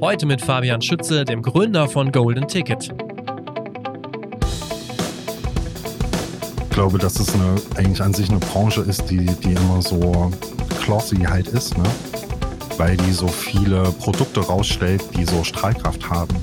Heute 0.00 0.26
mit 0.26 0.42
Fabian 0.42 0.82
Schütze, 0.82 1.24
dem 1.24 1.40
Gründer 1.40 1.88
von 1.88 2.12
Golden 2.12 2.46
Ticket. 2.46 2.92
Ich 6.62 6.70
glaube, 6.70 6.98
dass 6.98 7.18
es 7.18 7.34
eine, 7.34 7.54
eigentlich 7.76 8.02
an 8.02 8.12
sich 8.12 8.28
eine 8.28 8.38
Branche 8.38 8.82
ist, 8.82 9.08
die, 9.08 9.24
die 9.24 9.52
immer 9.52 9.80
so 9.80 10.30
glossy 10.84 11.16
halt 11.16 11.48
ist, 11.48 11.78
ne? 11.78 11.84
weil 12.76 12.98
die 12.98 13.12
so 13.12 13.26
viele 13.26 13.84
Produkte 13.92 14.40
rausstellt, 14.40 15.02
die 15.16 15.24
so 15.24 15.42
Strahlkraft 15.42 16.10
haben. 16.10 16.34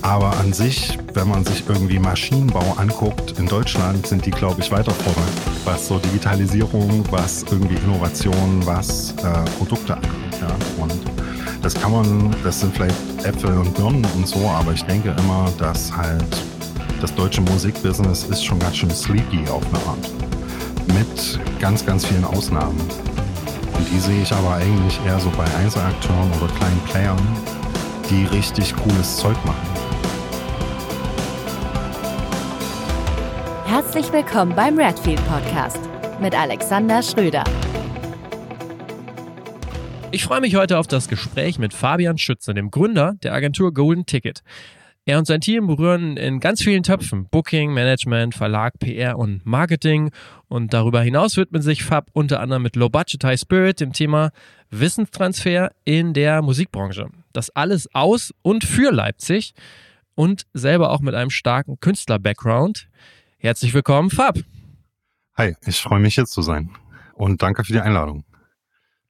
Aber 0.00 0.34
an 0.38 0.54
sich, 0.54 0.98
wenn 1.12 1.28
man 1.28 1.44
sich 1.44 1.64
irgendwie 1.68 1.98
Maschinenbau 1.98 2.74
anguckt, 2.78 3.38
in 3.38 3.46
Deutschland 3.46 4.06
sind 4.06 4.24
die, 4.24 4.30
glaube 4.30 4.62
ich, 4.62 4.72
weiter 4.72 4.92
vorne, 4.92 5.28
was 5.66 5.88
so 5.88 5.98
Digitalisierung, 5.98 7.04
was 7.10 7.44
irgendwie 7.50 7.76
Innovation, 7.84 8.64
was 8.64 9.12
äh, 9.18 9.50
Produkte 9.58 9.94
angeht. 9.94 10.10
Ja? 10.40 10.82
Und 10.82 11.21
das 11.62 11.74
kann 11.74 11.92
man, 11.92 12.34
das 12.42 12.60
sind 12.60 12.74
vielleicht 12.74 12.96
Äpfel 13.24 13.56
und 13.56 13.72
Birnen 13.74 14.04
und 14.16 14.26
so, 14.26 14.48
aber 14.48 14.72
ich 14.72 14.84
denke 14.84 15.14
immer, 15.18 15.50
dass 15.58 15.96
halt 15.96 16.24
das 17.00 17.14
deutsche 17.14 17.40
Musikbusiness 17.40 18.24
ist 18.24 18.44
schon 18.44 18.58
ganz 18.58 18.76
schön 18.76 18.90
sleepy 18.90 19.48
auf 19.48 19.62
eine 19.68 19.78
Art. 19.86 20.10
Mit 20.88 21.38
ganz, 21.60 21.86
ganz 21.86 22.04
vielen 22.04 22.24
Ausnahmen. 22.24 22.78
Und 23.76 23.88
die 23.90 24.00
sehe 24.00 24.22
ich 24.22 24.32
aber 24.32 24.54
eigentlich 24.56 25.00
eher 25.06 25.18
so 25.20 25.30
bei 25.30 25.44
Einzelakteuren 25.56 26.30
oder 26.40 26.52
kleinen 26.54 26.80
Playern, 26.90 27.18
die 28.10 28.24
richtig 28.36 28.74
cooles 28.76 29.16
Zeug 29.16 29.36
machen. 29.44 29.68
Herzlich 33.66 34.12
willkommen 34.12 34.52
beim 34.54 34.78
Redfield 34.78 35.20
Podcast 35.28 35.80
mit 36.20 36.38
Alexander 36.38 37.02
Schröder. 37.02 37.44
Ich 40.14 40.24
freue 40.24 40.42
mich 40.42 40.56
heute 40.56 40.76
auf 40.76 40.86
das 40.86 41.08
Gespräch 41.08 41.58
mit 41.58 41.72
Fabian 41.72 42.18
Schütze, 42.18 42.52
dem 42.52 42.70
Gründer 42.70 43.14
der 43.22 43.32
Agentur 43.32 43.72
Golden 43.72 44.04
Ticket. 44.04 44.42
Er 45.06 45.16
und 45.16 45.26
sein 45.26 45.40
Team 45.40 45.66
berühren 45.66 46.18
in 46.18 46.38
ganz 46.38 46.62
vielen 46.62 46.82
Töpfen 46.82 47.28
Booking, 47.30 47.72
Management, 47.72 48.34
Verlag, 48.34 48.78
PR 48.78 49.18
und 49.18 49.46
Marketing. 49.46 50.10
Und 50.48 50.74
darüber 50.74 51.00
hinaus 51.00 51.38
widmet 51.38 51.62
sich 51.62 51.82
Fab 51.82 52.10
unter 52.12 52.40
anderem 52.40 52.62
mit 52.62 52.76
Low 52.76 52.90
Budget 52.90 53.24
High 53.24 53.40
Spirit 53.40 53.80
dem 53.80 53.94
Thema 53.94 54.32
Wissenstransfer 54.68 55.70
in 55.86 56.12
der 56.12 56.42
Musikbranche. 56.42 57.08
Das 57.32 57.48
alles 57.48 57.88
aus 57.94 58.34
und 58.42 58.64
für 58.64 58.92
Leipzig 58.92 59.54
und 60.14 60.44
selber 60.52 60.90
auch 60.90 61.00
mit 61.00 61.14
einem 61.14 61.30
starken 61.30 61.80
Künstler-Background. 61.80 62.86
Herzlich 63.38 63.72
willkommen, 63.72 64.10
Fab. 64.10 64.38
Hi, 65.38 65.56
ich 65.64 65.80
freue 65.80 66.00
mich 66.00 66.16
hier 66.16 66.26
zu 66.26 66.42
sein 66.42 66.68
und 67.14 67.40
danke 67.40 67.64
für 67.64 67.72
die 67.72 67.80
Einladung. 67.80 68.24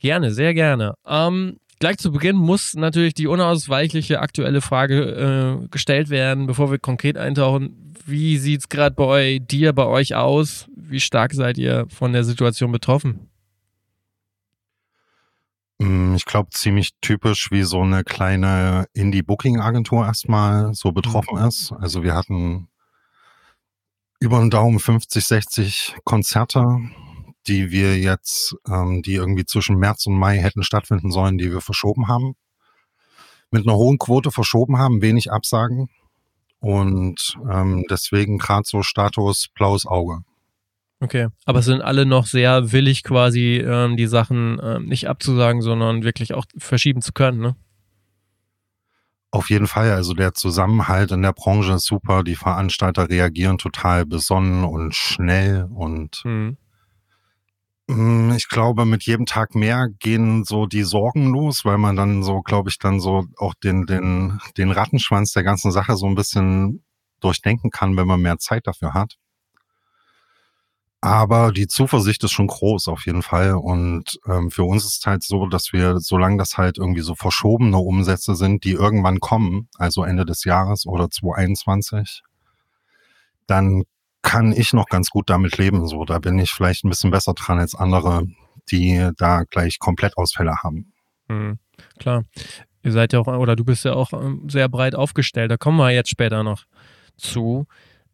Gerne, 0.03 0.33
sehr 0.33 0.53
gerne. 0.53 0.95
Ähm, 1.07 1.59
gleich 1.79 1.97
zu 1.99 2.11
Beginn 2.11 2.35
muss 2.35 2.75
natürlich 2.75 3.15
die 3.15 3.29
unausweichliche 3.29 4.19
aktuelle 4.19 4.61
Frage 4.61 5.61
äh, 5.63 5.69
gestellt 5.69 6.11
werden, 6.11 6.49
bevor 6.49 6.73
wir 6.73 6.81
konkret 6.81 7.17
eintauchen. 7.17 7.95
Wie 8.05 8.37
sieht 8.39 8.63
es 8.63 8.69
gerade 8.69 8.97
bei 8.97 9.39
dir, 9.39 9.73
bei 9.73 9.87
euch 9.87 10.17
aus? 10.17 10.67
Wie 10.75 10.99
stark 10.99 11.35
seid 11.35 11.57
ihr 11.57 11.87
von 11.89 12.13
der 12.13 12.25
Situation 12.25 12.73
betroffen? 12.73 13.31
Mm, 15.79 16.17
ich 16.17 16.25
glaube, 16.25 16.51
ziemlich 16.51 16.91
typisch, 17.01 17.53
wie 17.53 17.63
so 17.63 17.83
eine 17.83 18.03
kleine 18.03 18.87
Indie-Booking-Agentur 18.95 20.05
erstmal 20.05 20.75
so 20.75 20.91
betroffen 20.91 21.39
mhm. 21.39 21.47
ist. 21.47 21.71
Also 21.79 22.03
wir 22.03 22.17
hatten 22.17 22.67
über 24.19 24.41
den 24.41 24.51
Daumen 24.51 24.81
50, 24.81 25.25
60 25.25 25.95
Konzerte 26.03 26.81
die 27.47 27.71
wir 27.71 27.99
jetzt, 27.99 28.57
ähm, 28.69 29.03
die 29.03 29.15
irgendwie 29.15 29.45
zwischen 29.45 29.77
März 29.77 30.07
und 30.07 30.15
Mai 30.15 30.39
hätten 30.39 30.63
stattfinden 30.63 31.11
sollen, 31.11 31.39
die 31.39 31.51
wir 31.51 31.61
verschoben 31.61 32.09
haben. 32.09 32.35
Mit 33.51 33.67
einer 33.67 33.77
hohen 33.77 33.99
Quote 33.99 34.31
verschoben 34.31 34.79
haben, 34.79 35.03
wenig 35.03 35.31
Absagen. 35.31 35.89
Und 36.61 37.37
ähm, 37.51 37.85
deswegen 37.91 38.39
gerade 38.39 38.63
so 38.65 38.83
Status 38.83 39.49
blaues 39.55 39.85
Auge. 39.85 40.23
Okay, 41.01 41.27
aber 41.45 41.59
es 41.59 41.65
sind 41.65 41.83
alle 41.83 42.07
noch 42.07 42.27
sehr 42.27 42.71
willig 42.71 43.03
quasi, 43.03 43.57
ähm, 43.57 43.97
die 43.97 44.07
Sachen 44.07 44.61
ähm, 44.63 44.87
nicht 44.87 45.09
abzusagen, 45.09 45.61
sondern 45.61 46.05
wirklich 46.05 46.33
auch 46.33 46.45
verschieben 46.57 47.03
zu 47.03 47.13
können, 47.13 47.41
ne? 47.41 47.57
Auf 49.33 49.51
jeden 49.51 49.67
Fall. 49.67 49.91
Also 49.91 50.13
der 50.13 50.35
Zusammenhalt 50.35 51.11
in 51.11 51.23
der 51.23 51.33
Branche 51.33 51.73
ist 51.73 51.87
super. 51.87 52.23
Die 52.23 52.37
Veranstalter 52.37 53.09
reagieren 53.09 53.59
total 53.59 54.07
besonnen 54.07 54.63
und 54.63 54.95
schnell 54.95 55.67
und 55.75 56.23
mhm. 56.25 56.59
Hm, 57.93 58.33
ich 58.37 58.49
glaube, 58.49 58.87
mit 58.87 59.03
jedem 59.05 59.27
Tag 59.27 59.55
mehr 59.55 59.89
gehen 59.99 60.45
so 60.45 60.67
die 60.67 60.83
Sorgen 60.83 61.31
los, 61.31 61.65
weil 61.65 61.79
man 61.79 61.95
dann 61.95 62.23
so, 62.23 62.41
glaube 62.41 62.71
ich, 62.71 62.79
dann 62.79 63.01
so 63.01 63.27
auch 63.37 63.55
den, 63.55 63.87
den, 63.87 64.41
den 64.57 64.71
Rattenschwanz 64.71 65.33
der 65.33 65.43
ganzen 65.43 65.73
Sache 65.73 65.97
so 65.97 66.07
ein 66.07 66.15
bisschen 66.15 66.83
durchdenken 67.21 67.71
kann, 67.71 67.97
wenn 67.97 68.07
man 68.07 68.23
mehr 68.23 68.39
Zeit 68.39 68.67
dafür 68.67 68.95
hat. 68.95 69.19
Aber 71.03 71.53
die 71.53 71.67
Zuversicht 71.67 72.23
ist 72.25 72.31
schon 72.33 72.47
groß 72.47 72.89
auf 72.89 73.05
jeden 73.07 73.23
Fall. 73.23 73.57
Und 73.57 74.21
ähm, 74.27 74.51
für 74.51 74.65
uns 74.65 74.85
ist 74.85 75.01
es 75.01 75.07
halt 75.07 75.23
so, 75.25 75.47
dass 75.47 75.73
wir, 75.73 75.99
solange 75.99 76.39
das 76.39 76.57
halt 76.57 76.79
irgendwie 76.79 77.03
so 77.03 77.15
verschobene 77.15 77.77
Umsätze 77.77 78.37
sind, 78.37 78.65
die 78.65 78.73
irgendwann 78.73 79.21
kommen, 79.21 79.69
also 79.77 80.05
Ende 80.05 80.25
des 80.25 80.45
Jahres 80.45 80.87
oder 80.87 81.11
2021, 81.11 82.23
dann 83.47 83.83
kann 84.23 84.53
ich 84.53 84.73
noch 84.73 84.87
ganz 84.87 85.11
gut 85.11 85.29
damit 85.29 85.59
leben. 85.59 85.87
So, 85.87 86.05
da 86.05 86.19
bin 86.19 86.39
ich 86.39 86.51
vielleicht 86.53 86.85
ein 86.85 86.89
bisschen 86.89 87.11
besser 87.11 87.35
dran 87.35 87.59
als 87.59 87.75
andere, 87.75 88.27
die 88.71 89.11
da 89.17 89.43
gleich 89.45 89.79
Komplettausfälle 89.79 90.63
haben. 90.63 90.93
Mhm, 91.29 91.59
klar. 91.99 92.25
Ihr 92.85 92.93
seid 92.93 93.13
ja 93.13 93.21
auch, 93.21 93.27
oder 93.27 93.57
du 93.57 93.65
bist 93.65 93.85
ja 93.85 93.93
auch 93.95 94.13
ähm, 94.13 94.49
sehr 94.49 94.69
breit 94.69 94.95
aufgestellt. 94.95 95.51
Da 95.51 95.57
kommen 95.57 95.77
wir 95.77 95.91
jetzt 95.91 96.11
später 96.11 96.43
noch 96.43 96.65
zu. 97.17 97.67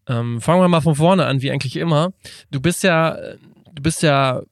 Ähm, 0.07 0.41
fangen 0.41 0.61
wir 0.61 0.69
mal 0.69 0.81
von 0.81 0.95
vorne 0.95 1.27
an, 1.27 1.43
wie 1.43 1.51
eigentlich 1.51 1.77
immer. 1.77 2.13
Du 2.51 2.61
bist 2.61 2.83
ja, 2.83 3.17
du 3.75 3.83
bist 3.83 4.03
ja 4.03 4.43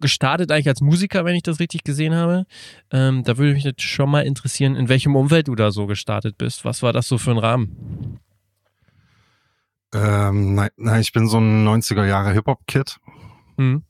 gestartet 0.00 0.50
eigentlich 0.50 0.68
als 0.68 0.80
Musiker, 0.80 1.24
wenn 1.24 1.36
ich 1.36 1.42
das 1.42 1.60
richtig 1.60 1.84
gesehen 1.84 2.14
habe. 2.14 2.44
Ähm, 2.90 3.22
da 3.24 3.38
würde 3.38 3.54
mich 3.54 3.64
jetzt 3.64 3.82
schon 3.82 4.10
mal 4.10 4.26
interessieren, 4.26 4.76
in 4.76 4.88
welchem 4.88 5.16
Umfeld 5.16 5.48
du 5.48 5.54
da 5.54 5.70
so 5.70 5.86
gestartet 5.86 6.36
bist. 6.36 6.64
Was 6.64 6.82
war 6.82 6.92
das 6.92 7.08
so 7.08 7.18
für 7.18 7.30
ein 7.30 7.38
Rahmen? 7.38 8.20
Ähm, 9.94 10.54
nein, 10.56 10.70
nein, 10.76 11.00
ich 11.00 11.12
bin 11.12 11.28
so 11.28 11.38
ein 11.38 11.66
90er 11.66 12.04
Jahre 12.04 12.32
Hip-Hop-Kid. 12.32 12.98
Mhm. 13.56 13.84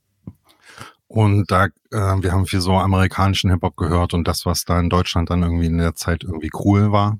Und 1.07 1.49
da, 1.51 1.65
äh, 1.65 1.69
wir 1.91 2.31
haben 2.31 2.45
viel 2.45 2.61
so 2.61 2.73
amerikanischen 2.73 3.49
Hip-Hop 3.49 3.75
gehört 3.75 4.13
und 4.13 4.27
das, 4.27 4.45
was 4.45 4.65
da 4.65 4.79
in 4.79 4.89
Deutschland 4.89 5.29
dann 5.29 5.43
irgendwie 5.43 5.67
in 5.67 5.77
der 5.77 5.95
Zeit 5.95 6.23
irgendwie 6.23 6.51
cool 6.53 6.91
war. 6.91 7.17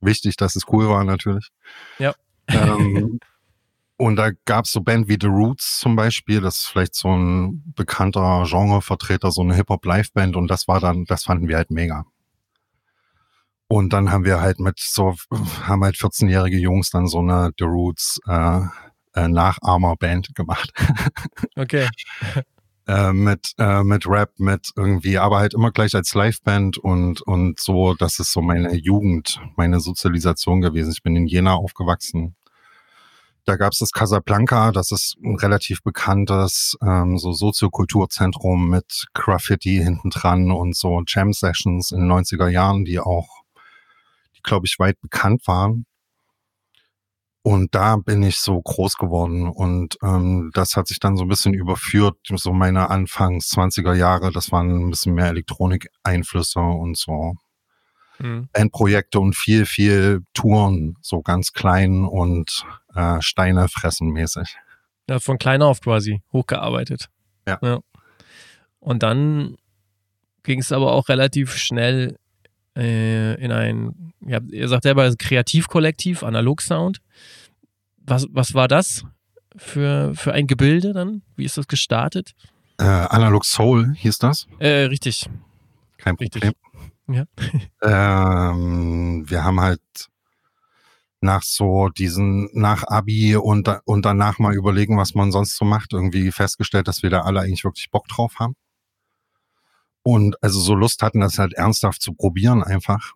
Wichtig, 0.00 0.36
dass 0.36 0.56
es 0.56 0.64
cool 0.72 0.88
war 0.88 1.04
natürlich. 1.04 1.50
Ja. 1.98 2.14
Ähm, 2.48 3.20
und 3.96 4.16
da 4.16 4.30
gab 4.46 4.64
es 4.64 4.72
so 4.72 4.80
Band 4.80 5.08
wie 5.08 5.18
The 5.20 5.28
Roots 5.28 5.78
zum 5.78 5.94
Beispiel, 5.94 6.40
das 6.40 6.58
ist 6.58 6.66
vielleicht 6.66 6.94
so 6.94 7.08
ein 7.08 7.62
bekannter 7.76 8.44
Genrevertreter, 8.48 9.30
so 9.30 9.42
eine 9.42 9.54
Hip-Hop-Live-Band 9.54 10.34
und 10.34 10.48
das 10.48 10.66
war 10.66 10.80
dann, 10.80 11.04
das 11.04 11.24
fanden 11.24 11.46
wir 11.46 11.56
halt 11.56 11.70
mega. 11.70 12.04
Und 13.72 13.94
dann 13.94 14.10
haben 14.10 14.26
wir 14.26 14.42
halt 14.42 14.60
mit 14.60 14.78
so, 14.78 15.14
haben 15.62 15.82
halt 15.82 15.96
14-jährige 15.96 16.58
Jungs 16.58 16.90
dann 16.90 17.06
so 17.06 17.20
eine 17.20 17.52
The 17.58 17.64
Roots 17.64 18.20
äh, 18.28 18.60
äh, 19.14 19.28
Nachahmer-Band 19.28 20.34
gemacht. 20.34 20.70
Okay. 21.56 21.88
äh, 22.86 23.14
mit, 23.14 23.54
äh, 23.56 23.82
mit 23.82 24.06
Rap, 24.06 24.32
mit 24.36 24.72
irgendwie, 24.76 25.16
aber 25.16 25.38
halt 25.38 25.54
immer 25.54 25.70
gleich 25.70 25.94
als 25.94 26.12
Liveband 26.12 26.76
und, 26.76 27.22
und 27.22 27.60
so, 27.60 27.94
das 27.94 28.18
ist 28.18 28.32
so 28.32 28.42
meine 28.42 28.74
Jugend, 28.74 29.40
meine 29.56 29.80
Sozialisation 29.80 30.60
gewesen. 30.60 30.92
Ich 30.92 31.02
bin 31.02 31.16
in 31.16 31.26
Jena 31.26 31.54
aufgewachsen. 31.54 32.36
Da 33.46 33.56
gab 33.56 33.72
es 33.72 33.78
das 33.78 33.92
Casablanca, 33.92 34.70
das 34.72 34.92
ist 34.92 35.16
ein 35.24 35.36
relativ 35.36 35.82
bekanntes 35.82 36.76
ähm, 36.82 37.16
so 37.16 37.32
Soziokulturzentrum 37.32 38.68
mit 38.68 39.06
Graffiti 39.14 39.78
hinten 39.78 40.10
dran 40.10 40.50
und 40.50 40.76
so 40.76 41.02
Jam 41.06 41.32
Sessions 41.32 41.90
in 41.90 42.00
den 42.00 42.12
90er 42.12 42.48
Jahren, 42.48 42.84
die 42.84 43.00
auch 43.00 43.41
glaube 44.42 44.66
ich, 44.66 44.78
weit 44.78 45.00
bekannt 45.00 45.46
waren. 45.46 45.86
Und 47.44 47.74
da 47.74 47.96
bin 47.96 48.22
ich 48.22 48.38
so 48.38 48.60
groß 48.60 48.96
geworden 48.96 49.48
und 49.48 49.98
ähm, 50.00 50.52
das 50.54 50.76
hat 50.76 50.86
sich 50.86 51.00
dann 51.00 51.16
so 51.16 51.24
ein 51.24 51.28
bisschen 51.28 51.54
überführt, 51.54 52.16
so 52.36 52.52
meine 52.52 52.88
Anfangs 52.88 53.50
20er 53.50 53.94
Jahre, 53.94 54.30
das 54.30 54.52
waren 54.52 54.86
ein 54.86 54.90
bisschen 54.90 55.14
mehr 55.14 55.26
Elektronik-Einflüsse 55.26 56.60
und 56.60 56.96
so 56.96 57.34
mhm. 58.20 58.48
Bandprojekte 58.52 59.18
und 59.18 59.34
viel, 59.34 59.66
viel 59.66 60.22
Touren, 60.34 60.96
so 61.02 61.20
ganz 61.20 61.52
klein 61.52 62.04
und 62.04 62.64
äh, 62.94 63.20
Steine 63.20 63.68
fressen 63.68 64.10
mäßig. 64.10 64.56
Ja, 65.08 65.18
von 65.18 65.38
klein 65.38 65.62
auf 65.62 65.80
quasi 65.80 66.22
hochgearbeitet. 66.32 67.08
Ja. 67.46 67.58
ja. 67.60 67.80
Und 68.78 69.02
dann 69.02 69.56
ging 70.42 70.60
es 70.60 70.72
aber 70.72 70.92
auch 70.92 71.08
relativ 71.08 71.56
schnell 71.56 72.18
äh, 72.76 73.34
in 73.42 73.52
ein, 73.52 74.12
ja, 74.20 74.40
ihr 74.50 74.68
sagt 74.68 74.84
selber 74.84 75.14
Kreativkollektiv, 75.16 76.22
Analog 76.22 76.62
Sound. 76.62 77.00
Was, 78.04 78.26
was 78.30 78.54
war 78.54 78.68
das 78.68 79.04
für, 79.56 80.14
für 80.14 80.32
ein 80.32 80.46
Gebilde 80.46 80.92
dann? 80.92 81.22
Wie 81.36 81.44
ist 81.44 81.58
das 81.58 81.68
gestartet? 81.68 82.32
Äh, 82.78 82.84
Analog 82.84 83.44
Soul 83.44 83.94
hieß 83.94 84.18
das. 84.18 84.46
Äh, 84.58 84.84
richtig. 84.84 85.28
Kein 85.98 86.16
Problem. 86.16 86.42
Richtig. 86.42 86.56
Ja. 87.08 87.26
ähm, 88.50 89.24
wir 89.28 89.44
haben 89.44 89.60
halt 89.60 89.80
nach 91.20 91.42
so 91.42 91.88
diesen, 91.88 92.48
nach 92.52 92.82
Abi 92.84 93.36
und, 93.36 93.68
und 93.84 94.04
danach 94.04 94.38
mal 94.38 94.54
überlegen, 94.54 94.98
was 94.98 95.14
man 95.14 95.30
sonst 95.30 95.56
so 95.56 95.64
macht, 95.64 95.92
irgendwie 95.92 96.32
festgestellt, 96.32 96.88
dass 96.88 97.02
wir 97.02 97.10
da 97.10 97.20
alle 97.20 97.40
eigentlich 97.40 97.64
wirklich 97.64 97.90
Bock 97.90 98.08
drauf 98.08 98.34
haben. 98.38 98.56
Und 100.02 100.42
also 100.42 100.60
so 100.60 100.74
Lust 100.74 101.02
hatten, 101.02 101.20
das 101.20 101.38
halt 101.38 101.54
ernsthaft 101.54 102.02
zu 102.02 102.14
probieren 102.14 102.62
einfach. 102.62 103.12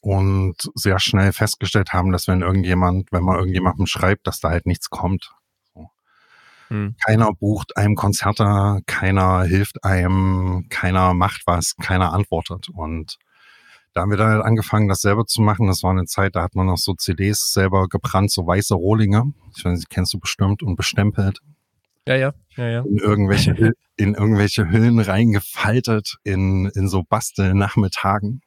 Und 0.00 0.56
sehr 0.74 0.98
schnell 0.98 1.32
festgestellt 1.32 1.92
haben, 1.92 2.12
dass 2.12 2.28
wenn 2.28 2.42
irgendjemand, 2.42 3.12
wenn 3.12 3.24
man 3.24 3.36
irgendjemandem 3.36 3.86
schreibt, 3.86 4.26
dass 4.26 4.40
da 4.40 4.50
halt 4.50 4.66
nichts 4.66 4.90
kommt. 4.90 5.32
Hm. 6.68 6.94
Keiner 7.04 7.32
bucht 7.32 7.76
einem 7.76 7.96
Konzerte, 7.96 8.80
keiner 8.86 9.42
hilft 9.42 9.84
einem, 9.84 10.66
keiner 10.68 11.14
macht 11.14 11.42
was, 11.46 11.76
keiner 11.76 12.12
antwortet. 12.12 12.68
Und 12.68 13.18
da 13.92 14.02
haben 14.02 14.10
wir 14.10 14.18
dann 14.18 14.30
halt 14.30 14.44
angefangen, 14.44 14.88
das 14.88 15.00
selber 15.00 15.26
zu 15.26 15.42
machen. 15.42 15.66
Das 15.66 15.82
war 15.82 15.90
eine 15.90 16.04
Zeit, 16.04 16.36
da 16.36 16.42
hat 16.42 16.54
man 16.54 16.66
noch 16.66 16.78
so 16.78 16.94
CDs 16.94 17.52
selber 17.52 17.88
gebrannt, 17.88 18.30
so 18.30 18.46
weiße 18.46 18.74
Rohlinge. 18.74 19.32
Ich 19.56 19.64
weiß 19.64 19.78
nicht, 19.78 19.90
kennst 19.90 20.14
du 20.14 20.20
bestimmt 20.20 20.62
und 20.62 20.76
bestempelt. 20.76 21.40
Ja, 22.06 22.16
ja, 22.16 22.32
ja, 22.56 22.68
ja. 22.68 22.80
In 22.82 22.98
irgendwelche, 22.98 23.72
in 23.96 24.14
irgendwelche 24.14 24.70
Hüllen 24.70 24.98
reingefaltet, 24.98 26.16
in, 26.24 26.66
in 26.74 26.88
so 26.88 27.02
Bastelnachmittagen. 27.02 28.42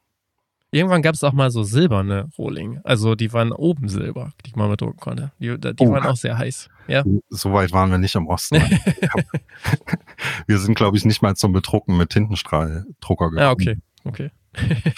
Irgendwann 0.74 1.02
gab 1.02 1.14
es 1.14 1.22
auch 1.22 1.32
mal 1.32 1.52
so 1.52 1.62
silberne 1.62 2.28
Rohlinge. 2.36 2.80
Also 2.82 3.14
die 3.14 3.32
waren 3.32 3.52
oben 3.52 3.88
silber, 3.88 4.32
die 4.44 4.50
ich 4.50 4.56
mal 4.56 4.68
bedrucken 4.68 4.98
konnte. 4.98 5.30
Die, 5.38 5.56
die 5.56 5.72
oh. 5.78 5.92
waren 5.92 6.04
auch 6.04 6.16
sehr 6.16 6.36
heiß. 6.36 6.68
Ja. 6.88 7.04
So 7.28 7.52
weit 7.52 7.70
waren 7.70 7.92
wir 7.92 7.98
nicht 7.98 8.16
im 8.16 8.26
Osten. 8.26 8.56
wir 10.48 10.58
sind, 10.58 10.74
glaube 10.74 10.96
ich, 10.96 11.04
nicht 11.04 11.22
mal 11.22 11.36
zum 11.36 11.52
Bedrucken 11.52 11.96
mit 11.96 12.10
Tintenstrahldrucker 12.10 13.30
gekommen. 13.30 13.38
Ja, 13.38 13.52
okay, 13.52 13.78
okay. 14.02 14.30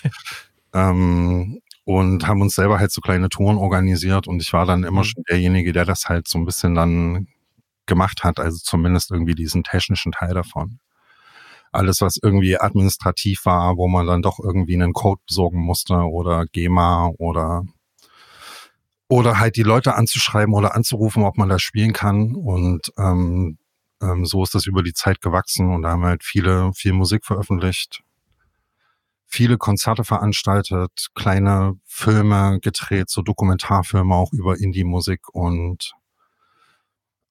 ähm, 0.72 1.60
und 1.84 2.26
haben 2.26 2.40
uns 2.40 2.54
selber 2.54 2.78
halt 2.78 2.90
so 2.90 3.02
kleine 3.02 3.28
Touren 3.28 3.58
organisiert 3.58 4.26
und 4.26 4.40
ich 4.40 4.54
war 4.54 4.64
dann 4.64 4.82
immer 4.82 5.00
mhm. 5.00 5.04
schon 5.04 5.24
derjenige, 5.28 5.74
der 5.74 5.84
das 5.84 6.08
halt 6.08 6.26
so 6.26 6.38
ein 6.38 6.46
bisschen 6.46 6.74
dann 6.74 7.28
gemacht 7.86 8.24
hat, 8.24 8.40
also 8.40 8.58
zumindest 8.62 9.10
irgendwie 9.10 9.34
diesen 9.34 9.64
technischen 9.64 10.12
Teil 10.12 10.34
davon. 10.34 10.78
Alles, 11.72 12.00
was 12.00 12.18
irgendwie 12.22 12.58
administrativ 12.58 13.44
war, 13.44 13.76
wo 13.76 13.88
man 13.88 14.06
dann 14.06 14.22
doch 14.22 14.38
irgendwie 14.38 14.74
einen 14.74 14.92
Code 14.92 15.20
besorgen 15.26 15.60
musste 15.60 15.94
oder 15.94 16.46
GEMA 16.46 17.10
oder 17.18 17.64
oder 19.08 19.38
halt 19.38 19.56
die 19.56 19.62
Leute 19.62 19.94
anzuschreiben 19.94 20.54
oder 20.54 20.74
anzurufen, 20.74 21.24
ob 21.24 21.36
man 21.36 21.48
das 21.48 21.62
spielen 21.62 21.92
kann. 21.92 22.34
Und 22.34 22.92
ähm, 22.98 23.58
ähm, 24.02 24.24
so 24.26 24.42
ist 24.42 24.54
das 24.54 24.66
über 24.66 24.82
die 24.82 24.92
Zeit 24.92 25.20
gewachsen 25.20 25.72
und 25.72 25.82
da 25.82 25.90
haben 25.90 26.02
wir 26.02 26.08
halt 26.08 26.24
viele, 26.24 26.72
viel 26.74 26.92
Musik 26.92 27.24
veröffentlicht, 27.24 28.02
viele 29.26 29.58
Konzerte 29.58 30.04
veranstaltet, 30.04 31.08
kleine 31.14 31.78
Filme 31.84 32.58
gedreht, 32.60 33.10
so 33.10 33.22
Dokumentarfilme 33.22 34.14
auch 34.14 34.32
über 34.32 34.58
Indie-Musik 34.58 35.28
und 35.32 35.92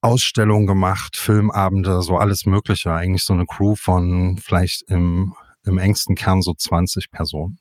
Ausstellungen 0.05 0.67
gemacht, 0.67 1.17
Filmabende, 1.17 2.01
so 2.01 2.17
alles 2.17 2.45
Mögliche. 2.45 2.93
Eigentlich 2.93 3.23
so 3.23 3.33
eine 3.33 3.45
Crew 3.45 3.75
von 3.75 4.37
vielleicht 4.37 4.83
im, 4.89 5.33
im 5.65 5.77
engsten 5.77 6.15
Kern 6.15 6.41
so 6.41 6.53
20 6.53 7.11
Personen. 7.11 7.59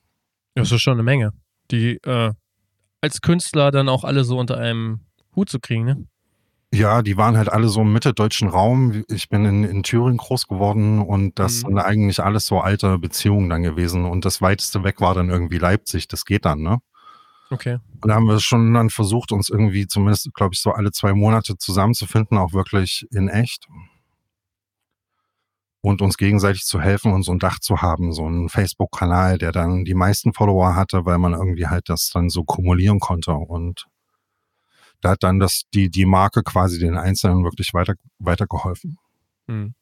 Das 0.53 0.71
ist 0.71 0.81
schon 0.81 0.93
eine 0.93 1.03
Menge, 1.03 1.33
die 1.71 1.97
äh, 2.03 2.31
als 3.01 3.21
Künstler 3.21 3.71
dann 3.71 3.89
auch 3.89 4.03
alle 4.03 4.23
so 4.23 4.39
unter 4.39 4.57
einem 4.57 5.01
Hut 5.35 5.49
zu 5.49 5.59
kriegen, 5.59 5.83
ne? 5.83 6.07
Ja, 6.73 7.01
die 7.01 7.15
waren 7.15 7.37
halt 7.37 7.49
alle 7.49 7.69
so 7.69 7.81
im 7.81 7.93
mitteldeutschen 7.93 8.49
Raum. 8.49 9.05
Ich 9.07 9.29
bin 9.29 9.45
in, 9.45 9.63
in 9.63 9.83
Thüringen 9.83 10.17
groß 10.17 10.47
geworden 10.47 10.99
und 10.99 11.39
das 11.39 11.63
mhm. 11.63 11.67
sind 11.67 11.79
eigentlich 11.79 12.21
alles 12.21 12.47
so 12.47 12.59
alte 12.59 12.97
Beziehungen 12.97 13.49
dann 13.49 13.63
gewesen. 13.63 14.03
Und 14.03 14.25
das 14.25 14.41
weiteste 14.41 14.83
weg 14.83 14.99
war 14.99 15.13
dann 15.13 15.29
irgendwie 15.29 15.57
Leipzig. 15.57 16.07
Das 16.07 16.25
geht 16.25 16.43
dann, 16.43 16.61
ne? 16.61 16.79
Okay. 17.49 17.77
Und 18.05 18.09
da 18.09 18.15
haben 18.17 18.27
wir 18.27 18.39
schon 18.39 18.71
dann 18.75 18.91
versucht, 18.91 19.31
uns 19.31 19.49
irgendwie 19.49 19.87
zumindest, 19.87 20.31
glaube 20.35 20.53
ich, 20.53 20.61
so 20.61 20.69
alle 20.69 20.91
zwei 20.91 21.13
Monate 21.13 21.57
zusammenzufinden, 21.57 22.37
auch 22.37 22.53
wirklich 22.53 23.07
in 23.09 23.29
echt. 23.29 23.67
Und 25.81 26.03
uns 26.03 26.15
gegenseitig 26.15 26.65
zu 26.65 26.79
helfen 26.79 27.13
und 27.13 27.23
so 27.23 27.31
ein 27.31 27.39
Dach 27.39 27.57
zu 27.57 27.81
haben, 27.81 28.13
so 28.13 28.27
einen 28.27 28.47
Facebook-Kanal, 28.47 29.39
der 29.39 29.51
dann 29.51 29.85
die 29.85 29.95
meisten 29.95 30.33
Follower 30.33 30.75
hatte, 30.75 31.07
weil 31.07 31.17
man 31.17 31.33
irgendwie 31.33 31.65
halt 31.65 31.89
das 31.89 32.11
dann 32.11 32.29
so 32.29 32.43
kumulieren 32.43 32.99
konnte. 32.99 33.31
Und 33.31 33.87
da 35.01 35.09
hat 35.09 35.23
dann 35.23 35.39
das, 35.39 35.63
die, 35.73 35.89
die 35.89 36.05
Marke 36.05 36.43
quasi 36.43 36.77
den 36.77 36.97
Einzelnen 36.97 37.43
wirklich 37.43 37.73
weiter, 37.73 37.95
weitergeholfen. 38.19 38.99
Hm. 39.47 39.73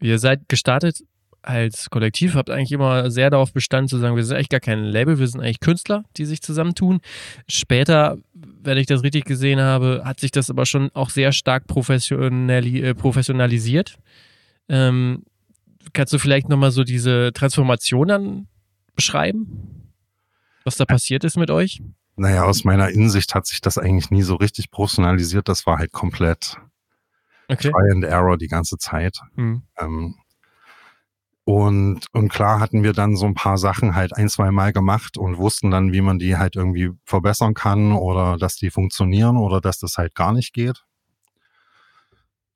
Ihr 0.00 0.18
seid 0.18 0.48
gestartet 0.48 0.98
als 1.46 1.90
Kollektiv, 1.90 2.34
habt 2.34 2.50
eigentlich 2.50 2.72
immer 2.72 3.10
sehr 3.10 3.30
darauf 3.30 3.52
bestanden 3.52 3.88
zu 3.88 3.98
sagen, 3.98 4.16
wir 4.16 4.24
sind 4.24 4.36
eigentlich 4.36 4.48
gar 4.48 4.60
kein 4.60 4.84
Label, 4.84 5.18
wir 5.18 5.26
sind 5.28 5.40
eigentlich 5.40 5.60
Künstler, 5.60 6.04
die 6.16 6.24
sich 6.24 6.42
zusammentun. 6.42 7.00
Später, 7.48 8.18
wenn 8.34 8.78
ich 8.78 8.86
das 8.86 9.02
richtig 9.02 9.24
gesehen 9.24 9.60
habe, 9.60 10.02
hat 10.04 10.20
sich 10.20 10.30
das 10.30 10.50
aber 10.50 10.66
schon 10.66 10.90
auch 10.94 11.10
sehr 11.10 11.32
stark 11.32 11.66
professionali 11.66 12.80
äh, 12.82 12.94
professionalisiert. 12.94 13.98
Ähm, 14.68 15.24
kannst 15.92 16.12
du 16.12 16.18
vielleicht 16.18 16.48
nochmal 16.48 16.72
so 16.72 16.84
diese 16.84 17.32
Transformation 17.32 18.08
dann 18.08 18.48
beschreiben? 18.94 19.92
Was 20.64 20.76
da 20.76 20.84
passiert 20.84 21.22
ist 21.22 21.36
mit 21.36 21.50
euch? 21.50 21.80
Naja, 22.16 22.44
aus 22.44 22.64
meiner 22.64 22.88
Insicht 22.88 23.34
hat 23.34 23.46
sich 23.46 23.60
das 23.60 23.78
eigentlich 23.78 24.10
nie 24.10 24.22
so 24.22 24.34
richtig 24.36 24.70
professionalisiert. 24.70 25.48
Das 25.48 25.66
war 25.66 25.78
halt 25.78 25.92
komplett 25.92 26.56
okay. 27.48 27.70
Try 27.70 27.92
and 27.92 28.04
Error 28.04 28.36
die 28.36 28.48
ganze 28.48 28.78
Zeit. 28.78 29.20
Mhm. 29.36 29.62
Ähm, 29.78 30.16
und, 31.48 32.06
und 32.12 32.28
klar 32.28 32.58
hatten 32.58 32.82
wir 32.82 32.92
dann 32.92 33.14
so 33.14 33.24
ein 33.24 33.34
paar 33.34 33.56
Sachen 33.56 33.94
halt 33.94 34.12
ein, 34.16 34.28
zwei 34.28 34.50
Mal 34.50 34.72
gemacht 34.72 35.16
und 35.16 35.38
wussten 35.38 35.70
dann, 35.70 35.92
wie 35.92 36.00
man 36.00 36.18
die 36.18 36.36
halt 36.36 36.56
irgendwie 36.56 36.90
verbessern 37.04 37.54
kann 37.54 37.92
oder 37.92 38.36
dass 38.36 38.56
die 38.56 38.70
funktionieren 38.70 39.36
oder 39.36 39.60
dass 39.60 39.78
das 39.78 39.96
halt 39.96 40.16
gar 40.16 40.32
nicht 40.32 40.52
geht. 40.52 40.82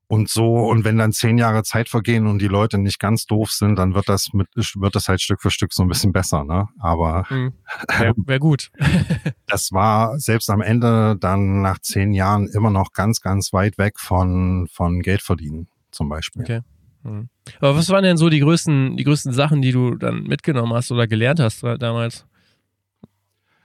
Und 0.09 0.29
so, 0.29 0.69
und 0.69 0.83
wenn 0.83 0.99
dann 0.99 1.13
zehn 1.13 1.39
Jahre 1.39 1.63
Zeit 1.63 1.89
vergehen 1.89 2.27
und 2.27 2.41
die 2.41 2.49
Leute 2.49 2.79
nicht 2.79 2.99
ganz 2.99 3.27
doof 3.27 3.53
sind, 3.53 3.77
dann 3.77 3.95
wird 3.95 4.09
das 4.09 4.33
mit, 4.33 4.49
wird 4.57 4.97
das 4.97 5.07
halt 5.07 5.21
Stück 5.21 5.41
für 5.41 5.53
Stück 5.53 5.73
so 5.73 5.85
ein 5.85 5.89
bisschen 5.89 6.13
besser, 6.13 6.43
ne? 6.43 6.67
Aber 6.81 7.27
mhm. 7.31 7.53
wäre 7.97 8.15
wär 8.17 8.41
gut. 8.41 8.73
das 9.47 9.71
war 9.71 10.19
selbst 10.19 10.51
am 10.51 10.63
Ende 10.63 11.17
dann 11.17 11.63
nach 11.63 11.79
zehn 11.79 12.13
Jahren 12.13 12.49
immer 12.49 12.71
noch 12.71 12.93
ganz, 12.93 13.21
ganz 13.21 13.53
weit 13.53 13.79
weg 13.79 14.01
von, 14.01 14.67
von 14.73 14.99
Geld 14.99 15.23
verdienen, 15.23 15.69
zum 15.93 16.09
Beispiel. 16.09 16.43
Okay. 16.43 16.63
Mhm. 17.02 17.29
Aber 17.61 17.76
was 17.76 17.88
waren 17.88 18.05
denn 18.05 18.17
so 18.17 18.29
die 18.29 18.41
größten, 18.41 18.97
die 18.97 19.05
größten 19.05 19.32
Sachen, 19.32 19.62
die 19.62 19.73
du 19.73 19.94
dann 19.94 20.25
mitgenommen 20.25 20.73
hast 20.75 20.90
oder 20.92 21.07
gelernt 21.07 21.40
hast 21.40 21.62
damals? 21.62 22.26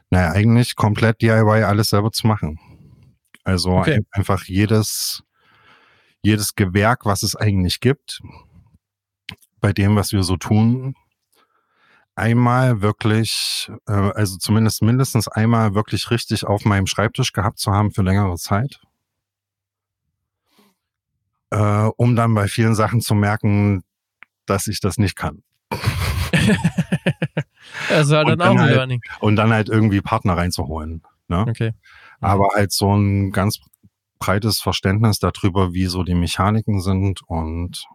Naja, 0.10 0.32
eigentlich 0.32 0.76
komplett 0.76 1.22
DIY 1.22 1.64
alles 1.64 1.90
selber 1.90 2.12
zu 2.12 2.28
machen. 2.28 2.60
Also 3.44 3.72
okay. 3.72 4.02
einfach 4.12 4.46
jedes, 4.46 5.24
jedes 6.22 6.56
Gewerk, 6.56 7.06
was 7.06 7.24
es 7.24 7.36
eigentlich 7.36 7.80
gibt, 7.80 8.22
bei 9.60 9.74
dem, 9.74 9.96
was 9.96 10.12
wir 10.12 10.24
so 10.24 10.38
tun, 10.38 10.96
einmal 12.16 12.82
wirklich, 12.82 13.70
äh, 13.88 13.92
also 13.92 14.38
zumindest 14.38 14.82
mindestens 14.82 15.28
einmal 15.28 15.76
wirklich 15.76 16.10
richtig 16.12 16.46
auf 16.46 16.66
meinem 16.66 16.88
Schreibtisch 16.88 17.34
gehabt 17.34 17.60
zu 17.60 17.72
haben 17.72 17.92
für 17.92 18.02
längere 18.02 18.36
Zeit. 18.36 18.80
Äh, 21.56 21.90
um 21.96 22.18
dann 22.18 22.34
bei 22.34 22.50
vielen 22.50 22.76
Sachen 22.76 23.00
zu 23.00 23.16
merken, 23.16 23.84
dass 24.46 24.68
ich 24.68 24.82
das 24.82 24.98
nicht 24.98 25.16
kann. 25.16 25.42
das 27.90 28.10
war 28.10 28.26
dann, 28.26 28.40
dann 28.40 28.42
auch 28.42 28.52
ein 28.56 28.60
halt, 28.60 28.76
Learning. 28.76 29.02
Und 29.22 29.38
dann 29.38 29.54
halt 29.54 29.70
irgendwie 29.70 30.02
Partner 30.02 30.36
reinzuholen. 30.36 31.04
Ne? 31.30 31.46
Okay. 31.48 31.72
Aber 32.20 32.50
halt 32.56 32.74
so 32.74 32.94
ein 32.94 33.32
ganz 33.32 33.62
breites 34.20 34.60
Verständnis 34.60 35.20
darüber, 35.20 35.74
wie 35.74 35.86
so 35.86 36.04
die 36.04 36.14
Mechaniken 36.14 36.82
sind 36.82 37.22
und, 37.26 37.86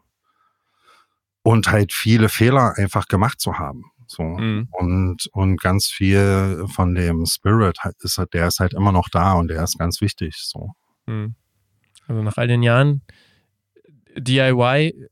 und 1.43 1.71
halt 1.71 1.93
viele 1.93 2.31
Fehler 2.31 2.79
einfach 2.79 3.09
gemacht 3.09 3.43
zu 3.43 3.59
haben. 3.59 3.85
So. 4.07 4.23
Mhm. 4.23 4.69
Und, 4.71 5.26
und 5.33 5.61
ganz 5.61 5.88
viel 5.88 6.64
von 6.73 6.95
dem 6.95 7.26
Spirit 7.26 7.79
ist, 7.99 8.19
der 8.33 8.47
ist 8.47 8.59
halt 8.59 8.73
immer 8.73 8.93
noch 8.93 9.11
da 9.11 9.35
und 9.35 9.49
der 9.49 9.62
ist 9.62 9.79
ganz 9.79 10.00
wichtig. 10.00 10.37
So. 10.38 10.71
Mhm. 11.05 11.35
Also 12.09 12.23
nach 12.23 12.38
all 12.38 12.49
den 12.49 12.62
Jahren 12.62 13.02
DIY 14.17 15.09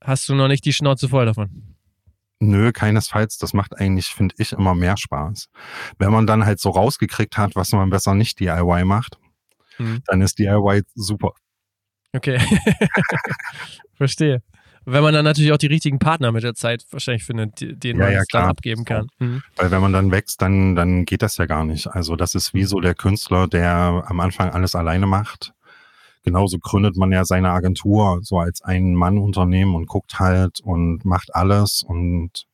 hast 0.00 0.28
du 0.28 0.34
noch 0.34 0.48
nicht 0.48 0.64
die 0.64 0.72
Schnauze 0.72 1.08
voll 1.08 1.26
davon. 1.26 1.74
Nö, 2.40 2.72
keinesfalls. 2.72 3.38
Das 3.38 3.54
macht 3.54 3.78
eigentlich, 3.78 4.06
finde 4.06 4.34
ich, 4.38 4.52
immer 4.52 4.74
mehr 4.74 4.96
Spaß. 4.96 5.48
Wenn 5.98 6.12
man 6.12 6.26
dann 6.26 6.44
halt 6.44 6.60
so 6.60 6.70
rausgekriegt 6.70 7.38
hat, 7.38 7.56
was 7.56 7.72
man 7.72 7.90
besser 7.90 8.14
nicht 8.14 8.40
DIY 8.40 8.84
macht, 8.84 9.18
mhm. 9.78 10.02
dann 10.06 10.20
ist 10.20 10.38
DIY 10.38 10.82
super. 10.94 11.32
Okay. 12.12 12.38
Verstehe. 13.94 14.42
Wenn 14.86 15.02
man 15.02 15.14
dann 15.14 15.24
natürlich 15.24 15.52
auch 15.52 15.58
die 15.58 15.66
richtigen 15.66 15.98
Partner 15.98 16.30
mit 16.30 16.42
der 16.42 16.54
Zeit 16.54 16.84
wahrscheinlich 16.90 17.24
findet, 17.24 17.60
denen 17.60 17.98
ja, 17.98 18.04
man 18.04 18.12
ja, 18.12 18.20
es 18.20 18.26
dann 18.30 18.44
abgeben 18.44 18.84
kann. 18.84 19.08
Mhm. 19.18 19.42
Weil 19.56 19.70
wenn 19.70 19.80
man 19.80 19.94
dann 19.94 20.10
wächst, 20.10 20.42
dann, 20.42 20.76
dann 20.76 21.06
geht 21.06 21.22
das 21.22 21.38
ja 21.38 21.46
gar 21.46 21.64
nicht. 21.64 21.86
Also 21.86 22.16
das 22.16 22.34
ist 22.34 22.52
wie 22.52 22.62
mhm. 22.62 22.66
so 22.66 22.80
der 22.80 22.94
Künstler, 22.94 23.48
der 23.48 24.04
am 24.06 24.20
Anfang 24.20 24.50
alles 24.50 24.74
alleine 24.74 25.06
macht. 25.06 25.54
Genauso 26.24 26.58
gründet 26.58 26.96
man 26.96 27.12
ja 27.12 27.24
seine 27.24 27.50
Agentur 27.50 28.20
so 28.22 28.38
als 28.38 28.62
ein 28.62 28.94
Mann 28.94 29.18
Unternehmen 29.18 29.74
und 29.74 29.86
guckt 29.86 30.18
halt 30.18 30.60
und 30.60 31.04
macht 31.04 31.34
alles 31.34 31.84
und 31.86 32.46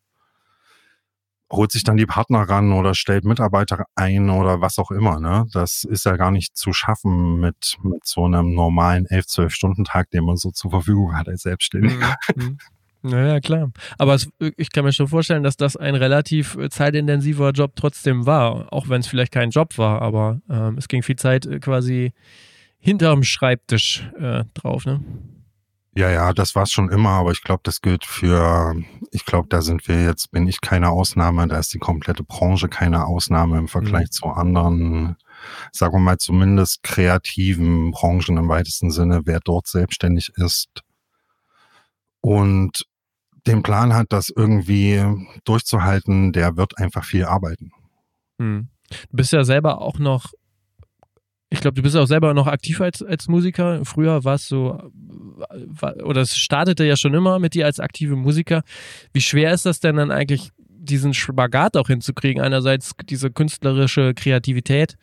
holt 1.52 1.72
sich 1.72 1.84
dann 1.84 1.96
die 1.96 2.06
Partner 2.06 2.40
ran 2.40 2.72
oder 2.72 2.94
stellt 2.94 3.24
Mitarbeiter 3.24 3.84
ein 3.94 4.30
oder 4.30 4.60
was 4.60 4.78
auch 4.78 4.90
immer. 4.90 5.20
Ne? 5.20 5.46
Das 5.52 5.84
ist 5.84 6.04
ja 6.04 6.16
gar 6.16 6.30
nicht 6.30 6.56
zu 6.56 6.72
schaffen 6.72 7.40
mit, 7.40 7.76
mit 7.82 8.06
so 8.06 8.24
einem 8.24 8.54
normalen 8.54 9.06
11, 9.06 9.26
12 9.26 9.52
Stunden 9.54 9.84
Tag, 9.84 10.10
den 10.10 10.24
man 10.24 10.36
so 10.36 10.50
zur 10.50 10.70
Verfügung 10.70 11.16
hat 11.16 11.28
als 11.28 11.42
Selbstständiger. 11.42 12.16
Mhm. 12.36 12.44
mhm. 12.44 12.58
Naja, 13.02 13.40
klar. 13.40 13.72
Aber 13.96 14.14
es, 14.14 14.28
ich 14.58 14.72
kann 14.72 14.84
mir 14.84 14.92
schon 14.92 15.08
vorstellen, 15.08 15.42
dass 15.42 15.56
das 15.56 15.74
ein 15.74 15.94
relativ 15.94 16.56
äh, 16.56 16.68
zeitintensiver 16.68 17.52
Job 17.52 17.72
trotzdem 17.74 18.26
war, 18.26 18.70
auch 18.72 18.90
wenn 18.90 19.00
es 19.00 19.06
vielleicht 19.06 19.32
kein 19.32 19.48
Job 19.48 19.78
war, 19.78 20.02
aber 20.02 20.40
ähm, 20.50 20.76
es 20.76 20.86
ging 20.86 21.02
viel 21.02 21.16
Zeit 21.16 21.46
äh, 21.46 21.60
quasi 21.60 22.12
hinterm 22.80 23.22
Schreibtisch 23.22 24.10
äh, 24.18 24.44
drauf, 24.54 24.86
ne? 24.86 25.04
Ja, 25.92 26.08
ja, 26.08 26.32
das 26.32 26.54
war 26.54 26.62
es 26.62 26.70
schon 26.70 26.88
immer, 26.88 27.10
aber 27.10 27.32
ich 27.32 27.42
glaube, 27.42 27.62
das 27.64 27.80
gilt 27.80 28.04
für, 28.04 28.76
ich 29.10 29.24
glaube, 29.24 29.48
da 29.48 29.60
sind 29.60 29.88
wir 29.88 30.02
jetzt, 30.04 30.30
bin 30.30 30.46
ich 30.46 30.60
keine 30.60 30.90
Ausnahme, 30.90 31.48
da 31.48 31.58
ist 31.58 31.74
die 31.74 31.80
komplette 31.80 32.22
Branche 32.22 32.68
keine 32.68 33.06
Ausnahme 33.06 33.58
im 33.58 33.66
Vergleich 33.66 34.06
mhm. 34.06 34.12
zu 34.12 34.26
anderen, 34.28 35.16
sagen 35.72 35.94
wir 35.94 35.98
mal 35.98 36.18
zumindest 36.18 36.84
kreativen 36.84 37.90
Branchen 37.90 38.36
im 38.36 38.48
weitesten 38.48 38.92
Sinne, 38.92 39.22
wer 39.24 39.40
dort 39.40 39.66
selbstständig 39.66 40.30
ist 40.36 40.68
und 42.20 42.86
den 43.46 43.62
Plan 43.62 43.92
hat, 43.94 44.06
das 44.10 44.30
irgendwie 44.34 45.02
durchzuhalten, 45.44 46.32
der 46.32 46.56
wird 46.56 46.78
einfach 46.78 47.04
viel 47.04 47.24
arbeiten. 47.24 47.72
Mhm. 48.38 48.68
Du 49.10 49.16
bist 49.16 49.32
ja 49.32 49.44
selber 49.44 49.80
auch 49.80 49.98
noch 49.98 50.32
ich 51.52 51.60
glaube, 51.60 51.74
du 51.74 51.82
bist 51.82 51.96
auch 51.96 52.06
selber 52.06 52.32
noch 52.32 52.46
aktiv 52.46 52.80
als, 52.80 53.02
als 53.02 53.26
Musiker. 53.26 53.84
Früher 53.84 54.24
war 54.24 54.36
es 54.36 54.46
so, 54.46 54.80
oder 56.04 56.20
es 56.20 56.36
startete 56.36 56.84
ja 56.84 56.96
schon 56.96 57.12
immer 57.12 57.40
mit 57.40 57.54
dir 57.54 57.66
als 57.66 57.80
aktive 57.80 58.14
Musiker. 58.14 58.62
Wie 59.12 59.20
schwer 59.20 59.52
ist 59.52 59.66
das 59.66 59.80
denn 59.80 59.96
dann 59.96 60.12
eigentlich, 60.12 60.50
diesen 60.82 61.12
Spagat 61.12 61.76
auch 61.76 61.88
hinzukriegen? 61.88 62.40
Einerseits 62.40 62.92
diese 63.04 63.30
künstlerische 63.30 64.14
Kreativität 64.14 64.96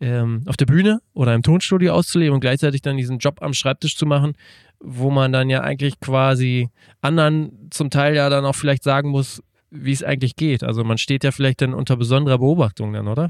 ähm, 0.00 0.42
auf 0.46 0.56
der 0.58 0.66
Bühne 0.66 1.00
oder 1.14 1.34
im 1.34 1.42
Tonstudio 1.42 1.94
auszuleben 1.94 2.34
und 2.34 2.40
gleichzeitig 2.40 2.82
dann 2.82 2.98
diesen 2.98 3.18
Job 3.18 3.42
am 3.42 3.54
Schreibtisch 3.54 3.96
zu 3.96 4.04
machen, 4.04 4.34
wo 4.80 5.10
man 5.10 5.32
dann 5.32 5.48
ja 5.48 5.62
eigentlich 5.62 5.98
quasi 6.00 6.68
anderen 7.00 7.68
zum 7.70 7.88
Teil 7.88 8.14
ja 8.14 8.28
dann 8.28 8.44
auch 8.44 8.54
vielleicht 8.54 8.84
sagen 8.84 9.08
muss, 9.08 9.42
wie 9.70 9.92
es 9.92 10.04
eigentlich 10.04 10.36
geht. 10.36 10.62
Also 10.62 10.84
man 10.84 10.98
steht 10.98 11.24
ja 11.24 11.32
vielleicht 11.32 11.62
dann 11.62 11.74
unter 11.74 11.96
besonderer 11.96 12.38
Beobachtung 12.38 12.92
dann, 12.92 13.08
oder? 13.08 13.28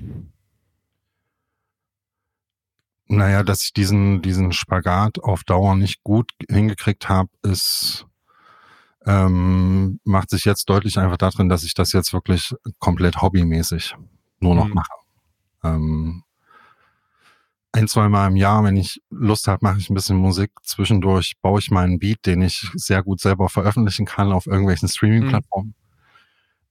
Naja, 3.08 3.42
dass 3.42 3.64
ich 3.64 3.72
diesen, 3.72 4.20
diesen 4.20 4.52
Spagat 4.52 5.18
auf 5.18 5.42
Dauer 5.44 5.74
nicht 5.74 6.04
gut 6.04 6.30
hingekriegt 6.48 7.08
habe, 7.08 7.30
ist, 7.42 8.06
ähm, 9.06 9.98
macht 10.04 10.28
sich 10.28 10.44
jetzt 10.44 10.66
deutlich 10.68 10.98
einfach 10.98 11.16
darin, 11.16 11.48
dass 11.48 11.64
ich 11.64 11.72
das 11.72 11.92
jetzt 11.92 12.12
wirklich 12.12 12.54
komplett 12.78 13.22
hobbymäßig 13.22 13.94
nur 14.40 14.54
noch 14.54 14.68
mhm. 14.68 14.74
mache. 14.74 14.92
Ähm, 15.64 16.22
ein, 17.72 17.88
zwei 17.88 18.08
Mal 18.08 18.28
im 18.28 18.36
Jahr, 18.36 18.62
wenn 18.64 18.76
ich 18.76 19.00
Lust 19.10 19.48
habe, 19.48 19.60
mache 19.62 19.78
ich 19.78 19.88
ein 19.88 19.94
bisschen 19.94 20.16
Musik. 20.16 20.50
Zwischendurch 20.62 21.36
baue 21.40 21.60
ich 21.60 21.70
meinen 21.70 21.98
Beat, 21.98 22.26
den 22.26 22.42
ich 22.42 22.70
sehr 22.74 23.02
gut 23.02 23.20
selber 23.20 23.48
veröffentlichen 23.48 24.04
kann 24.04 24.32
auf 24.32 24.46
irgendwelchen 24.46 24.88
Streaming-Plattformen. 24.88 25.68
Mhm. 25.68 25.74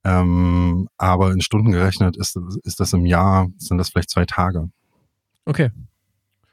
Ähm, 0.04 0.90
aber 0.98 1.32
in 1.32 1.42
Stunden 1.42 1.72
gerechnet 1.72 2.16
ist, 2.16 2.40
ist 2.64 2.80
das 2.80 2.94
im 2.94 3.06
Jahr, 3.06 3.48
sind 3.58 3.78
das 3.78 3.90
vielleicht 3.90 4.10
zwei 4.10 4.26
Tage. 4.26 4.70
Okay. 5.46 5.72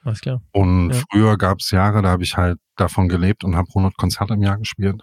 Alles 0.05 0.21
klar. 0.21 0.43
Und 0.53 0.91
ja. 0.91 1.03
früher 1.11 1.39
gab 1.39 1.61
es 1.61 1.71
Jahre, 1.71 2.03
da 2.03 2.11
habe 2.11 2.23
ich 2.23 2.37
halt 2.37 2.59
davon 2.77 3.09
gelebt 3.09 3.43
und 3.43 3.57
habe 3.57 3.69
100 3.69 3.97
Konzerte 3.97 4.35
im 4.35 4.43
Jahr 4.43 4.59
gespielt. 4.59 5.03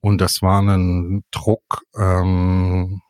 Und 0.00 0.20
das 0.20 0.40
war 0.40 0.62
ein 0.62 1.24
Druck 1.30 1.82
ähm, 1.96 3.02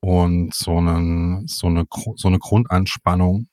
und 0.00 0.54
so, 0.54 0.76
einen, 0.78 1.46
so, 1.48 1.66
eine, 1.66 1.84
so 2.16 2.28
eine 2.28 2.38
Grundanspannung 2.38 3.48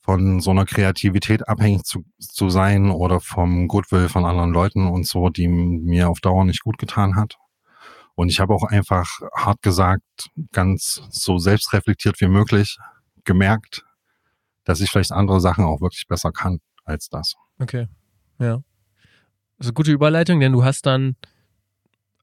von 0.00 0.40
so 0.40 0.52
einer 0.52 0.64
Kreativität 0.64 1.48
abhängig 1.48 1.82
zu, 1.82 2.04
zu 2.18 2.48
sein 2.48 2.90
oder 2.90 3.20
vom 3.20 3.68
Goodwill 3.68 4.08
von 4.08 4.24
anderen 4.24 4.52
Leuten 4.52 4.86
und 4.86 5.06
so, 5.06 5.28
die 5.28 5.48
mir 5.48 6.08
auf 6.08 6.20
Dauer 6.20 6.44
nicht 6.44 6.62
gut 6.62 6.78
getan 6.78 7.16
hat. 7.16 7.36
Und 8.14 8.30
ich 8.30 8.40
habe 8.40 8.54
auch 8.54 8.64
einfach 8.64 9.20
hart 9.34 9.62
gesagt, 9.62 10.30
ganz 10.52 11.02
so 11.10 11.38
selbstreflektiert 11.38 12.20
wie 12.20 12.28
möglich 12.28 12.78
gemerkt, 13.24 13.85
dass 14.66 14.80
ich 14.80 14.90
vielleicht 14.90 15.12
andere 15.12 15.40
Sachen 15.40 15.64
auch 15.64 15.80
wirklich 15.80 16.06
besser 16.06 16.32
kann 16.32 16.60
als 16.84 17.08
das. 17.08 17.34
Okay, 17.58 17.86
ja. 18.38 18.62
Das 19.56 19.66
ist 19.66 19.68
eine 19.68 19.74
gute 19.74 19.92
Überleitung, 19.92 20.40
denn 20.40 20.52
du 20.52 20.64
hast 20.64 20.84
dann 20.84 21.16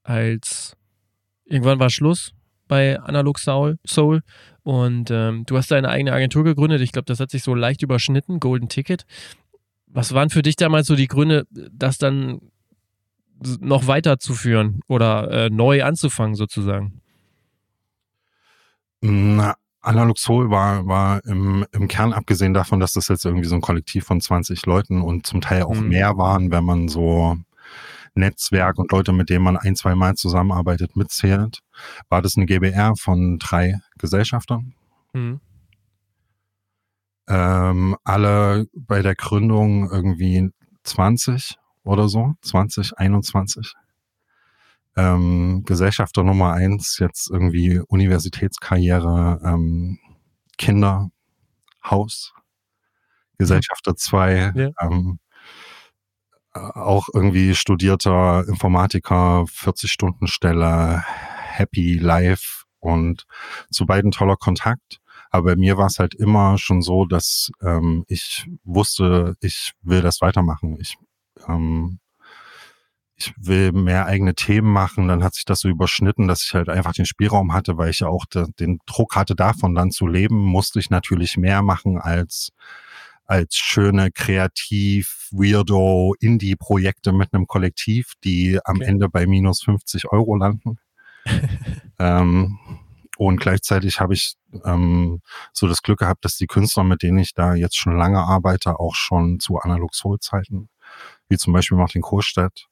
als 0.04 0.78
irgendwann 1.46 1.80
war 1.80 1.90
Schluss 1.90 2.34
bei 2.68 3.00
Analog 3.00 3.40
Soul, 3.40 3.80
Soul 3.88 4.22
und 4.62 5.10
ähm, 5.10 5.46
du 5.46 5.58
hast 5.58 5.72
deine 5.72 5.90
eigene 5.90 6.14
Agentur 6.14 6.44
gegründet. 6.44 6.82
Ich 6.82 6.92
glaube, 6.92 7.06
das 7.06 7.20
hat 7.20 7.32
sich 7.32 7.44
so 7.44 7.56
leicht 7.56 7.82
überschnitten, 7.82 8.40
Golden 8.40 8.70
Ticket. 8.70 9.06
Was 9.88 10.14
waren 10.14 10.30
für 10.30 10.42
dich 10.42 10.56
damals 10.56 10.88
so 10.88 10.96
die 10.96 11.08
Gründe, 11.08 11.48
das 11.72 11.98
dann 11.98 12.52
noch 13.60 13.88
weiterzuführen 13.88 14.82
oder 14.88 15.30
äh, 15.32 15.50
neu 15.50 15.84
anzufangen 15.84 16.36
sozusagen? 16.36 17.02
Na, 19.02 19.56
Analog 19.84 20.18
Soul 20.18 20.50
war, 20.50 20.88
war 20.88 21.24
im, 21.26 21.66
im 21.72 21.88
Kern 21.88 22.14
abgesehen 22.14 22.54
davon, 22.54 22.80
dass 22.80 22.94
das 22.94 23.10
jetzt 23.10 23.26
irgendwie 23.26 23.48
so 23.48 23.56
ein 23.56 23.62
Kollektiv 23.62 24.06
von 24.06 24.22
20 24.22 24.66
Leuten 24.66 25.02
und 25.02 25.28
zum 25.28 25.42
Teil 25.42 25.64
auch 25.64 25.76
mhm. 25.76 25.90
mehr 25.90 26.18
waren, 26.18 26.52
wenn 26.52 26.64
man 26.64 26.88
so 26.88 27.38
Netzwerk 28.16 28.78
und 28.78 28.92
Leute, 28.92 29.12
mit 29.12 29.30
denen 29.30 29.44
man 29.44 29.58
ein, 29.58 29.76
zwei 29.76 29.94
Mal 29.96 30.16
zusammenarbeitet, 30.16 30.96
mitzählt, 30.96 31.60
war 32.10 32.22
das 32.22 32.38
eine 32.38 32.46
GBR 32.46 32.96
von 32.96 33.40
drei 33.40 33.80
Gesellschaftern. 33.98 34.74
Mhm. 35.14 35.42
Ähm, 37.28 37.96
alle 38.04 38.68
bei 38.74 39.02
der 39.02 39.16
Gründung 39.16 39.90
irgendwie 39.90 40.50
20 40.84 41.56
oder 41.84 42.08
so, 42.08 42.36
20, 42.42 42.98
21 42.98 43.74
ähm, 44.96 45.64
Gesellschafter 45.66 46.24
Nummer 46.24 46.54
eins, 46.54 46.98
jetzt 47.00 47.30
irgendwie 47.30 47.80
Universitätskarriere, 47.88 49.42
ähm, 49.44 50.00
Kinder, 50.58 51.10
Haus, 51.84 52.34
Gesellschafter 53.38 53.96
zwei, 53.96 54.52
ja. 54.56 54.70
ähm, 54.82 55.20
äh, 56.54 56.60
auch 56.60 57.08
irgendwie 57.14 57.56
studierter 57.56 58.48
Informatiker, 58.48 59.46
40 59.48 59.92
Stunden 59.92 60.28
Stelle, 60.28 61.04
Happy 61.08 61.96
Life 61.96 62.66
und 62.80 63.26
zu 63.72 63.86
beiden 63.86 64.12
toller 64.12 64.36
Kontakt. 64.38 65.00
Aber 65.32 65.52
bei 65.52 65.56
mir 65.56 65.78
war 65.78 65.88
es 65.88 65.98
halt 65.98 66.14
immer 66.14 66.60
schon 66.60 66.84
so, 66.84 67.06
dass 67.06 67.50
ähm, 67.62 68.06
ich 68.08 68.48
wusste, 68.64 69.36
ich 69.42 69.72
will 69.82 70.02
das 70.02 70.22
weitermachen. 70.22 70.78
Ich 70.80 70.96
ähm, 71.48 72.00
ich 73.28 73.34
will 73.38 73.72
mehr 73.72 74.06
eigene 74.06 74.36
Themen 74.36 74.72
machen. 74.72 75.08
Dann 75.08 75.24
hat 75.24 75.36
sich 75.36 75.46
das 75.46 75.62
so 75.62 75.70
überschnitten, 75.70 76.28
dass 76.28 76.44
ich 76.44 76.54
halt 76.54 76.70
einfach 76.70 76.94
den 76.94 77.06
Spielraum 77.06 77.54
hatte, 77.54 77.78
weil 77.78 77.90
ich 77.90 78.00
ja 78.00 78.08
auch 78.08 78.26
den 78.28 78.80
Druck 78.86 79.16
hatte, 79.16 79.36
davon 79.36 79.76
dann 79.76 79.92
zu 79.92 80.08
leben, 80.08 80.38
musste 80.38 80.80
ich 80.80 80.90
natürlich 80.90 81.38
mehr 81.38 81.62
machen 81.62 81.98
als 81.98 82.52
als 83.26 83.56
schöne, 83.56 84.12
kreativ, 84.12 85.30
weirdo 85.32 86.14
Indie-Projekte 86.20 87.14
mit 87.14 87.34
einem 87.34 87.48
Kollektiv, 87.48 88.14
die 88.24 88.60
am 88.66 88.78
okay. 88.78 88.86
Ende 88.86 89.10
bei 89.10 89.26
minus 89.26 89.64
50 89.64 90.12
Euro 90.12 90.36
landen. 90.36 90.78
ähm, 92.00 92.60
und 93.18 93.40
gleichzeitig 93.40 94.00
habe 94.00 94.14
ich 94.14 94.36
ähm, 94.66 95.22
so 95.54 95.68
das 95.68 95.82
Glück 95.82 96.00
gehabt, 96.00 96.26
dass 96.26 96.38
die 96.38 96.48
Künstler, 96.48 96.84
mit 96.84 97.02
denen 97.02 97.20
ich 97.20 97.34
da 97.34 97.54
jetzt 97.54 97.78
schon 97.78 97.98
lange 97.98 98.20
arbeite, 98.20 98.80
auch 98.80 98.96
schon 98.96 99.40
zu 99.40 99.58
Analog 99.58 99.96
Soul 99.96 100.20
Zeiten, 100.20 100.70
wie 101.30 101.38
zum 101.38 101.54
Beispiel 101.54 101.78
Martin 101.78 102.02
Kohlstedt, 102.02 102.68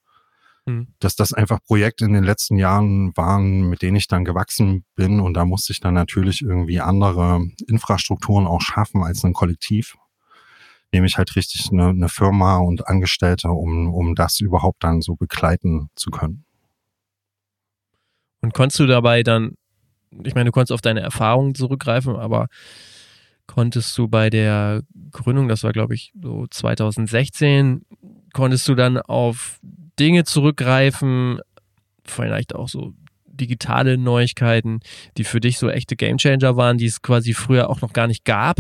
Mhm. 0.66 0.90
dass 1.00 1.16
das 1.16 1.34
einfach 1.34 1.60
Projekte 1.64 2.06
in 2.06 2.14
den 2.14 2.24
letzten 2.24 2.58
Jahren 2.58 3.18
waren, 3.18 3.62
mit 3.70 3.82
denen 3.82 3.96
ich 3.96 4.08
dann 4.08 4.24
gewachsen 4.24 4.86
bin 4.96 5.20
und 5.20 5.34
da 5.34 5.44
musste 5.44 5.74
ich 5.74 5.80
dann 5.80 5.96
natürlich 5.96 6.44
irgendwie 6.44 6.80
andere 6.80 7.48
Infrastrukturen 7.68 8.46
auch 8.46 8.62
schaffen 8.62 9.04
als 9.04 9.24
ein 9.24 9.34
Kollektiv. 9.34 9.98
Nämlich 10.94 11.18
halt 11.18 11.36
richtig 11.36 11.72
eine, 11.72 11.88
eine 11.90 12.10
Firma 12.10 12.58
und 12.58 12.88
Angestellte, 12.88 13.50
um, 13.50 13.92
um 13.92 14.14
das 14.14 14.40
überhaupt 14.40 14.84
dann 14.84 15.02
so 15.02 15.16
begleiten 15.16 15.90
zu 15.96 16.12
können. 16.12 16.46
Und 18.42 18.54
konntest 18.54 18.80
du 18.80 18.86
dabei 18.86 19.24
dann, 19.24 19.56
ich 20.24 20.36
meine, 20.36 20.50
du 20.50 20.52
konntest 20.52 20.74
auf 20.74 20.82
deine 20.82 21.00
Erfahrungen 21.00 21.56
zurückgreifen, 21.56 22.16
aber 22.18 22.48
konntest 23.48 23.98
du 23.98 24.08
bei 24.08 24.30
der 24.30 24.84
Gründung, 25.12 25.48
das 25.48 25.64
war 25.64 25.74
glaube 25.74 25.96
ich 25.96 26.14
so 26.22 26.46
2016, 26.48 27.86
konntest 28.34 28.68
du 28.68 28.76
dann 28.76 28.98
auf 28.98 29.60
Dinge 30.00 30.24
zurückgreifen, 30.24 31.40
vielleicht 32.04 32.56
auch 32.56 32.70
so 32.70 32.94
digitale 33.26 33.98
Neuigkeiten, 33.98 34.80
die 35.18 35.24
für 35.24 35.40
dich 35.40 35.58
so 35.58 35.70
echte 35.70 35.96
Gamechanger 35.96 36.58
waren, 36.58 36.78
die 36.78 36.86
es 36.86 37.02
quasi 37.02 37.34
früher 37.34 37.70
auch 37.70 37.82
noch 37.82 37.94
gar 37.94 38.08
nicht 38.08 38.26
gab? 38.26 38.60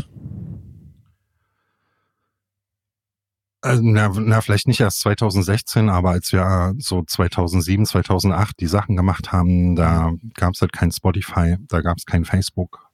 Äh, 3.63 3.77
na, 3.81 4.11
na, 4.15 4.41
vielleicht 4.41 4.67
nicht 4.67 4.79
erst 4.79 5.01
2016, 5.01 5.89
aber 5.89 6.11
als 6.11 6.31
wir 6.31 6.73
so 6.79 7.03
2007, 7.03 7.85
2008 7.85 8.59
die 8.59 8.67
Sachen 8.67 8.95
gemacht 8.95 9.31
haben, 9.31 9.75
da 9.75 10.11
gab 10.33 10.55
es 10.55 10.61
halt 10.61 10.73
kein 10.73 10.91
Spotify, 10.91 11.57
da 11.67 11.81
gab 11.81 11.97
es 11.97 12.05
kein 12.05 12.25
Facebook. 12.25 12.90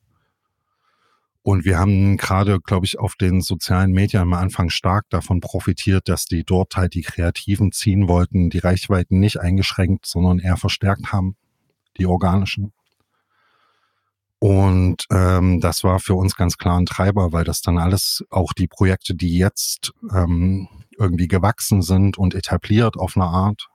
Und 1.47 1.63
wir 1.63 1.79
haben 1.79 2.17
gerade, 2.17 2.59
glaube 2.59 2.85
ich, 2.85 2.99
auf 2.99 3.15
den 3.15 3.39
sozialen 3.39 3.93
Medien 3.93 4.21
am 4.21 4.33
Anfang 4.33 4.69
stark 4.69 5.05
davon 5.09 5.39
profitiert, 5.39 6.09
dass 6.09 6.25
die 6.25 6.43
dort 6.43 6.75
halt 6.75 6.93
die 6.93 7.03
Kreativen 7.03 7.71
ziehen 7.71 8.09
wollten, 8.09 8.49
die 8.49 8.57
Reichweiten 8.57 9.21
nicht 9.21 9.39
eingeschränkt, 9.39 10.05
sondern 10.05 10.39
eher 10.39 10.57
verstärkt 10.57 11.13
haben, 11.13 11.37
die 11.97 12.05
organischen. 12.05 12.73
Und 14.39 15.05
ähm, 15.09 15.61
das 15.61 15.85
war 15.85 16.01
für 16.01 16.15
uns 16.15 16.35
ganz 16.35 16.57
klar 16.57 16.81
ein 16.81 16.85
Treiber, 16.85 17.31
weil 17.31 17.45
das 17.45 17.61
dann 17.61 17.77
alles, 17.77 18.25
auch 18.29 18.51
die 18.51 18.67
Projekte, 18.67 19.15
die 19.15 19.37
jetzt 19.37 19.93
ähm, 20.13 20.67
irgendwie 20.99 21.29
gewachsen 21.29 21.81
sind 21.81 22.17
und 22.17 22.35
etabliert 22.35 22.97
auf 22.97 23.15
eine 23.15 23.23
Art, 23.23 23.69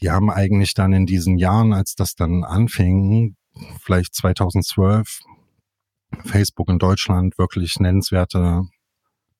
die 0.00 0.10
haben 0.10 0.30
eigentlich 0.30 0.72
dann 0.72 0.94
in 0.94 1.04
diesen 1.04 1.36
Jahren, 1.36 1.74
als 1.74 1.94
das 1.94 2.14
dann 2.14 2.42
anfing, 2.42 3.36
vielleicht 3.82 4.14
2012, 4.14 5.20
Facebook 6.24 6.68
in 6.68 6.78
Deutschland 6.78 7.38
wirklich 7.38 7.78
nennenswerte 7.80 8.62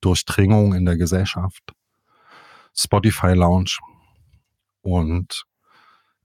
Durchdringung 0.00 0.74
in 0.74 0.84
der 0.84 0.96
Gesellschaft. 0.96 1.72
Spotify 2.76 3.32
Lounge. 3.34 3.78
Und 4.82 5.44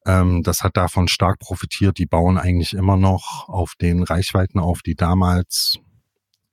ähm, 0.05 0.43
das 0.43 0.63
hat 0.63 0.75
davon 0.75 1.07
stark 1.07 1.39
profitiert. 1.39 1.97
Die 1.97 2.05
bauen 2.05 2.37
eigentlich 2.37 2.73
immer 2.73 2.97
noch 2.97 3.47
auf 3.47 3.75
den 3.79 4.03
Reichweiten 4.03 4.59
auf, 4.59 4.81
die 4.81 4.95
damals 4.95 5.77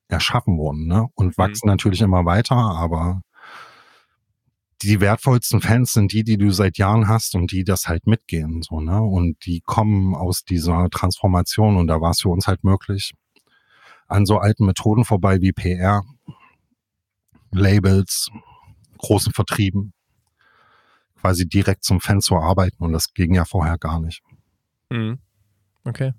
erschaffen 0.09 0.57
wurden, 0.57 0.87
ne? 0.87 1.07
Und 1.15 1.29
mhm. 1.29 1.39
wachsen 1.39 1.67
mhm. 1.67 1.73
natürlich 1.73 2.01
immer 2.01 2.25
weiter, 2.25 2.55
aber 2.55 3.23
die 4.83 5.01
wertvollsten 5.01 5.61
Fans 5.61 5.93
sind 5.93 6.13
die, 6.13 6.23
die 6.23 6.37
du 6.37 6.51
seit 6.51 6.77
Jahren 6.79 7.09
hast 7.09 7.35
und 7.35 7.51
die 7.51 7.65
das 7.65 7.89
halt 7.89 8.07
mitgehen, 8.07 8.63
so, 8.63 8.81
ne? 8.81 9.01
Und 9.01 9.45
die 9.47 9.61
kommen 9.65 10.15
aus 10.15 10.45
dieser 10.45 10.89
Transformation 10.91 11.77
und 11.77 11.87
da 11.87 12.01
war 12.01 12.11
es 12.11 12.21
für 12.21 12.29
uns 12.29 12.47
halt 12.47 12.63
möglich, 12.63 13.15
an 14.09 14.27
so 14.27 14.39
alten 14.39 14.67
Methoden 14.67 15.05
vorbei 15.05 15.41
wie 15.41 15.53
PR, 15.53 16.03
Labels, 17.53 18.29
großen 18.99 19.33
Vertrieben, 19.33 19.93
quasi 21.21 21.49
direkt 21.49 21.85
zum 21.85 22.01
Fan 22.01 22.21
zu 22.21 22.37
arbeiten 22.37 22.83
und 22.85 22.93
das 22.93 23.13
ging 23.15 23.35
ja 23.35 23.45
vorher 23.45 23.79
gar 23.79 24.01
nicht. 24.01 24.23
Mhm. 24.91 25.19
Okay. 25.85 26.13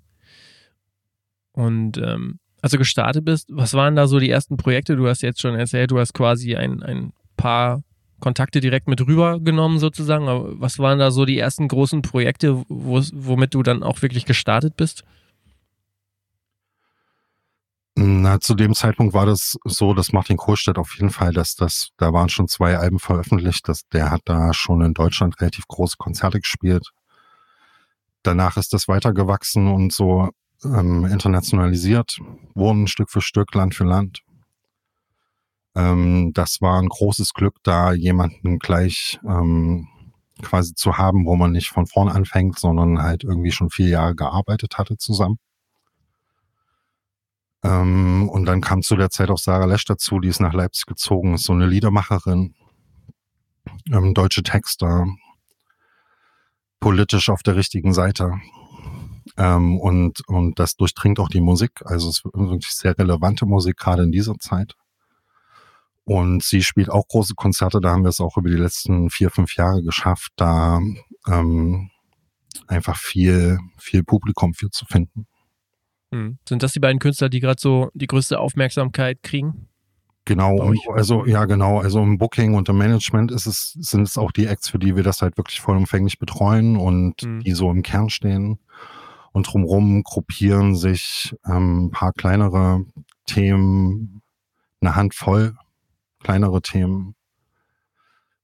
Und 1.52 1.98
ähm, 1.98 2.38
als 2.60 2.72
du 2.72 2.78
gestartet 2.78 3.24
bist, 3.24 3.48
was 3.50 3.74
waren 3.74 3.96
da 3.96 4.06
so 4.06 4.18
die 4.18 4.30
ersten 4.30 4.56
Projekte? 4.56 4.96
Du 4.96 5.08
hast 5.08 5.22
jetzt 5.22 5.40
schon 5.40 5.54
erzählt, 5.54 5.90
du 5.90 5.98
hast 5.98 6.14
quasi 6.14 6.56
ein, 6.56 6.82
ein 6.82 7.12
paar 7.36 7.82
Kontakte 8.20 8.60
direkt 8.60 8.88
mit 8.88 9.00
rübergenommen 9.00 9.78
sozusagen. 9.78 10.28
Aber 10.28 10.60
was 10.60 10.78
waren 10.78 10.98
da 10.98 11.10
so 11.10 11.24
die 11.24 11.38
ersten 11.38 11.68
großen 11.68 12.02
Projekte, 12.02 12.64
womit 12.68 13.54
du 13.54 13.62
dann 13.62 13.82
auch 13.82 14.02
wirklich 14.02 14.24
gestartet 14.24 14.76
bist? 14.76 15.04
Na, 18.00 18.38
zu 18.38 18.54
dem 18.54 18.74
Zeitpunkt 18.74 19.12
war 19.12 19.26
das 19.26 19.58
so, 19.64 19.92
dass 19.92 20.12
Martin 20.12 20.36
Kohlstedt 20.36 20.78
auf 20.78 20.94
jeden 20.94 21.10
Fall, 21.10 21.32
dass 21.32 21.56
das, 21.56 21.88
da 21.96 22.12
waren 22.12 22.28
schon 22.28 22.46
zwei 22.46 22.78
Alben 22.78 23.00
veröffentlicht, 23.00 23.66
dass 23.66 23.88
der 23.88 24.12
hat 24.12 24.20
da 24.26 24.54
schon 24.54 24.82
in 24.82 24.94
Deutschland 24.94 25.40
relativ 25.40 25.66
große 25.66 25.96
Konzerte 25.98 26.38
gespielt. 26.38 26.92
Danach 28.22 28.56
ist 28.56 28.72
das 28.72 28.86
weitergewachsen 28.86 29.66
und 29.66 29.92
so 29.92 30.28
ähm, 30.64 31.06
internationalisiert 31.06 32.20
wurden 32.54 32.86
Stück 32.86 33.10
für 33.10 33.20
Stück, 33.20 33.52
Land 33.54 33.74
für 33.74 33.84
Land. 33.84 34.22
Ähm, 35.74 36.30
das 36.34 36.60
war 36.60 36.80
ein 36.80 36.88
großes 36.88 37.34
Glück, 37.34 37.56
da 37.64 37.92
jemanden 37.94 38.60
gleich 38.60 39.18
ähm, 39.26 39.88
quasi 40.40 40.72
zu 40.76 40.98
haben, 40.98 41.26
wo 41.26 41.34
man 41.34 41.50
nicht 41.50 41.70
von 41.70 41.88
vorn 41.88 42.08
anfängt, 42.08 42.60
sondern 42.60 43.02
halt 43.02 43.24
irgendwie 43.24 43.50
schon 43.50 43.70
vier 43.70 43.88
Jahre 43.88 44.14
gearbeitet 44.14 44.78
hatte 44.78 44.96
zusammen. 44.98 45.40
Ähm, 47.62 48.28
und 48.28 48.46
dann 48.46 48.60
kam 48.60 48.82
zu 48.82 48.96
der 48.96 49.10
Zeit 49.10 49.30
auch 49.30 49.38
Sarah 49.38 49.66
Lesch 49.66 49.84
dazu, 49.84 50.20
die 50.20 50.28
ist 50.28 50.40
nach 50.40 50.52
Leipzig 50.52 50.86
gezogen, 50.86 51.34
ist 51.34 51.44
so 51.44 51.52
eine 51.52 51.66
Liedermacherin, 51.66 52.54
ähm, 53.92 54.14
deutsche 54.14 54.42
Texter, 54.42 55.06
politisch 56.80 57.28
auf 57.28 57.42
der 57.42 57.56
richtigen 57.56 57.92
Seite. 57.92 58.32
Ähm, 59.36 59.78
und, 59.78 60.26
und 60.28 60.58
das 60.58 60.76
durchdringt 60.76 61.18
auch 61.18 61.28
die 61.28 61.40
Musik. 61.40 61.82
Also 61.84 62.08
es 62.08 62.18
ist 62.18 62.24
wirklich 62.34 62.72
sehr 62.72 62.96
relevante 62.98 63.46
Musik, 63.46 63.76
gerade 63.76 64.04
in 64.04 64.12
dieser 64.12 64.38
Zeit. 64.38 64.74
Und 66.04 66.42
sie 66.42 66.62
spielt 66.62 66.90
auch 66.90 67.06
große 67.06 67.34
Konzerte, 67.34 67.80
da 67.80 67.90
haben 67.90 68.02
wir 68.02 68.08
es 68.08 68.20
auch 68.20 68.38
über 68.38 68.48
die 68.48 68.56
letzten 68.56 69.10
vier, 69.10 69.30
fünf 69.30 69.56
Jahre 69.56 69.82
geschafft, 69.82 70.32
da 70.36 70.80
ähm, 71.26 71.90
einfach 72.66 72.96
viel, 72.96 73.58
viel 73.76 74.02
Publikum 74.04 74.54
für 74.54 74.70
zu 74.70 74.86
finden. 74.86 75.26
Hm. 76.12 76.38
Sind 76.48 76.62
das 76.62 76.72
die 76.72 76.80
beiden 76.80 76.98
Künstler, 76.98 77.28
die 77.28 77.40
gerade 77.40 77.60
so 77.60 77.90
die 77.94 78.06
größte 78.06 78.38
Aufmerksamkeit 78.38 79.22
kriegen? 79.22 79.68
Genau, 80.24 80.72
also 80.92 81.24
ja 81.24 81.46
genau, 81.46 81.78
also 81.78 82.02
im 82.02 82.18
Booking 82.18 82.54
und 82.54 82.68
im 82.68 82.76
Management 82.76 83.32
ist 83.32 83.46
es, 83.46 83.72
sind 83.72 84.02
es 84.02 84.18
auch 84.18 84.30
die 84.30 84.46
Acts, 84.46 84.68
für 84.68 84.78
die 84.78 84.94
wir 84.94 85.02
das 85.02 85.22
halt 85.22 85.38
wirklich 85.38 85.60
vollumfänglich 85.60 86.18
betreuen 86.18 86.76
und 86.76 87.22
mhm. 87.22 87.40
die 87.40 87.52
so 87.52 87.70
im 87.70 87.82
Kern 87.82 88.10
stehen. 88.10 88.58
Und 89.32 89.50
drumherum 89.50 90.02
gruppieren 90.02 90.74
sich 90.76 91.34
ähm, 91.46 91.86
ein 91.86 91.90
paar 91.90 92.12
kleinere 92.12 92.84
Themen, 93.26 94.20
eine 94.80 94.96
Handvoll 94.96 95.54
kleinere 96.20 96.62
Themen, 96.62 97.14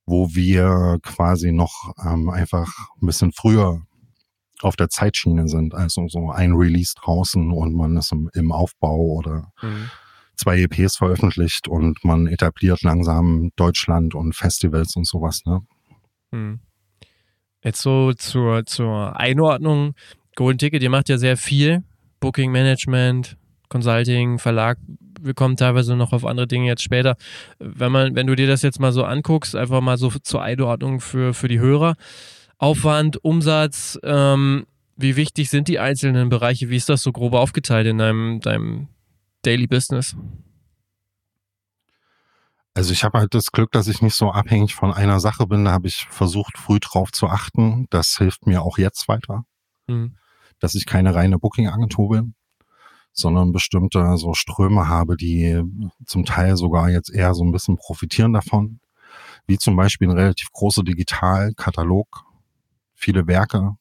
wo 0.07 0.35
wir 0.35 0.99
quasi 1.03 1.53
noch 1.53 1.95
ähm, 2.05 2.31
einfach 2.31 2.73
ein 3.01 3.07
bisschen 3.07 3.33
früher 3.33 3.83
auf 4.65 4.77
der 4.77 4.89
Zeitschiene 4.89 5.49
sind. 5.49 5.75
Also 5.75 6.09
so 6.09 6.31
ein 6.31 6.53
Release 6.53 6.95
draußen 7.01 7.51
und 7.51 7.75
man 7.75 7.97
ist 7.97 8.13
im, 8.13 8.31
im 8.35 8.53
Aufbau 8.53 8.97
oder 8.97 9.53
mhm. 9.63 9.91
zwei 10.37 10.61
EPs 10.61 10.97
veröffentlicht 10.97 11.69
und 11.69 12.05
man 12.05 12.27
etabliert 12.27 12.83
langsam 12.83 13.51
Deutschland 13.57 14.15
und 14.15 14.35
Festivals 14.35 14.97
und 14.97 15.07
sowas. 15.07 15.43
Ne? 15.45 15.61
Mhm. 16.33 16.61
Jetzt 17.63 17.81
so 17.81 18.13
zur, 18.13 18.67
zur 18.67 19.19
Einordnung. 19.19 19.95
Golden 20.37 20.59
Ticket, 20.59 20.83
ihr 20.83 20.91
macht 20.91 21.09
ja 21.09 21.17
sehr 21.17 21.37
viel. 21.37 21.83
Booking 22.21 22.51
Management, 22.53 23.37
Consulting, 23.69 24.39
Verlag. 24.39 24.79
Wir 25.21 25.35
kommen 25.35 25.57
teilweise 25.57 25.97
noch 25.97 26.13
auf 26.13 26.27
andere 26.27 26.47
Dinge 26.47 26.67
jetzt 26.67 26.83
später. 26.83 27.17
Wenn 27.59 27.91
man, 27.91 28.15
wenn 28.15 28.27
du 28.27 28.37
dir 28.37 28.47
das 28.47 28.63
jetzt 28.63 28.81
mal 28.81 28.93
so 28.93 29.05
anguckst, 29.05 29.57
einfach 29.57 29.81
mal 29.81 29.97
so 29.97 30.11
zur 30.11 30.43
Einordnung 30.43 31.01
für, 31.01 31.33
für 31.33 31.49
die 31.49 31.59
Hörer. 31.59 31.95
Aufwand, 32.59 33.23
Umsatz, 33.25 33.99
ähm, 34.03 34.67
wie 34.97 35.17
wichtig 35.17 35.51
sind 35.51 35.69
die 35.69 35.79
einzelnen 35.79 36.29
Bereiche? 36.29 36.71
Wie 36.71 36.77
ist 36.77 36.89
das 36.89 37.03
so 37.03 37.13
grob 37.13 37.35
aufgeteilt 37.35 37.87
in 37.87 37.99
deinem, 37.99 38.41
deinem 38.41 38.89
Daily 39.43 39.67
Business? 39.67 40.17
Also 42.75 42.93
ich 42.93 43.05
habe 43.05 43.19
halt 43.19 43.35
das 43.35 43.53
Glück, 43.53 43.71
dass 43.71 43.87
ich 43.87 44.03
nicht 44.03 44.15
so 44.15 44.33
abhängig 44.33 44.75
von 44.75 44.93
einer 44.93 45.21
Sache 45.21 45.47
bin. 45.47 45.65
Da 45.65 45.73
habe 45.73 45.87
ich 45.87 46.07
versucht, 46.11 46.59
früh 46.59 46.81
drauf 46.81 47.13
zu 47.13 47.29
achten. 47.29 47.87
Das 47.91 48.17
hilft 48.19 48.47
mir 48.47 48.63
auch 48.63 48.79
jetzt 48.79 49.07
weiter. 49.07 49.45
Mhm. 49.87 50.17
Dass 50.59 50.75
ich 50.75 50.87
keine 50.87 51.15
reine 51.15 51.39
Booking-Agentur 51.39 52.09
bin, 52.11 52.35
sondern 53.13 53.53
bestimmte 53.53 54.17
so 54.17 54.35
Ströme 54.35 54.89
habe, 54.89 55.17
die 55.17 55.63
zum 56.05 56.25
Teil 56.25 56.57
sogar 56.57 56.91
jetzt 56.91 57.11
eher 57.11 57.35
so 57.35 57.45
ein 57.45 57.53
bisschen 57.53 57.77
profitieren 57.77 58.33
davon. 58.33 58.81
Wie 59.47 59.59
zum 59.59 59.77
Beispiel 59.77 60.09
ein 60.09 60.17
relativ 60.17 60.51
großer 60.51 60.83
Digitalkatalog, 60.83 62.25
viele 63.05 63.27
Werke 63.27 63.77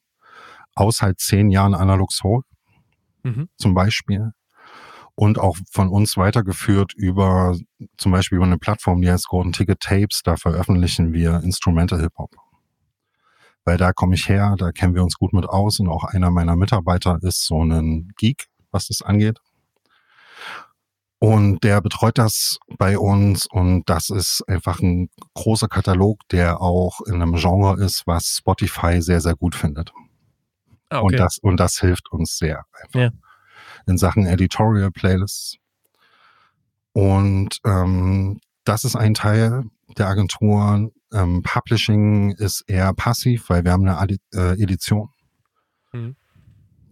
aus 0.74 1.00
halt 1.00 1.18
zehn 1.18 1.50
Jahren 1.50 1.74
Analog 1.74 2.12
Soul 2.12 2.42
mhm. 3.22 3.48
zum 3.56 3.74
Beispiel 3.74 4.32
und 5.14 5.38
auch 5.38 5.56
von 5.70 5.88
uns 5.88 6.16
weitergeführt 6.16 6.92
über 6.94 7.56
zum 7.96 8.12
Beispiel 8.12 8.36
über 8.36 8.46
eine 8.46 8.58
Plattform, 8.58 9.00
die 9.00 9.10
heißt 9.10 9.28
Golden 9.28 9.52
Ticket 9.52 9.80
Tapes. 9.80 10.22
Da 10.24 10.36
veröffentlichen 10.36 11.12
wir 11.12 11.40
Instrumental 11.42 12.00
Hip 12.00 12.12
Hop. 12.18 12.34
Weil 13.64 13.78
da 13.78 13.92
komme 13.92 14.14
ich 14.14 14.28
her, 14.28 14.56
da 14.58 14.72
kennen 14.72 14.94
wir 14.94 15.02
uns 15.02 15.16
gut 15.16 15.32
mit 15.32 15.46
aus 15.46 15.80
und 15.80 15.88
auch 15.88 16.04
einer 16.04 16.30
meiner 16.30 16.56
Mitarbeiter 16.56 17.18
ist 17.22 17.46
so 17.46 17.62
ein 17.62 18.12
Geek, 18.16 18.48
was 18.72 18.88
das 18.88 19.00
angeht. 19.00 19.38
Und 21.18 21.64
der 21.64 21.80
betreut 21.80 22.18
das 22.18 22.58
bei 22.76 22.98
uns 22.98 23.46
und 23.46 23.88
das 23.88 24.10
ist 24.10 24.42
einfach 24.46 24.80
ein 24.80 25.08
großer 25.34 25.68
Katalog, 25.68 26.20
der 26.30 26.60
auch 26.60 27.00
in 27.02 27.14
einem 27.14 27.36
Genre 27.36 27.82
ist, 27.82 28.06
was 28.06 28.36
Spotify 28.38 29.00
sehr, 29.00 29.20
sehr 29.20 29.34
gut 29.34 29.54
findet. 29.54 29.92
Ah, 30.90 30.98
okay. 30.98 31.06
Und 31.06 31.18
das, 31.18 31.38
und 31.38 31.56
das 31.58 31.80
hilft 31.80 32.12
uns 32.12 32.36
sehr 32.36 32.64
einfach. 32.72 33.00
Ja. 33.00 33.10
In 33.86 33.96
Sachen 33.96 34.26
Editorial 34.26 34.90
Playlists. 34.90 35.56
Und 36.92 37.58
ähm, 37.64 38.40
das 38.64 38.84
ist 38.84 38.96
ein 38.96 39.14
Teil 39.14 39.64
der 39.96 40.08
Agentur. 40.08 40.90
Ähm, 41.12 41.42
Publishing 41.42 42.32
ist 42.32 42.62
eher 42.66 42.92
passiv, 42.92 43.48
weil 43.48 43.64
wir 43.64 43.72
haben 43.72 43.88
eine 43.88 44.16
äh, 44.34 44.62
Edition. 44.62 45.10
Mhm 45.92 46.16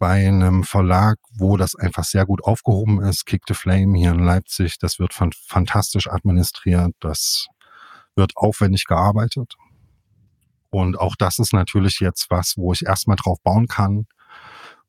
bei 0.02 0.26
einem 0.26 0.64
Verlag, 0.64 1.16
wo 1.32 1.56
das 1.56 1.76
einfach 1.76 2.02
sehr 2.02 2.26
gut 2.26 2.42
aufgehoben 2.42 3.00
ist. 3.00 3.24
Kick 3.24 3.42
the 3.46 3.54
Flame 3.54 3.96
hier 3.96 4.10
in 4.10 4.18
Leipzig, 4.18 4.78
das 4.80 4.98
wird 4.98 5.14
fantastisch 5.14 6.08
administriert. 6.08 6.90
Das 6.98 7.46
wird 8.16 8.32
aufwendig 8.36 8.86
gearbeitet. 8.86 9.54
Und 10.70 10.98
auch 10.98 11.14
das 11.14 11.38
ist 11.38 11.52
natürlich 11.52 12.00
jetzt 12.00 12.26
was, 12.30 12.54
wo 12.56 12.72
ich 12.72 12.84
erstmal 12.84 13.14
drauf 13.14 13.38
bauen 13.44 13.68
kann. 13.68 14.06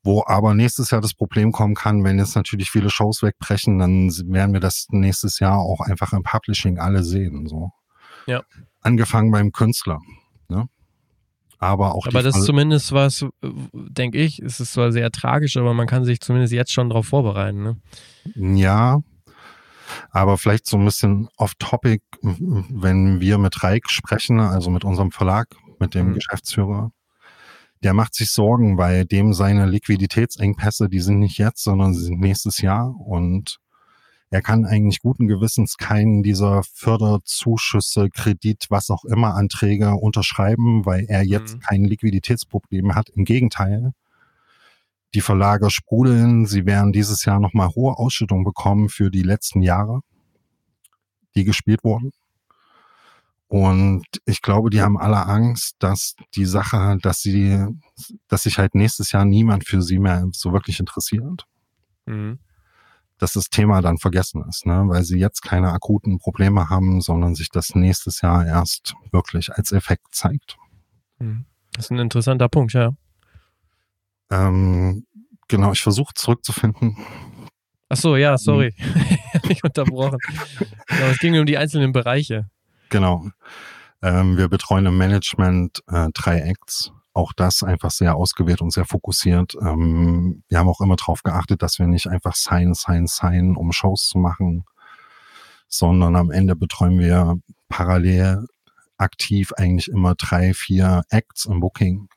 Wo 0.02 0.24
aber 0.26 0.52
nächstes 0.52 0.90
Jahr 0.90 1.00
das 1.00 1.14
Problem 1.14 1.52
kommen 1.52 1.76
kann, 1.76 2.02
wenn 2.02 2.18
jetzt 2.18 2.34
natürlich 2.34 2.72
viele 2.72 2.90
Shows 2.90 3.22
wegbrechen, 3.22 3.78
dann 3.78 4.10
werden 4.32 4.52
wir 4.52 4.60
das 4.60 4.88
nächstes 4.90 5.38
Jahr 5.38 5.60
auch 5.60 5.78
einfach 5.78 6.12
im 6.12 6.24
Publishing 6.24 6.80
alle 6.80 7.04
sehen. 7.04 7.46
So. 7.46 7.70
Ja. 8.26 8.42
Angefangen 8.80 9.30
beim 9.30 9.52
Künstler. 9.52 10.00
Aber 11.58 11.94
auch 11.94 12.06
Aber 12.06 12.22
das 12.22 12.36
ist 12.36 12.44
zumindest 12.44 12.92
was, 12.92 13.24
denke 13.72 14.18
ich, 14.18 14.38
es 14.40 14.60
ist 14.60 14.72
zwar 14.72 14.92
sehr 14.92 15.10
tragisch, 15.10 15.56
aber 15.56 15.72
man 15.72 15.86
kann 15.86 16.04
sich 16.04 16.20
zumindest 16.20 16.52
jetzt 16.52 16.72
schon 16.72 16.88
darauf 16.88 17.06
vorbereiten. 17.06 17.62
Ne? 17.62 17.76
Ja, 18.34 19.00
aber 20.10 20.38
vielleicht 20.38 20.66
so 20.66 20.76
ein 20.76 20.84
bisschen 20.84 21.28
off-topic, 21.36 22.02
wenn 22.22 23.20
wir 23.20 23.38
mit 23.38 23.62
Reik 23.62 23.88
sprechen, 23.88 24.40
also 24.40 24.70
mit 24.70 24.84
unserem 24.84 25.10
Verlag, 25.10 25.48
mit 25.78 25.94
dem 25.94 26.08
mhm. 26.08 26.14
Geschäftsführer, 26.14 26.90
der 27.82 27.94
macht 27.94 28.14
sich 28.14 28.30
Sorgen, 28.30 28.78
weil 28.78 29.04
dem 29.04 29.34
seine 29.34 29.66
Liquiditätsengpässe, 29.66 30.88
die 30.88 31.00
sind 31.00 31.18
nicht 31.18 31.38
jetzt, 31.38 31.62
sondern 31.62 31.94
sie 31.94 32.04
sind 32.04 32.20
nächstes 32.20 32.60
Jahr 32.60 32.94
und 32.98 33.58
er 34.34 34.42
kann 34.42 34.64
eigentlich 34.64 35.00
guten 35.00 35.28
Gewissens 35.28 35.76
keinen 35.76 36.24
dieser 36.24 36.64
Förderzuschüsse, 36.64 38.10
Kredit, 38.10 38.66
was 38.68 38.90
auch 38.90 39.04
immer 39.04 39.36
Anträge 39.36 39.92
unterschreiben, 39.94 40.84
weil 40.84 41.04
er 41.04 41.22
jetzt 41.22 41.54
mhm. 41.54 41.60
kein 41.60 41.84
Liquiditätsproblem 41.84 42.96
hat. 42.96 43.10
Im 43.10 43.24
Gegenteil, 43.24 43.92
die 45.14 45.20
Verlage 45.20 45.70
sprudeln. 45.70 46.46
Sie 46.46 46.66
werden 46.66 46.92
dieses 46.92 47.24
Jahr 47.24 47.38
nochmal 47.38 47.68
hohe 47.76 47.96
Ausschüttungen 47.96 48.42
bekommen 48.42 48.88
für 48.88 49.08
die 49.08 49.22
letzten 49.22 49.62
Jahre, 49.62 50.00
die 51.36 51.44
gespielt 51.44 51.84
wurden. 51.84 52.10
Und 53.46 54.04
ich 54.24 54.42
glaube, 54.42 54.70
die 54.70 54.82
haben 54.82 54.98
alle 54.98 55.26
Angst, 55.26 55.76
dass 55.78 56.16
die 56.34 56.46
Sache, 56.46 56.98
dass 57.02 57.20
sie, 57.20 57.64
dass 58.26 58.42
sich 58.42 58.58
halt 58.58 58.74
nächstes 58.74 59.12
Jahr 59.12 59.24
niemand 59.24 59.64
für 59.64 59.80
sie 59.80 60.00
mehr 60.00 60.26
so 60.32 60.52
wirklich 60.52 60.80
interessiert. 60.80 61.46
Mhm. 62.06 62.40
Dass 63.24 63.32
das 63.32 63.48
Thema 63.48 63.80
dann 63.80 63.96
vergessen 63.96 64.44
ist, 64.46 64.66
ne? 64.66 64.84
weil 64.86 65.02
sie 65.02 65.18
jetzt 65.18 65.40
keine 65.40 65.72
akuten 65.72 66.18
Probleme 66.18 66.68
haben, 66.68 67.00
sondern 67.00 67.34
sich 67.34 67.48
das 67.48 67.74
nächstes 67.74 68.20
Jahr 68.20 68.44
erst 68.44 68.96
wirklich 69.12 69.50
als 69.50 69.72
Effekt 69.72 70.14
zeigt. 70.14 70.58
Mhm. 71.20 71.46
Das 71.72 71.86
ist 71.86 71.90
ein 71.90 72.00
interessanter 72.00 72.50
Punkt, 72.50 72.74
ja. 72.74 72.90
Ähm, 74.30 75.06
genau, 75.48 75.72
ich 75.72 75.80
versuche 75.80 76.12
zurückzufinden. 76.14 76.98
Ach 77.88 77.96
so, 77.96 78.14
ja, 78.16 78.36
sorry. 78.36 78.74
Mhm. 79.42 79.50
ich 79.50 79.64
unterbrochen. 79.64 80.18
Genau, 80.86 81.06
es 81.06 81.18
ging 81.18 81.38
um 81.38 81.46
die 81.46 81.56
einzelnen 81.56 81.92
Bereiche. 81.92 82.50
Genau. 82.90 83.30
Ähm, 84.02 84.36
wir 84.36 84.48
betreuen 84.48 84.84
im 84.84 84.98
Management 84.98 85.82
äh, 85.86 86.08
drei 86.12 86.40
Acts. 86.40 86.92
Auch 87.14 87.32
das 87.32 87.62
einfach 87.62 87.90
sehr 87.90 88.16
ausgewählt 88.16 88.60
und 88.60 88.72
sehr 88.72 88.84
fokussiert. 88.84 89.54
Ähm, 89.62 90.42
wir 90.48 90.58
haben 90.58 90.68
auch 90.68 90.80
immer 90.82 90.96
darauf 90.96 91.22
geachtet, 91.22 91.62
dass 91.62 91.78
wir 91.78 91.86
nicht 91.86 92.08
einfach 92.08 92.34
sign, 92.34 92.74
sign, 92.74 93.06
sign, 93.06 93.56
um 93.56 93.72
Shows 93.72 94.08
zu 94.08 94.18
machen, 94.18 94.64
sondern 95.68 96.16
am 96.16 96.30
Ende 96.30 96.56
betreuen 96.56 96.98
wir 96.98 97.38
parallel 97.68 98.46
aktiv 98.98 99.52
eigentlich 99.56 99.88
immer 99.88 100.14
drei, 100.14 100.52
vier 100.52 101.04
Acts 101.08 101.46
im 101.46 101.60
Booking 101.60 102.08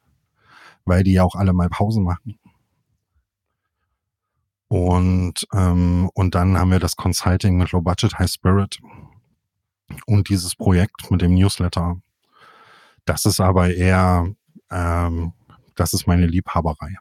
weil 0.88 1.04
die 1.04 1.14
ja 1.14 1.24
auch 1.24 1.36
alle 1.36 1.54
mal 1.54 1.70
Pause 1.70 2.02
machen. 2.02 2.40
Und, 4.70 5.48
ähm, 5.54 6.10
und 6.14 6.36
dann 6.36 6.58
haben 6.58 6.72
wir 6.72 6.80
das 6.80 6.96
Consulting 6.96 7.58
mit 7.58 7.72
Low 7.72 7.82
Budget 7.82 8.18
High 8.20 8.30
Spirit 8.30 8.80
und 10.06 10.30
dieses 10.30 10.56
Projekt 10.56 11.10
mit 11.12 11.22
dem 11.22 11.36
Newsletter. 11.36 12.02
Das 13.06 13.26
ist 13.26 13.40
aber 13.40 13.74
eher, 13.74 14.34
ähm, 14.72 15.34
das 15.76 15.94
ist 15.94 16.08
meine 16.08 16.26
Liebhaberei. 16.26 16.96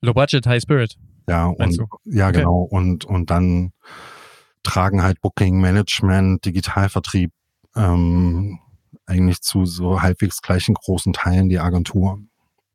Low 0.00 0.14
Budget 0.14 0.46
High 0.46 0.62
Spirit. 0.62 0.96
Ja, 1.28 1.46
und, 1.46 1.78
ja, 2.04 2.28
okay. 2.28 2.38
genau. 2.38 2.60
Und, 2.62 3.04
und 3.04 3.30
dann 3.30 3.72
tragen 4.62 5.02
halt 5.02 5.20
Booking, 5.20 5.60
Management, 5.60 6.44
Digitalvertrieb 6.44 7.32
ähm, 7.76 8.58
eigentlich 9.06 9.40
zu 9.40 9.64
so 9.64 10.02
halbwegs 10.02 10.42
gleichen 10.42 10.74
großen 10.74 11.12
Teilen 11.12 11.48
die 11.48 11.58
Agentur. 11.58 12.20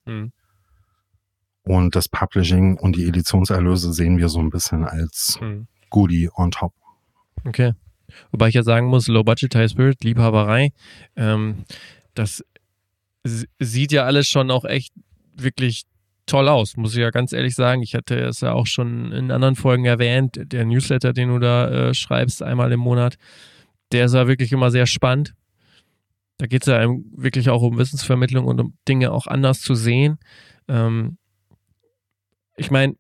Mhm. 0.06 0.32
Und 1.64 1.96
das 1.96 2.10
Publishing 2.10 2.78
und 2.78 2.96
die 2.96 3.08
Editionserlöse 3.08 3.94
sehen 3.94 4.18
wir 4.18 4.30
so 4.30 4.40
ein 4.40 4.50
bisschen 4.50 4.84
als 4.84 5.40
mhm. 5.42 5.68
Goodie 5.90 6.30
on 6.36 6.52
top. 6.52 6.74
Okay. 7.46 7.74
Wobei 8.32 8.50
ich 8.50 8.56
ja 8.56 8.64
sagen 8.64 8.88
muss, 8.88 9.08
Low 9.08 9.24
Budget 9.24 9.56
High 9.56 9.72
Spirit, 9.72 10.04
Liebhaberei, 10.04 10.74
ähm, 11.16 11.64
das 12.14 12.44
sieht 13.24 13.92
ja 13.92 14.04
alles 14.04 14.28
schon 14.28 14.52
auch 14.52 14.66
echt 14.66 14.94
wirklich 15.36 15.84
toll 16.26 16.48
aus, 16.48 16.78
muss 16.78 16.94
ich 16.94 17.00
ja 17.00 17.10
ganz 17.10 17.34
ehrlich 17.34 17.56
sagen. 17.56 17.82
Ich 17.82 17.96
hatte 17.96 18.16
es 18.16 18.42
ja 18.42 18.54
auch 18.54 18.68
schon 18.68 19.12
in 19.12 19.32
anderen 19.32 19.56
Folgen 19.56 19.86
erwähnt, 19.86 20.40
der 20.42 20.66
Newsletter, 20.66 21.14
den 21.14 21.30
du 21.30 21.40
da 21.40 21.70
äh, 21.70 21.94
schreibst, 21.94 22.42
einmal 22.42 22.72
im 22.72 22.80
Monat, 22.80 23.16
der 23.92 24.06
ist 24.06 24.14
ja 24.14 24.28
wirklich 24.28 24.52
immer 24.52 24.72
sehr 24.72 24.86
spannend. 24.86 25.34
Da 26.38 26.48
geht 26.48 26.64
es 26.64 26.68
ja 26.68 26.86
wirklich 27.16 27.50
auch 27.50 27.62
um 27.62 27.78
Wissensvermittlung 27.78 28.46
und 28.46 28.60
um 28.60 28.78
Dinge 28.88 29.12
auch 29.12 29.28
anders 29.28 29.62
zu 29.62 29.76
sehen. 29.76 30.18
Ähm, 30.68 31.18
ich 32.56 32.72
meine, 32.72 32.96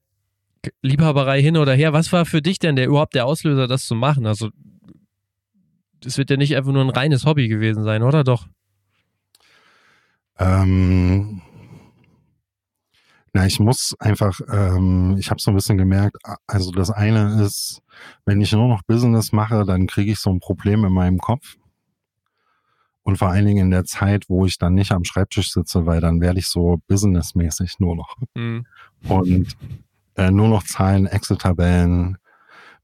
Liebhaberei 0.81 1.41
hin 1.41 1.57
oder 1.57 1.73
her, 1.73 1.93
was 1.93 2.12
war 2.13 2.25
für 2.25 2.41
dich 2.41 2.59
denn 2.59 2.75
der 2.75 2.88
überhaupt 2.88 3.15
der 3.15 3.25
Auslöser, 3.25 3.67
das 3.67 3.86
zu 3.86 3.95
machen? 3.95 4.25
Also, 4.25 4.49
das 5.99 6.17
wird 6.17 6.29
ja 6.29 6.38
nicht 6.38 6.55
einfach 6.55 6.71
nur 6.71 6.83
ein 6.83 6.89
reines 6.89 7.25
Hobby 7.25 7.47
gewesen 7.47 7.83
sein, 7.83 8.03
oder 8.03 8.23
doch? 8.23 8.47
Ähm, 10.39 11.41
na, 13.34 13.48
ich 13.48 13.60
muss 13.60 13.96
einfach, 14.00 14.39
ähm, 14.52 15.15
ich 15.17 15.32
habe 15.32 15.41
so 15.41 15.52
ein 15.52 15.56
bisschen 15.56 15.78
gemerkt, 15.78 16.17
also 16.46 16.72
das 16.72 16.91
eine 16.91 17.41
ist, 17.43 17.82
wenn 18.26 18.41
ich 18.41 18.52
nur 18.52 18.67
noch 18.67 18.84
Business 18.84 19.32
mache, 19.32 19.65
dann 19.65 19.88
kriege 19.88 20.12
ich 20.12 20.19
so 20.19 20.30
ein 20.30 20.39
Problem 20.39 20.86
in 20.86 20.93
meinem 20.93 21.17
Kopf. 21.17 21.56
Und 23.02 23.17
vor 23.17 23.30
allen 23.30 23.46
Dingen 23.46 23.65
in 23.65 23.72
der 23.72 23.84
Zeit, 23.86 24.30
wo 24.30 24.46
ich 24.46 24.60
dann 24.60 24.76
nicht 24.76 24.91
am 24.91 25.04
Schreibtisch 25.04 25.52
sitze, 25.52 25.86
weil 25.86 26.00
dann 26.00 26.22
werde 26.22 26.39
ich 26.39 26.48
so 26.48 26.80
businessmäßig 26.88 27.80
nur 27.80 27.96
noch. 27.96 28.15
Mhm. 28.36 28.65
Und 29.10 29.58
äh, 30.15 30.32
nur 30.32 30.48
noch 30.48 30.63
Zahlen, 30.63 31.08
Excel-Tabellen, 31.08 32.17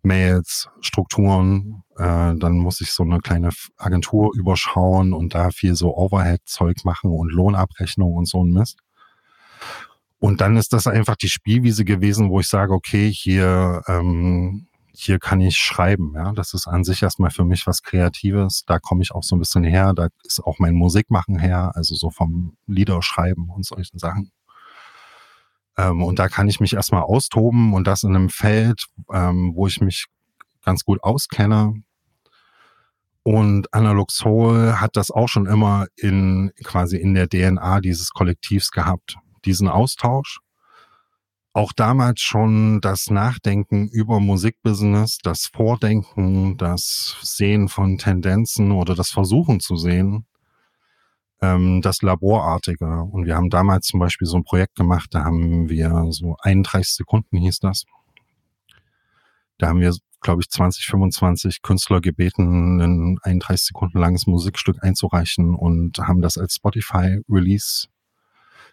Mails, 0.03 0.69
Strukturen. 0.81 1.83
Äh, 1.97 2.35
dann 2.35 2.57
muss 2.57 2.81
ich 2.81 2.91
so 2.91 3.03
eine 3.03 3.19
kleine 3.19 3.49
Agentur 3.77 4.31
überschauen 4.35 5.13
und 5.13 5.35
da 5.35 5.51
viel 5.51 5.75
so 5.75 5.95
Overhead-Zeug 5.95 6.85
machen 6.85 7.11
und 7.11 7.31
Lohnabrechnung 7.31 8.13
und 8.13 8.27
so 8.27 8.43
ein 8.43 8.51
Mist. 8.51 8.79
Und 10.19 10.41
dann 10.41 10.57
ist 10.57 10.73
das 10.73 10.87
einfach 10.87 11.15
die 11.15 11.29
Spielwiese 11.29 11.85
gewesen, 11.85 12.29
wo 12.29 12.39
ich 12.39 12.47
sage, 12.47 12.73
okay, 12.73 13.11
hier 13.11 13.81
ähm, 13.87 14.67
hier 15.01 15.17
kann 15.17 15.39
ich 15.39 15.55
schreiben. 15.57 16.11
Ja, 16.15 16.33
das 16.33 16.53
ist 16.53 16.67
an 16.67 16.83
sich 16.83 17.03
erstmal 17.03 17.31
für 17.31 17.45
mich 17.45 17.65
was 17.67 17.83
Kreatives. 17.83 18.63
Da 18.65 18.79
komme 18.79 19.01
ich 19.01 19.13
auch 19.13 19.23
so 19.23 19.35
ein 19.35 19.39
bisschen 19.39 19.63
her. 19.63 19.93
Da 19.93 20.09
ist 20.25 20.43
auch 20.43 20.59
mein 20.59 20.73
Musikmachen 20.73 21.39
her, 21.39 21.71
also 21.75 21.95
so 21.95 22.09
vom 22.09 22.57
Liederschreiben 22.67 23.49
und 23.49 23.65
solchen 23.65 23.97
Sachen. 23.97 24.31
Ähm, 25.79 26.03
und 26.03 26.19
da 26.19 26.27
kann 26.27 26.49
ich 26.49 26.59
mich 26.59 26.73
erstmal 26.73 27.03
austoben 27.03 27.73
und 27.73 27.87
das 27.87 28.03
in 28.03 28.15
einem 28.15 28.29
Feld, 28.29 28.85
ähm, 29.13 29.53
wo 29.55 29.67
ich 29.67 29.79
mich 29.79 30.07
ganz 30.63 30.83
gut 30.83 31.01
auskenne. 31.03 31.73
Und 33.23 33.73
Analog 33.73 34.11
Soul 34.11 34.73
hat 34.79 34.95
das 34.95 35.11
auch 35.11 35.27
schon 35.29 35.45
immer 35.45 35.87
in 35.95 36.51
quasi 36.63 36.97
in 36.97 37.13
der 37.13 37.29
DNA 37.29 37.79
dieses 37.81 38.09
Kollektivs 38.11 38.71
gehabt, 38.71 39.17
diesen 39.45 39.67
Austausch 39.67 40.39
auch 41.53 41.73
damals 41.73 42.21
schon 42.21 42.79
das 42.79 43.09
Nachdenken 43.09 43.87
über 43.89 44.19
Musikbusiness, 44.19 45.17
das 45.21 45.47
Vordenken, 45.47 46.57
das 46.57 47.17
Sehen 47.21 47.67
von 47.67 47.97
Tendenzen 47.97 48.71
oder 48.71 48.95
das 48.95 49.09
Versuchen 49.09 49.59
zu 49.59 49.75
sehen, 49.75 50.25
ähm, 51.41 51.81
das 51.81 52.01
Laborartige. 52.01 52.85
Und 52.85 53.25
wir 53.25 53.35
haben 53.35 53.49
damals 53.49 53.87
zum 53.87 53.99
Beispiel 53.99 54.27
so 54.27 54.37
ein 54.37 54.43
Projekt 54.43 54.75
gemacht, 54.75 55.09
da 55.11 55.23
haben 55.23 55.69
wir 55.69 56.07
so 56.11 56.35
31 56.41 56.93
Sekunden 56.95 57.37
hieß 57.37 57.59
das. 57.59 57.85
Da 59.57 59.67
haben 59.67 59.81
wir, 59.81 59.93
glaube 60.21 60.41
ich, 60.41 60.49
20, 60.49 60.85
25 60.85 61.61
Künstler 61.61 62.01
gebeten, 62.01 62.79
ein 62.79 63.17
31 63.21 63.67
Sekunden 63.67 63.99
langes 63.99 64.25
Musikstück 64.27 64.77
einzureichen 64.81 65.55
und 65.55 65.97
haben 65.99 66.21
das 66.21 66.37
als 66.37 66.55
Spotify-Release 66.55 67.87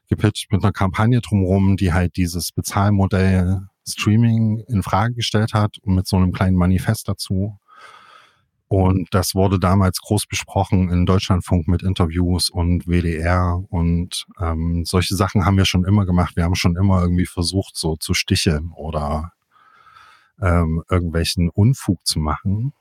gepitcht 0.09 0.53
mit 0.53 0.63
einer 0.63 0.73
Kampagne 0.73 1.21
drumherum, 1.21 1.77
die 1.77 1.93
halt 1.93 2.17
dieses 2.17 2.53
Bezahlmodell 2.53 3.63
Streaming 3.89 4.65
in 4.69 4.83
Frage 4.83 5.15
gestellt 5.15 5.55
hat 5.55 5.79
und 5.79 5.95
mit 5.95 6.07
so 6.07 6.17
einem 6.17 6.33
kleinen 6.33 6.57
Manifest 6.57 7.09
dazu. 7.09 7.59
Und 8.69 9.09
das 9.13 9.35
wurde 9.35 9.59
damals 9.61 10.01
groß 10.01 10.27
besprochen 10.27 10.91
in 10.91 11.07
Deutschlandfunk 11.07 11.69
mit 11.69 11.83
Interviews 11.83 12.51
und 12.51 12.87
WDR 12.87 13.63
und 13.71 14.27
ähm, 14.41 14.85
solche 14.85 15.15
Sachen 15.17 15.45
haben 15.45 15.57
wir 15.57 15.67
schon 15.67 15.85
immer 15.85 16.05
gemacht. 16.07 16.37
Wir 16.37 16.45
haben 16.45 16.57
schon 16.57 16.77
immer 16.77 17.01
irgendwie 17.03 17.27
versucht, 17.27 17.77
so 17.77 17.97
zu 17.97 18.15
sticheln 18.15 18.73
oder 18.75 19.33
ähm, 20.41 20.83
irgendwelchen 20.91 21.49
Unfug 21.51 22.05
zu 22.07 22.19
machen. 22.19 22.73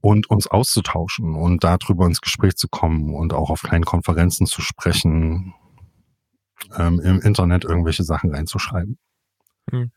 und 0.00 0.30
uns 0.30 0.46
auszutauschen 0.46 1.34
und 1.34 1.64
darüber 1.64 2.06
ins 2.06 2.20
Gespräch 2.20 2.54
zu 2.56 2.68
kommen 2.68 3.12
und 3.14 3.32
auch 3.32 3.50
auf 3.50 3.62
kleinen 3.62 3.84
Konferenzen 3.84 4.46
zu 4.46 4.62
sprechen, 4.62 5.54
ähm, 6.78 7.00
im 7.00 7.20
Internet 7.20 7.64
irgendwelche 7.64 8.04
Sachen 8.04 8.32
reinzuschreiben. 8.34 8.98
Mhm. 9.72 9.90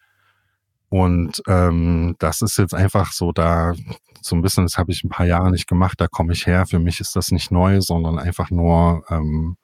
Und 0.89 1.41
ähm, 1.47 2.15
das 2.19 2.41
ist 2.41 2.57
jetzt 2.57 2.73
einfach 2.73 3.11
so 3.11 3.31
da 3.31 3.73
so 4.21 4.35
ein 4.35 4.41
bisschen, 4.41 4.65
das 4.65 4.77
habe 4.77 4.91
ich 4.91 5.03
ein 5.03 5.09
paar 5.09 5.25
Jahre 5.25 5.51
nicht 5.51 5.67
gemacht, 5.67 6.01
da 6.01 6.07
komme 6.07 6.33
ich 6.33 6.45
her. 6.45 6.65
Für 6.65 6.79
mich 6.79 6.99
ist 6.99 7.15
das 7.15 7.31
nicht 7.31 7.51
neu, 7.51 7.79
sondern 7.81 8.19
einfach 8.19 8.49
nur 8.49 9.03
ähm, 9.09 9.57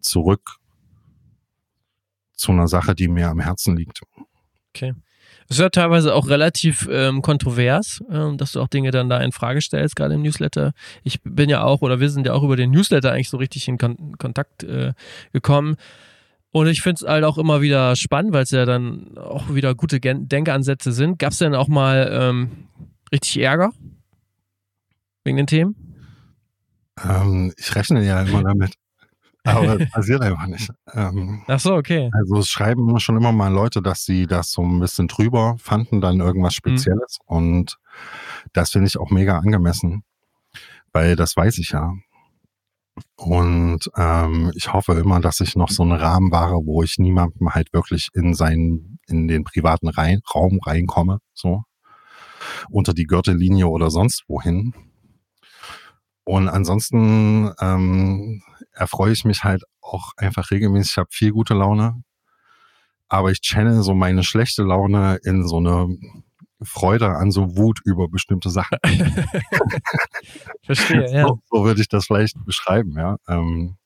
zurück 0.00 0.58
zu 2.34 2.52
einer 2.52 2.68
Sache, 2.68 2.94
die 2.94 3.08
mir 3.08 3.28
am 3.28 3.40
Herzen 3.40 3.76
liegt. 3.76 4.00
Okay. 4.74 4.94
Es 5.50 5.56
ist 5.56 5.62
ja 5.62 5.70
teilweise 5.70 6.14
auch 6.14 6.28
relativ 6.28 6.86
ähm, 6.90 7.22
kontrovers, 7.22 8.02
ähm, 8.10 8.36
dass 8.36 8.52
du 8.52 8.60
auch 8.60 8.68
Dinge 8.68 8.90
dann 8.90 9.08
da 9.08 9.18
in 9.18 9.32
Frage 9.32 9.62
stellst, 9.62 9.96
gerade 9.96 10.14
im 10.14 10.22
Newsletter. 10.22 10.72
Ich 11.04 11.20
bin 11.22 11.48
ja 11.48 11.64
auch, 11.64 11.80
oder 11.80 12.00
wir 12.00 12.10
sind 12.10 12.26
ja 12.26 12.34
auch 12.34 12.42
über 12.42 12.56
den 12.56 12.70
Newsletter 12.70 13.12
eigentlich 13.12 13.30
so 13.30 13.38
richtig 13.38 13.66
in 13.66 13.78
Kon 13.78 14.18
Kontakt 14.18 14.62
äh, 14.62 14.92
gekommen. 15.32 15.76
Und 16.50 16.66
ich 16.66 16.80
finde 16.80 17.04
es 17.04 17.08
halt 17.08 17.24
auch 17.24 17.38
immer 17.38 17.60
wieder 17.60 17.94
spannend, 17.94 18.32
weil 18.32 18.42
es 18.42 18.50
ja 18.50 18.64
dann 18.64 19.18
auch 19.18 19.54
wieder 19.54 19.74
gute 19.74 20.00
Gen 20.00 20.28
Denkansätze 20.28 20.92
sind. 20.92 21.18
Gab 21.18 21.32
es 21.32 21.38
denn 21.38 21.54
auch 21.54 21.68
mal 21.68 22.08
ähm, 22.10 22.68
richtig 23.12 23.38
Ärger 23.40 23.72
wegen 25.24 25.36
den 25.36 25.46
Themen? 25.46 25.76
Ähm, 27.04 27.52
ich 27.56 27.74
rechne 27.74 28.04
ja 28.04 28.22
immer 28.22 28.42
damit. 28.42 28.74
Aber 29.44 29.80
es 29.80 29.90
passiert 29.92 30.22
einfach 30.22 30.46
nicht. 30.46 30.70
Ähm, 30.94 31.42
Ach 31.46 31.60
so, 31.60 31.74
okay. 31.74 32.10
Also 32.12 32.38
es 32.38 32.48
schreiben 32.48 32.98
schon 32.98 33.16
immer 33.16 33.32
mal 33.32 33.52
Leute, 33.52 33.82
dass 33.82 34.04
sie 34.04 34.26
das 34.26 34.50
so 34.50 34.62
ein 34.62 34.80
bisschen 34.80 35.08
drüber 35.08 35.56
fanden, 35.58 36.00
dann 36.00 36.20
irgendwas 36.20 36.54
mhm. 36.54 36.70
Spezielles. 36.70 37.18
Mhm. 37.28 37.36
Und 37.36 37.78
das 38.52 38.70
finde 38.70 38.88
ich 38.88 38.98
auch 38.98 39.10
mega 39.10 39.38
angemessen, 39.38 40.02
weil 40.92 41.16
das 41.16 41.36
weiß 41.36 41.58
ich 41.58 41.70
ja. 41.70 41.92
Und 43.16 43.90
ähm, 43.96 44.52
ich 44.54 44.72
hoffe 44.72 44.92
immer, 44.92 45.20
dass 45.20 45.40
ich 45.40 45.56
noch 45.56 45.70
so 45.70 45.82
einen 45.82 45.92
Rahmen 45.92 46.30
wahre, 46.30 46.64
wo 46.64 46.82
ich 46.82 46.98
niemandem 46.98 47.54
halt 47.54 47.72
wirklich 47.72 48.08
in 48.14 48.34
seinen, 48.34 48.98
in 49.06 49.28
den 49.28 49.44
privaten 49.44 49.88
rein, 49.88 50.20
Raum 50.34 50.60
reinkomme, 50.64 51.18
so 51.34 51.62
unter 52.70 52.94
die 52.94 53.04
Gürtellinie 53.04 53.66
oder 53.68 53.90
sonst 53.90 54.24
wohin. 54.28 54.74
Und 56.24 56.48
ansonsten 56.48 57.50
ähm, 57.60 58.42
erfreue 58.72 59.12
ich 59.12 59.24
mich 59.24 59.44
halt 59.44 59.64
auch 59.80 60.12
einfach 60.16 60.50
regelmäßig. 60.50 60.92
Ich 60.92 60.98
habe 60.98 61.08
viel 61.10 61.32
gute 61.32 61.54
Laune, 61.54 62.02
aber 63.08 63.30
ich 63.30 63.40
channel 63.40 63.82
so 63.82 63.94
meine 63.94 64.22
schlechte 64.22 64.62
Laune 64.62 65.18
in 65.24 65.46
so 65.46 65.56
eine 65.56 65.88
Freude 66.62 67.10
an 67.10 67.30
so 67.30 67.56
Wut 67.56 67.80
über 67.84 68.08
bestimmte 68.08 68.50
Sachen. 68.50 68.78
Verstehe, 70.62 71.12
ja. 71.12 71.26
So, 71.26 71.40
so, 71.50 71.64
würde 71.64 71.80
ich 71.80 71.88
das 71.88 72.06
vielleicht 72.06 72.44
beschreiben, 72.44 72.94
ja. 72.96 73.16
Ähm, 73.28 73.76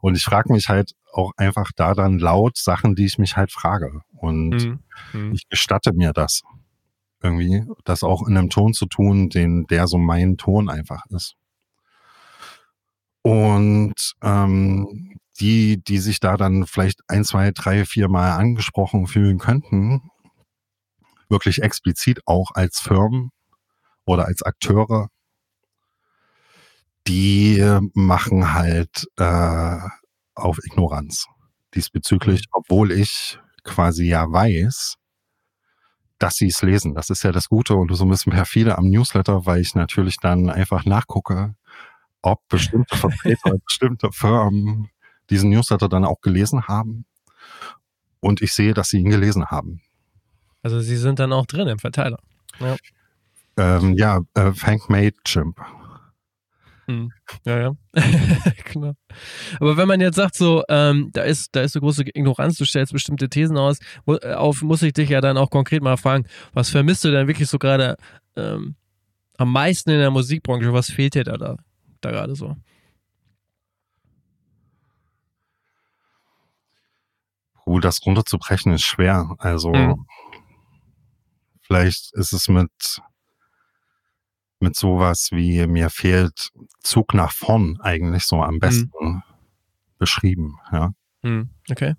und 0.00 0.16
ich 0.16 0.24
frage 0.24 0.52
mich 0.52 0.68
halt 0.68 0.92
auch 1.12 1.32
einfach 1.36 1.72
da 1.74 1.94
dann 1.94 2.18
laut 2.18 2.58
Sachen, 2.58 2.94
die 2.94 3.06
ich 3.06 3.18
mich 3.18 3.36
halt 3.36 3.52
frage. 3.52 4.02
Und 4.12 4.50
mhm. 4.50 4.78
mhm. 5.12 5.32
ich 5.32 5.48
gestatte 5.48 5.92
mir 5.92 6.12
das 6.12 6.42
irgendwie, 7.22 7.64
das 7.84 8.02
auch 8.02 8.26
in 8.26 8.36
einem 8.36 8.50
Ton 8.50 8.74
zu 8.74 8.86
tun, 8.86 9.30
den, 9.30 9.66
der 9.66 9.86
so 9.86 9.98
mein 9.98 10.36
Ton 10.36 10.68
einfach 10.68 11.04
ist. 11.10 11.36
Und 13.22 13.94
ähm, 14.22 15.16
die, 15.40 15.82
die 15.82 15.98
sich 15.98 16.20
da 16.20 16.36
dann 16.36 16.66
vielleicht 16.66 17.00
ein, 17.08 17.24
zwei, 17.24 17.50
drei, 17.50 17.84
vier 17.84 18.08
Mal 18.08 18.32
angesprochen 18.32 19.06
fühlen 19.06 19.38
könnten, 19.38 20.10
wirklich 21.28 21.62
explizit 21.62 22.20
auch 22.26 22.50
als 22.54 22.80
Firmen 22.80 23.30
oder 24.04 24.26
als 24.26 24.42
Akteure, 24.42 25.08
die 27.06 27.80
machen 27.94 28.52
halt 28.54 29.06
äh, 29.16 29.78
auf 30.34 30.58
Ignoranz 30.64 31.26
diesbezüglich, 31.74 32.40
mhm. 32.40 32.52
obwohl 32.52 32.92
ich 32.92 33.38
quasi 33.64 34.06
ja 34.06 34.30
weiß, 34.30 34.96
dass 36.18 36.36
sie 36.36 36.46
es 36.46 36.62
lesen. 36.62 36.94
Das 36.94 37.10
ist 37.10 37.22
ja 37.22 37.32
das 37.32 37.48
Gute 37.48 37.74
und 37.74 37.94
so 37.94 38.04
ein 38.04 38.10
bisschen 38.10 38.32
perfide 38.32 38.78
am 38.78 38.88
Newsletter, 38.88 39.46
weil 39.46 39.60
ich 39.60 39.74
natürlich 39.74 40.16
dann 40.18 40.48
einfach 40.48 40.84
nachgucke, 40.84 41.54
ob 42.22 42.46
bestimmte 42.48 42.96
Vertreter 42.96 43.56
bestimmte 43.64 44.10
Firmen 44.12 44.90
diesen 45.30 45.50
Newsletter 45.50 45.88
dann 45.88 46.04
auch 46.04 46.20
gelesen 46.20 46.66
haben. 46.68 47.04
Und 48.20 48.42
ich 48.42 48.52
sehe, 48.52 48.74
dass 48.74 48.88
sie 48.88 48.98
ihn 48.98 49.10
gelesen 49.10 49.46
haben. 49.46 49.82
Also 50.66 50.80
sie 50.80 50.96
sind 50.96 51.20
dann 51.20 51.32
auch 51.32 51.46
drin 51.46 51.68
im 51.68 51.78
Verteiler. 51.78 52.18
Ja, 52.58 52.76
ähm, 53.56 53.94
ja 53.96 54.20
äh, 54.34 54.50
Frank 54.50 54.82
Chimp. 55.24 55.60
Hm. 56.88 57.12
Ja, 57.44 57.60
ja. 57.60 57.72
genau. 58.72 58.94
Aber 59.60 59.76
wenn 59.76 59.86
man 59.86 60.00
jetzt 60.00 60.16
sagt, 60.16 60.34
so, 60.34 60.64
ähm, 60.68 61.10
da 61.12 61.22
ist, 61.22 61.54
da 61.54 61.60
ist 61.60 61.74
so 61.74 61.78
große 61.78 62.02
Ignoranz, 62.14 62.58
du 62.58 62.64
stellst 62.64 62.92
bestimmte 62.92 63.28
Thesen 63.28 63.56
aus, 63.56 63.78
mu 64.06 64.16
äh, 64.16 64.32
auf, 64.34 64.62
muss 64.62 64.82
ich 64.82 64.92
dich 64.92 65.10
ja 65.10 65.20
dann 65.20 65.38
auch 65.38 65.50
konkret 65.50 65.84
mal 65.84 65.96
fragen, 65.96 66.26
was 66.52 66.68
vermisst 66.68 67.04
du 67.04 67.12
denn 67.12 67.28
wirklich 67.28 67.48
so 67.48 67.60
gerade 67.60 67.96
ähm, 68.34 68.74
am 69.38 69.52
meisten 69.52 69.90
in 69.90 70.00
der 70.00 70.10
Musikbranche? 70.10 70.72
Was 70.72 70.90
fehlt 70.90 71.14
dir 71.14 71.22
da, 71.22 71.36
da 71.36 71.56
da 72.00 72.10
gerade 72.10 72.34
so? 72.34 72.56
Gut, 77.66 77.84
das 77.84 78.04
runterzubrechen 78.04 78.72
ist 78.72 78.82
schwer. 78.82 79.36
Also 79.38 79.72
mhm. 79.72 80.06
Vielleicht 81.66 82.14
ist 82.14 82.32
es 82.32 82.48
mit 82.48 83.00
mit 84.58 84.74
sowas 84.74 85.28
wie 85.32 85.66
mir 85.66 85.90
fehlt 85.90 86.50
Zug 86.80 87.12
nach 87.14 87.32
vorn 87.32 87.78
eigentlich 87.80 88.24
so 88.24 88.42
am 88.42 88.58
besten 88.58 88.90
mhm. 88.98 89.22
beschrieben. 89.98 90.58
Ja. 90.72 90.92
Mhm. 91.22 91.50
Okay. 91.70 91.94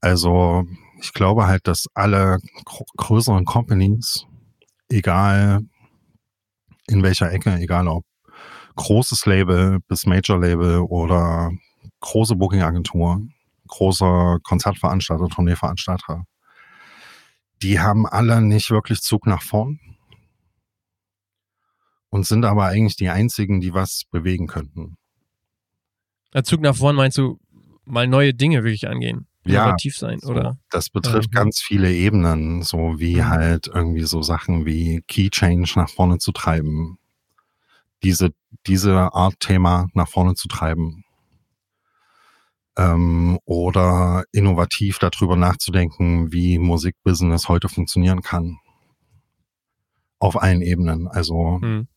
Also 0.00 0.66
ich 1.00 1.12
glaube 1.12 1.46
halt, 1.46 1.66
dass 1.66 1.86
alle 1.94 2.38
größeren 2.96 3.44
Companies, 3.44 4.26
egal 4.90 5.60
in 6.86 7.02
welcher 7.02 7.32
Ecke, 7.32 7.54
egal 7.54 7.88
ob 7.88 8.04
großes 8.76 9.26
Label 9.26 9.78
bis 9.88 10.06
Major 10.06 10.38
Label 10.38 10.80
oder 10.80 11.50
große 12.00 12.36
Booking-Agentur, 12.36 13.22
großer 13.66 14.38
Konzertveranstalter, 14.42 15.28
Tourneeveranstalter, 15.28 16.24
die 17.62 17.80
haben 17.80 18.06
alle 18.06 18.40
nicht 18.40 18.70
wirklich 18.70 19.00
Zug 19.00 19.26
nach 19.26 19.42
vorn 19.42 19.80
und 22.10 22.26
sind 22.26 22.44
aber 22.44 22.66
eigentlich 22.66 22.96
die 22.96 23.08
einzigen, 23.08 23.60
die 23.60 23.74
was 23.74 24.04
bewegen 24.10 24.46
könnten. 24.46 24.96
Zug 26.44 26.60
nach 26.60 26.76
vorn 26.76 26.96
meinst 26.96 27.18
du 27.18 27.38
mal 27.84 28.06
neue 28.06 28.34
Dinge 28.34 28.64
wirklich 28.64 28.88
angehen? 28.88 29.26
Innovativ 29.44 29.94
ja, 29.94 30.00
sein, 30.08 30.18
so, 30.20 30.32
oder? 30.32 30.58
Das 30.70 30.90
betrifft 30.90 31.30
mhm. 31.32 31.36
ganz 31.36 31.60
viele 31.60 31.92
Ebenen, 31.92 32.62
so 32.62 32.98
wie 32.98 33.16
mhm. 33.16 33.28
halt 33.28 33.66
irgendwie 33.66 34.04
so 34.04 34.20
Sachen 34.20 34.66
wie 34.66 35.02
Key 35.08 35.30
Change 35.30 35.72
nach 35.76 35.88
vorne 35.88 36.18
zu 36.18 36.32
treiben, 36.32 36.98
diese, 38.02 38.30
diese 38.66 39.14
Art 39.14 39.40
Thema 39.40 39.88
nach 39.94 40.08
vorne 40.08 40.34
zu 40.34 40.48
treiben. 40.48 41.04
Ähm, 42.78 43.38
oder 43.44 44.24
innovativ 44.32 44.98
darüber 44.98 45.36
nachzudenken, 45.36 46.32
wie 46.32 46.58
Musikbusiness 46.58 47.48
heute 47.48 47.68
funktionieren 47.68 48.22
kann. 48.22 48.58
Auf 50.20 50.40
allen 50.40 50.62
Ebenen. 50.62 51.08
Also 51.08 51.58
hm. 51.60 51.88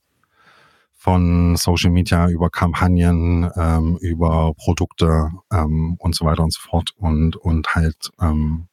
von 0.93 1.55
Social 1.55 1.91
Media 1.91 2.27
über 2.29 2.49
Kampagnen, 2.49 3.49
ähm, 3.55 3.97
über 4.01 4.53
Produkte 4.55 5.29
ähm, 5.53 5.95
und 5.99 6.15
so 6.15 6.25
weiter 6.25 6.43
und 6.43 6.53
so 6.53 6.59
fort. 6.61 6.91
Und, 6.97 7.35
und 7.35 7.75
halt, 7.75 8.09
ähm, 8.19 8.67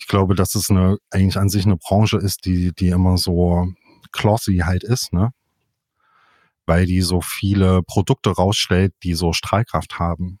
ich 0.00 0.06
glaube, 0.06 0.34
dass 0.34 0.54
es 0.54 0.70
eine, 0.70 0.96
eigentlich 1.10 1.36
an 1.36 1.50
sich 1.50 1.66
eine 1.66 1.76
Branche 1.76 2.16
ist, 2.16 2.46
die, 2.46 2.72
die 2.72 2.88
immer 2.88 3.18
so 3.18 3.68
glossy 4.12 4.62
halt 4.64 4.82
ist, 4.82 5.12
ne? 5.12 5.32
weil 6.66 6.86
die 6.86 7.02
so 7.02 7.20
viele 7.20 7.82
Produkte 7.82 8.30
rausstellt, 8.30 8.94
die 9.02 9.14
so 9.14 9.32
Strahlkraft 9.32 9.98
haben. 9.98 10.38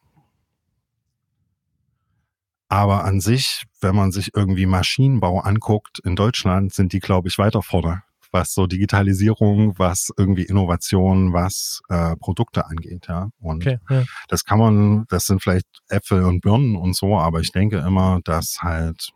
Aber 2.74 3.04
an 3.04 3.20
sich, 3.20 3.62
wenn 3.80 3.94
man 3.94 4.10
sich 4.10 4.32
irgendwie 4.34 4.66
Maschinenbau 4.66 5.38
anguckt 5.38 6.00
in 6.00 6.16
Deutschland, 6.16 6.74
sind 6.74 6.92
die, 6.92 6.98
glaube 6.98 7.28
ich, 7.28 7.38
weiter 7.38 7.62
vorne, 7.62 8.02
was 8.32 8.52
so 8.52 8.66
Digitalisierung, 8.66 9.78
was 9.78 10.10
irgendwie 10.16 10.42
Innovation, 10.42 11.32
was 11.32 11.82
äh, 11.88 12.16
Produkte 12.16 12.66
angeht. 12.66 13.06
Ja. 13.08 13.30
Und 13.38 13.64
okay, 13.64 13.78
ja. 13.88 14.02
das 14.26 14.44
kann 14.44 14.58
man, 14.58 15.04
das 15.08 15.26
sind 15.26 15.40
vielleicht 15.40 15.68
Äpfel 15.88 16.24
und 16.24 16.40
Birnen 16.40 16.74
und 16.74 16.96
so, 16.96 17.16
aber 17.16 17.38
ich 17.38 17.52
denke 17.52 17.78
immer, 17.78 18.20
dass 18.24 18.58
halt 18.62 19.12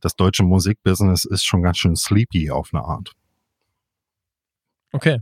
das 0.00 0.14
deutsche 0.14 0.42
Musikbusiness 0.42 1.24
ist 1.24 1.46
schon 1.46 1.62
ganz 1.62 1.78
schön 1.78 1.96
sleepy 1.96 2.50
auf 2.50 2.74
eine 2.74 2.84
Art. 2.84 3.12
Okay 4.92 5.20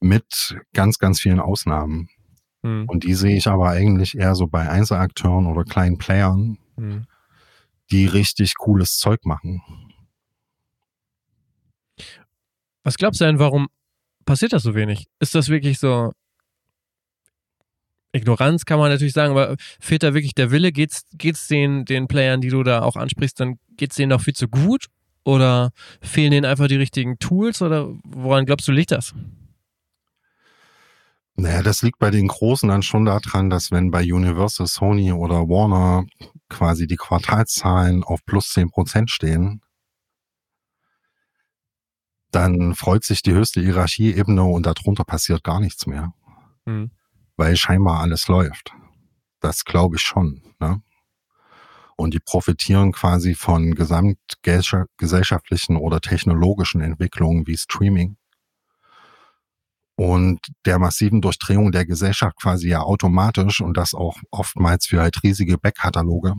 mit 0.00 0.58
ganz, 0.72 0.98
ganz 0.98 1.20
vielen 1.20 1.40
Ausnahmen. 1.40 2.08
Mhm. 2.62 2.86
Und 2.88 3.04
die 3.04 3.14
sehe 3.14 3.36
ich 3.36 3.46
aber 3.46 3.68
eigentlich 3.70 4.18
eher 4.18 4.34
so 4.34 4.46
bei 4.46 4.68
Einzelakteuren 4.68 5.46
oder 5.46 5.64
kleinen 5.64 5.98
Playern, 5.98 6.58
mhm. 6.80 7.06
die 7.90 8.06
richtig 8.06 8.54
cooles 8.56 8.96
Zeug 8.98 9.24
machen. 9.24 9.62
Was 12.82 12.96
glaubst 12.96 13.20
du 13.20 13.24
denn, 13.24 13.38
warum 13.38 13.68
passiert 14.24 14.52
das 14.52 14.62
so 14.62 14.74
wenig? 14.74 15.06
Ist 15.18 15.34
das 15.34 15.48
wirklich 15.48 15.78
so 15.78 16.12
Ignoranz 18.12 18.64
kann 18.64 18.78
man 18.78 18.90
natürlich 18.90 19.12
sagen, 19.12 19.32
aber 19.32 19.56
fehlt 19.80 20.02
da 20.02 20.14
wirklich 20.14 20.34
der 20.34 20.50
Wille? 20.50 20.72
Geht's, 20.72 21.04
geht's 21.12 21.46
den, 21.46 21.84
den 21.84 22.08
Playern, 22.08 22.40
die 22.40 22.48
du 22.48 22.62
da 22.62 22.82
auch 22.82 22.96
ansprichst, 22.96 23.38
dann 23.38 23.58
geht's 23.76 23.96
denen 23.96 24.10
noch 24.10 24.20
viel 24.20 24.34
zu 24.34 24.48
gut? 24.48 24.86
Oder 25.22 25.70
fehlen 26.00 26.32
denen 26.32 26.46
einfach 26.46 26.66
die 26.66 26.76
richtigen 26.76 27.18
Tools? 27.18 27.62
Oder 27.62 27.88
woran 28.04 28.46
glaubst 28.46 28.66
du, 28.66 28.72
liegt 28.72 28.90
das? 28.90 29.14
Naja, 31.36 31.62
das 31.62 31.82
liegt 31.82 31.98
bei 31.98 32.10
den 32.10 32.26
Großen 32.26 32.68
dann 32.68 32.82
schon 32.82 33.04
daran, 33.04 33.48
dass 33.48 33.70
wenn 33.70 33.90
bei 33.90 34.02
Universal, 34.02 34.66
Sony 34.66 35.12
oder 35.12 35.48
Warner 35.48 36.04
quasi 36.50 36.86
die 36.86 36.96
Quartalszahlen 36.96 38.04
auf 38.04 38.24
plus 38.26 38.50
zehn 38.50 38.70
Prozent 38.70 39.10
stehen, 39.10 39.62
dann 42.30 42.74
freut 42.74 43.04
sich 43.04 43.22
die 43.22 43.32
höchste 43.32 43.60
Hierarchieebene 43.60 44.42
und 44.42 44.66
darunter 44.66 45.04
passiert 45.04 45.42
gar 45.42 45.60
nichts 45.60 45.86
mehr. 45.86 46.12
Mhm 46.66 46.90
weil 47.40 47.56
scheinbar 47.56 48.00
alles 48.00 48.28
läuft. 48.28 48.74
Das 49.40 49.64
glaube 49.64 49.96
ich 49.96 50.02
schon. 50.02 50.42
Ne? 50.60 50.82
Und 51.96 52.12
die 52.12 52.20
profitieren 52.20 52.92
quasi 52.92 53.34
von 53.34 53.74
gesamtgesellschaftlichen 53.74 55.76
oder 55.76 56.02
technologischen 56.02 56.82
Entwicklungen 56.82 57.46
wie 57.46 57.56
Streaming 57.56 58.18
und 60.00 60.40
der 60.64 60.78
massiven 60.78 61.20
Durchdrehung 61.20 61.72
der 61.72 61.84
Gesellschaft 61.84 62.34
quasi 62.40 62.70
ja 62.70 62.80
automatisch 62.80 63.60
und 63.60 63.76
das 63.76 63.92
auch 63.92 64.16
oftmals 64.30 64.86
für 64.86 65.02
halt 65.02 65.22
riesige 65.22 65.58
Backkataloge, 65.58 66.36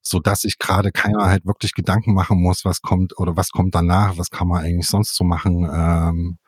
so 0.00 0.20
dass 0.20 0.40
sich 0.40 0.58
gerade 0.58 0.90
keiner 0.90 1.26
halt 1.26 1.44
wirklich 1.44 1.74
Gedanken 1.74 2.14
machen 2.14 2.40
muss, 2.40 2.64
was 2.64 2.80
kommt 2.80 3.18
oder 3.18 3.36
was 3.36 3.50
kommt 3.50 3.74
danach, 3.74 4.16
was 4.16 4.30
kann 4.30 4.48
man 4.48 4.64
eigentlich 4.64 4.88
sonst 4.88 5.16
so 5.16 5.22
machen. 5.22 5.68
Ähm, 5.70 6.38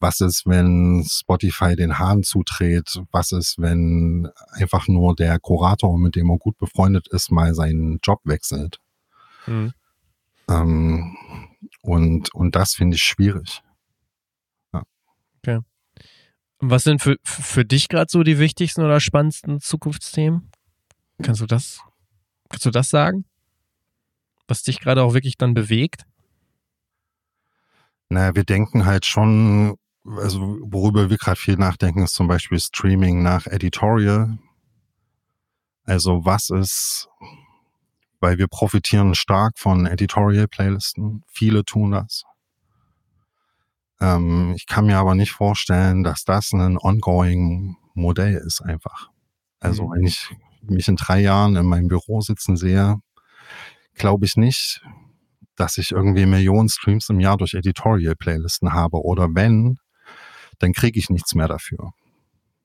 was 0.00 0.20
ist, 0.20 0.42
wenn 0.44 1.06
Spotify 1.08 1.76
den 1.76 2.00
Hahn 2.00 2.24
zudreht? 2.24 3.00
Was 3.12 3.30
ist, 3.30 3.60
wenn 3.60 4.28
einfach 4.50 4.88
nur 4.88 5.14
der 5.14 5.38
Kurator, 5.38 5.96
mit 6.00 6.16
dem 6.16 6.30
er 6.30 6.38
gut 6.38 6.58
befreundet 6.58 7.06
ist, 7.12 7.30
mal 7.30 7.54
seinen 7.54 8.00
Job 8.02 8.18
wechselt? 8.24 8.80
Mhm. 9.46 9.72
Ähm, 10.50 11.16
und, 11.80 12.34
und 12.34 12.56
das 12.56 12.74
finde 12.74 12.96
ich 12.96 13.04
schwierig. 13.04 13.62
Okay. 15.46 15.60
Was 16.58 16.84
sind 16.84 17.02
für, 17.02 17.16
für 17.22 17.64
dich 17.64 17.88
gerade 17.88 18.10
so 18.10 18.22
die 18.22 18.38
wichtigsten 18.38 18.82
oder 18.82 18.98
spannendsten 18.98 19.60
Zukunftsthemen? 19.60 20.50
Kannst 21.22 21.40
du 21.40 21.46
das, 21.46 21.80
kannst 22.48 22.66
du 22.66 22.70
das 22.70 22.90
sagen? 22.90 23.24
Was 24.48 24.62
dich 24.62 24.80
gerade 24.80 25.02
auch 25.02 25.14
wirklich 25.14 25.36
dann 25.36 25.54
bewegt? 25.54 26.02
Naja, 28.08 28.34
wir 28.34 28.44
denken 28.44 28.86
halt 28.86 29.06
schon 29.06 29.76
also 30.06 30.58
worüber 30.62 31.10
wir 31.10 31.16
gerade 31.16 31.38
viel 31.38 31.56
nachdenken, 31.56 32.02
ist 32.02 32.14
zum 32.14 32.28
Beispiel 32.28 32.60
Streaming 32.60 33.22
nach 33.22 33.46
Editorial. 33.46 34.38
Also 35.84 36.24
was 36.24 36.50
ist, 36.50 37.08
weil 38.20 38.38
wir 38.38 38.46
profitieren 38.48 39.14
stark 39.14 39.58
von 39.58 39.86
Editorial-Playlisten. 39.86 41.24
Viele 41.26 41.64
tun 41.64 41.92
das. 41.92 42.24
Ähm, 44.00 44.54
ich 44.56 44.66
kann 44.66 44.86
mir 44.86 44.98
aber 44.98 45.14
nicht 45.14 45.32
vorstellen, 45.32 46.02
dass 46.02 46.24
das 46.24 46.52
ein 46.52 46.78
ongoing 46.78 47.76
Modell 47.94 48.34
ist 48.34 48.60
einfach. 48.60 49.10
Also 49.60 49.86
mhm. 49.86 49.92
wenn 49.92 50.06
ich 50.06 50.30
mich 50.62 50.88
in 50.88 50.96
drei 50.96 51.20
Jahren 51.20 51.56
in 51.56 51.66
meinem 51.66 51.88
Büro 51.88 52.20
sitzen 52.20 52.56
sehe, 52.56 52.96
glaube 53.94 54.26
ich 54.26 54.36
nicht, 54.36 54.82
dass 55.56 55.78
ich 55.78 55.92
irgendwie 55.92 56.26
Millionen 56.26 56.68
Streams 56.68 57.08
im 57.08 57.20
Jahr 57.20 57.36
durch 57.36 57.54
Editorial-Playlisten 57.54 58.72
habe. 58.72 59.02
Oder 59.02 59.28
wenn, 59.34 59.78
dann 60.58 60.72
kriege 60.72 60.98
ich 60.98 61.08
nichts 61.08 61.34
mehr 61.34 61.48
dafür. 61.48 61.92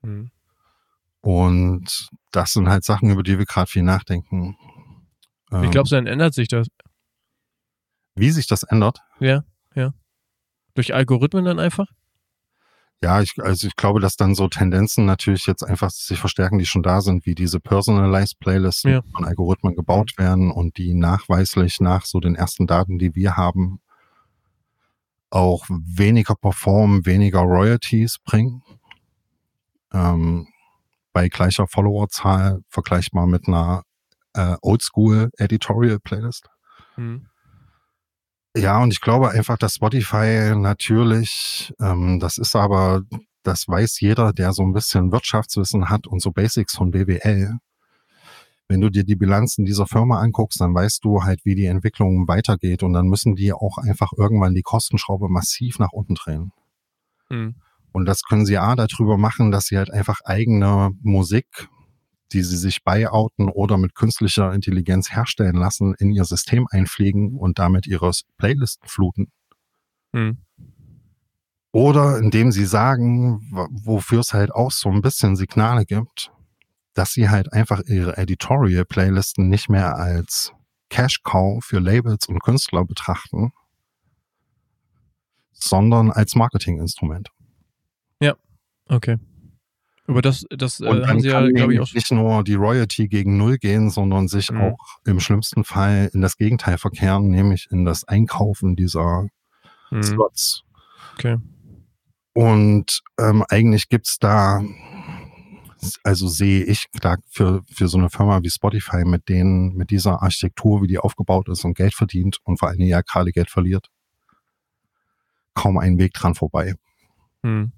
Mhm. 0.01 0.31
Und 1.21 2.09
das 2.31 2.53
sind 2.53 2.67
halt 2.67 2.83
Sachen, 2.83 3.09
über 3.09 3.23
die 3.23 3.37
wir 3.37 3.45
gerade 3.45 3.69
viel 3.69 3.83
nachdenken. 3.83 4.57
Wie 5.51 5.69
glaubst 5.69 5.91
du, 5.91 5.95
dann 5.97 6.07
ändert 6.07 6.33
sich 6.33 6.47
das? 6.47 6.67
Wie 8.15 8.31
sich 8.31 8.47
das 8.47 8.63
ändert? 8.63 9.01
Ja, 9.19 9.43
ja. 9.75 9.93
Durch 10.73 10.93
Algorithmen 10.93 11.45
dann 11.45 11.59
einfach? 11.59 11.87
Ja, 13.03 13.19
ich, 13.21 13.33
also 13.41 13.67
ich 13.67 13.75
glaube, 13.75 13.99
dass 13.99 14.15
dann 14.15 14.35
so 14.35 14.47
Tendenzen 14.47 15.05
natürlich 15.05 15.47
jetzt 15.47 15.63
einfach 15.63 15.89
sich 15.89 16.19
verstärken, 16.19 16.59
die 16.59 16.67
schon 16.67 16.83
da 16.83 17.01
sind, 17.01 17.25
wie 17.25 17.33
diese 17.33 17.59
Personalized 17.59 18.39
Playlists 18.39 18.83
ja. 18.83 19.01
von 19.15 19.25
Algorithmen 19.25 19.75
gebaut 19.75 20.13
werden 20.17 20.51
und 20.51 20.77
die 20.77 20.93
nachweislich 20.93 21.79
nach 21.79 22.05
so 22.05 22.19
den 22.19 22.35
ersten 22.35 22.67
Daten, 22.67 22.99
die 22.99 23.15
wir 23.15 23.37
haben, 23.37 23.81
auch 25.31 25.65
weniger 25.69 26.35
performen, 26.35 27.05
weniger 27.05 27.39
Royalties 27.39 28.19
bringen. 28.23 28.61
Ähm, 29.91 30.47
bei 31.11 31.27
gleicher 31.27 31.67
Followerzahl 31.67 32.61
vergleichbar 32.69 33.25
mit 33.25 33.47
einer 33.47 33.83
äh, 34.33 34.55
Oldschool 34.61 35.31
Editorial 35.37 35.99
Playlist. 35.99 36.49
Mhm. 36.97 37.30
Ja, 38.55 38.81
und 38.83 38.91
ich 38.91 38.99
glaube 38.99 39.29
einfach, 39.31 39.57
dass 39.57 39.75
Spotify 39.75 40.53
natürlich, 40.55 41.73
ähm, 41.79 42.19
das 42.19 42.37
ist 42.37 42.55
aber, 42.55 43.03
das 43.43 43.67
weiß 43.67 44.01
jeder, 44.01 44.33
der 44.33 44.51
so 44.51 44.63
ein 44.63 44.73
bisschen 44.73 45.11
Wirtschaftswissen 45.11 45.89
hat 45.89 46.05
und 46.05 46.21
so 46.21 46.31
Basics 46.31 46.75
von 46.75 46.91
BWL, 46.91 47.59
wenn 48.67 48.81
du 48.81 48.89
dir 48.89 49.03
die 49.03 49.15
Bilanzen 49.15 49.65
dieser 49.65 49.85
Firma 49.85 50.19
anguckst, 50.19 50.61
dann 50.61 50.73
weißt 50.73 51.03
du 51.03 51.23
halt, 51.23 51.43
wie 51.43 51.55
die 51.55 51.65
Entwicklung 51.65 52.27
weitergeht 52.27 52.83
und 52.83 52.93
dann 52.93 53.07
müssen 53.07 53.35
die 53.35 53.53
auch 53.53 53.77
einfach 53.77 54.11
irgendwann 54.17 54.53
die 54.53 54.61
Kostenschraube 54.61 55.27
massiv 55.29 55.79
nach 55.79 55.91
unten 55.91 56.15
drehen. 56.15 56.51
Mhm. 57.29 57.55
Und 57.93 58.05
das 58.05 58.23
können 58.23 58.45
sie 58.45 58.57
A 58.57 58.75
darüber 58.75 59.17
machen, 59.17 59.51
dass 59.51 59.65
sie 59.65 59.77
halt 59.77 59.91
einfach 59.91 60.21
eigene 60.23 60.91
Musik, 61.01 61.67
die 62.33 62.43
sie 62.43 62.57
sich 62.57 62.83
buyouten 62.83 63.49
oder 63.49 63.77
mit 63.77 63.95
künstlicher 63.95 64.53
Intelligenz 64.53 65.11
herstellen 65.11 65.55
lassen, 65.55 65.95
in 65.95 66.11
ihr 66.11 66.25
System 66.25 66.67
einfliegen 66.69 67.37
und 67.37 67.59
damit 67.59 67.87
ihre 67.87 68.11
Playlisten 68.37 68.87
fluten. 68.87 69.31
Mhm. 70.13 70.37
Oder 71.71 72.17
indem 72.17 72.51
sie 72.51 72.65
sagen, 72.65 73.39
wofür 73.71 74.19
es 74.19 74.33
halt 74.33 74.51
auch 74.51 74.71
so 74.71 74.89
ein 74.89 75.01
bisschen 75.01 75.35
Signale 75.35 75.85
gibt, 75.85 76.31
dass 76.93 77.13
sie 77.13 77.29
halt 77.29 77.53
einfach 77.53 77.81
ihre 77.85 78.17
Editorial-Playlisten 78.17 79.47
nicht 79.47 79.69
mehr 79.69 79.95
als 79.95 80.51
Cash-Cow 80.89 81.63
für 81.63 81.79
Labels 81.79 82.27
und 82.27 82.43
Künstler 82.43 82.83
betrachten, 82.83 83.53
sondern 85.53 86.11
als 86.11 86.35
Marketinginstrument. 86.35 87.29
Ja, 88.19 88.35
okay. 88.89 89.17
Aber 90.07 90.21
das, 90.21 90.45
das 90.49 90.79
äh, 90.81 91.05
haben 91.05 91.21
sie 91.21 91.29
ja, 91.29 91.47
glaube 91.47 91.73
ich, 91.73 91.79
auch 91.79 91.93
nicht 91.93 92.11
nur 92.11 92.43
die 92.43 92.55
Royalty 92.55 93.07
gegen 93.07 93.37
Null 93.37 93.57
gehen, 93.57 93.89
sondern 93.89 94.27
sich 94.27 94.51
mhm. 94.51 94.61
auch 94.61 94.77
im 95.05 95.19
schlimmsten 95.19 95.63
Fall 95.63 96.09
in 96.13 96.21
das 96.21 96.37
Gegenteil 96.37 96.77
verkehren, 96.77 97.29
nämlich 97.29 97.67
in 97.71 97.85
das 97.85 98.03
Einkaufen 98.07 98.75
dieser 98.75 99.27
mhm. 99.91 100.03
Slots. 100.03 100.63
Okay. 101.13 101.37
Und 102.33 103.01
ähm, 103.19 103.43
eigentlich 103.49 103.89
gibt's 103.89 104.17
da 104.17 104.63
also 106.03 106.27
sehe 106.27 106.63
ich 106.63 106.85
da 107.01 107.17
für, 107.29 107.63
für 107.71 107.87
so 107.87 107.97
eine 107.97 108.09
Firma 108.09 108.41
wie 108.43 108.49
Spotify 108.49 109.03
mit 109.05 109.29
denen, 109.29 109.75
mit 109.75 109.89
dieser 109.89 110.21
Architektur, 110.21 110.81
wie 110.81 110.87
die 110.87 110.99
aufgebaut 110.99 111.49
ist 111.49 111.65
und 111.65 111.75
Geld 111.75 111.93
verdient 111.93 112.37
und 112.43 112.57
vor 112.57 112.69
allen 112.69 112.77
Dingen 112.77 112.89
ja 112.89 113.01
gerade 113.01 113.31
Geld 113.31 113.49
verliert, 113.49 113.87
kaum 115.53 115.77
einen 115.77 115.97
Weg 115.97 116.13
dran 116.13 116.35
vorbei. 116.35 116.75
Hm. 117.43 117.71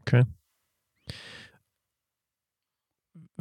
Okay. 0.00 0.24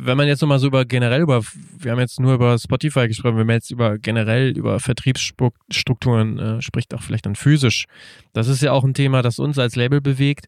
Wenn 0.04 0.18
man 0.18 0.28
jetzt 0.28 0.42
nochmal 0.42 0.60
so 0.60 0.68
über 0.68 0.86
generell 0.86 1.22
über, 1.22 1.44
wir 1.78 1.92
haben 1.92 2.00
jetzt 2.00 2.20
nur 2.20 2.34
über 2.34 2.58
Spotify 2.58 3.08
gesprochen, 3.08 3.38
wenn 3.38 3.48
man 3.48 3.58
jetzt 3.58 3.70
über 3.72 4.00
generell 4.00 4.58
über 4.58 4.80
Vertriebsstrukturen 4.80 6.40
äh, 6.40 6.62
spricht, 6.62 6.94
auch 6.94 7.04
vielleicht 7.04 7.26
dann 7.26 7.36
physisch, 7.36 7.86
das 8.34 8.48
ist 8.48 8.62
ja 8.62 8.72
auch 8.72 8.84
ein 8.84 8.94
Thema, 8.94 9.22
das 9.22 9.38
uns 9.38 9.60
als 9.60 9.76
Label 9.76 10.02
bewegt 10.02 10.48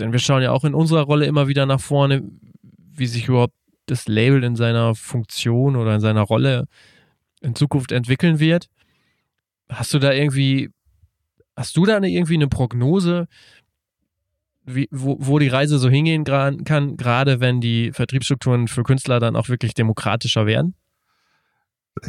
denn 0.00 0.12
wir 0.12 0.18
schauen 0.18 0.42
ja 0.42 0.52
auch 0.52 0.64
in 0.64 0.74
unserer 0.74 1.02
Rolle 1.02 1.26
immer 1.26 1.48
wieder 1.48 1.66
nach 1.66 1.80
vorne, 1.80 2.22
wie 2.62 3.06
sich 3.06 3.28
überhaupt 3.28 3.54
das 3.86 4.08
Label 4.08 4.42
in 4.44 4.56
seiner 4.56 4.94
Funktion 4.94 5.76
oder 5.76 5.94
in 5.94 6.00
seiner 6.00 6.22
Rolle 6.22 6.66
in 7.40 7.54
Zukunft 7.54 7.92
entwickeln 7.92 8.38
wird. 8.38 8.68
Hast 9.68 9.92
du 9.94 9.98
da 9.98 10.12
irgendwie, 10.12 10.70
hast 11.56 11.76
du 11.76 11.84
da 11.86 11.96
eine, 11.96 12.08
irgendwie 12.08 12.34
eine 12.34 12.48
Prognose, 12.48 13.26
wie, 14.74 14.88
wo, 14.90 15.16
wo 15.20 15.38
die 15.38 15.48
Reise 15.48 15.78
so 15.78 15.88
hingehen 15.88 16.24
kann, 16.24 16.96
gerade 16.96 17.40
wenn 17.40 17.60
die 17.60 17.92
Vertriebsstrukturen 17.92 18.68
für 18.68 18.82
Künstler 18.82 19.20
dann 19.20 19.36
auch 19.36 19.48
wirklich 19.48 19.74
demokratischer 19.74 20.46
werden? 20.46 20.74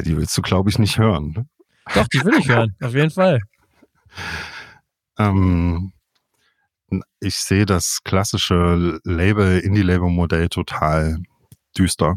Die 0.04 0.16
willst 0.16 0.36
du, 0.36 0.42
glaube 0.42 0.70
ich, 0.70 0.78
nicht 0.78 0.98
hören. 0.98 1.32
Ne? 1.32 1.46
Doch, 1.94 2.06
die 2.08 2.24
will 2.24 2.34
ich 2.38 2.48
hören, 2.48 2.74
auf 2.82 2.94
jeden 2.94 3.10
Fall. 3.10 3.40
Ähm, 5.18 5.92
ich 7.20 7.36
sehe 7.36 7.66
das 7.66 8.00
klassische 8.04 9.00
Label, 9.04 9.58
Indie-Label-Modell 9.60 10.48
total 10.48 11.18
düster 11.76 12.16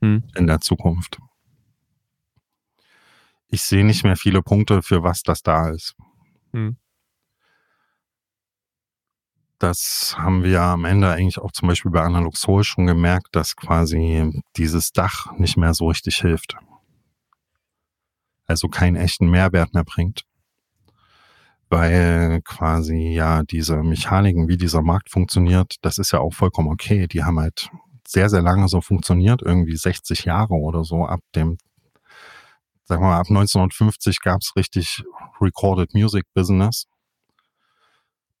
hm. 0.00 0.24
in 0.36 0.46
der 0.46 0.60
Zukunft. 0.60 1.18
Ich 3.48 3.62
sehe 3.62 3.84
nicht 3.84 4.04
mehr 4.04 4.16
viele 4.16 4.42
Punkte, 4.42 4.82
für 4.82 5.02
was 5.02 5.22
das 5.22 5.42
da 5.42 5.70
ist. 5.70 5.94
Hm. 6.52 6.76
Das 9.58 10.14
haben 10.16 10.44
wir 10.44 10.62
am 10.62 10.84
Ende 10.84 11.10
eigentlich 11.10 11.38
auch 11.38 11.52
zum 11.52 11.68
Beispiel 11.68 11.90
bei 11.90 12.02
Analog 12.02 12.36
Soul 12.36 12.62
schon 12.64 12.86
gemerkt, 12.86 13.28
dass 13.32 13.56
quasi 13.56 14.42
dieses 14.56 14.92
Dach 14.92 15.32
nicht 15.36 15.56
mehr 15.56 15.74
so 15.74 15.88
richtig 15.88 16.16
hilft. 16.18 16.56
Also 18.46 18.68
keinen 18.68 18.96
echten 18.96 19.28
Mehrwert 19.28 19.74
mehr 19.74 19.84
bringt. 19.84 20.22
Weil 21.70 22.40
quasi 22.42 23.10
ja 23.10 23.42
diese 23.42 23.82
Mechaniken, 23.82 24.48
wie 24.48 24.56
dieser 24.56 24.82
Markt 24.82 25.10
funktioniert, 25.10 25.76
das 25.82 25.98
ist 25.98 26.12
ja 26.12 26.20
auch 26.20 26.32
vollkommen 26.32 26.68
okay. 26.68 27.06
Die 27.08 27.24
haben 27.24 27.38
halt 27.38 27.68
sehr, 28.06 28.30
sehr 28.30 28.40
lange 28.40 28.68
so 28.68 28.80
funktioniert, 28.80 29.42
irgendwie 29.42 29.76
60 29.76 30.24
Jahre 30.24 30.54
oder 30.54 30.82
so. 30.84 31.04
Ab 31.04 31.20
dem, 31.34 31.58
sagen 32.84 33.02
wir 33.02 33.08
mal, 33.08 33.18
ab 33.18 33.28
1950 33.28 34.20
gab's 34.20 34.54
richtig 34.56 35.02
Recorded 35.40 35.92
Music 35.92 36.24
Business. 36.32 36.86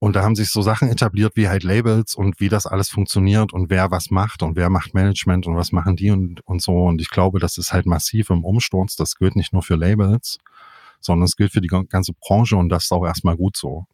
Und 0.00 0.14
da 0.14 0.22
haben 0.22 0.36
sich 0.36 0.50
so 0.50 0.62
Sachen 0.62 0.88
etabliert 0.88 1.32
wie 1.34 1.48
halt 1.48 1.64
Labels 1.64 2.14
und 2.14 2.38
wie 2.38 2.48
das 2.48 2.66
alles 2.66 2.88
funktioniert 2.88 3.52
und 3.52 3.68
wer 3.68 3.90
was 3.90 4.10
macht 4.10 4.42
und 4.42 4.56
wer 4.56 4.70
macht 4.70 4.94
Management 4.94 5.46
und 5.46 5.56
was 5.56 5.72
machen 5.72 5.96
die 5.96 6.10
und, 6.10 6.40
und 6.46 6.62
so. 6.62 6.84
Und 6.84 7.00
ich 7.00 7.10
glaube, 7.10 7.40
das 7.40 7.58
ist 7.58 7.72
halt 7.72 7.86
massiv 7.86 8.30
im 8.30 8.44
Umsturz. 8.44 8.94
Das 8.94 9.16
gilt 9.16 9.34
nicht 9.34 9.52
nur 9.52 9.62
für 9.62 9.74
Labels, 9.74 10.38
sondern 11.00 11.24
es 11.24 11.36
gilt 11.36 11.52
für 11.52 11.60
die 11.60 11.68
ganze 11.68 12.12
Branche 12.12 12.56
und 12.56 12.68
das 12.68 12.84
ist 12.84 12.92
auch 12.92 13.04
erstmal 13.04 13.36
gut 13.36 13.56
so. 13.56 13.86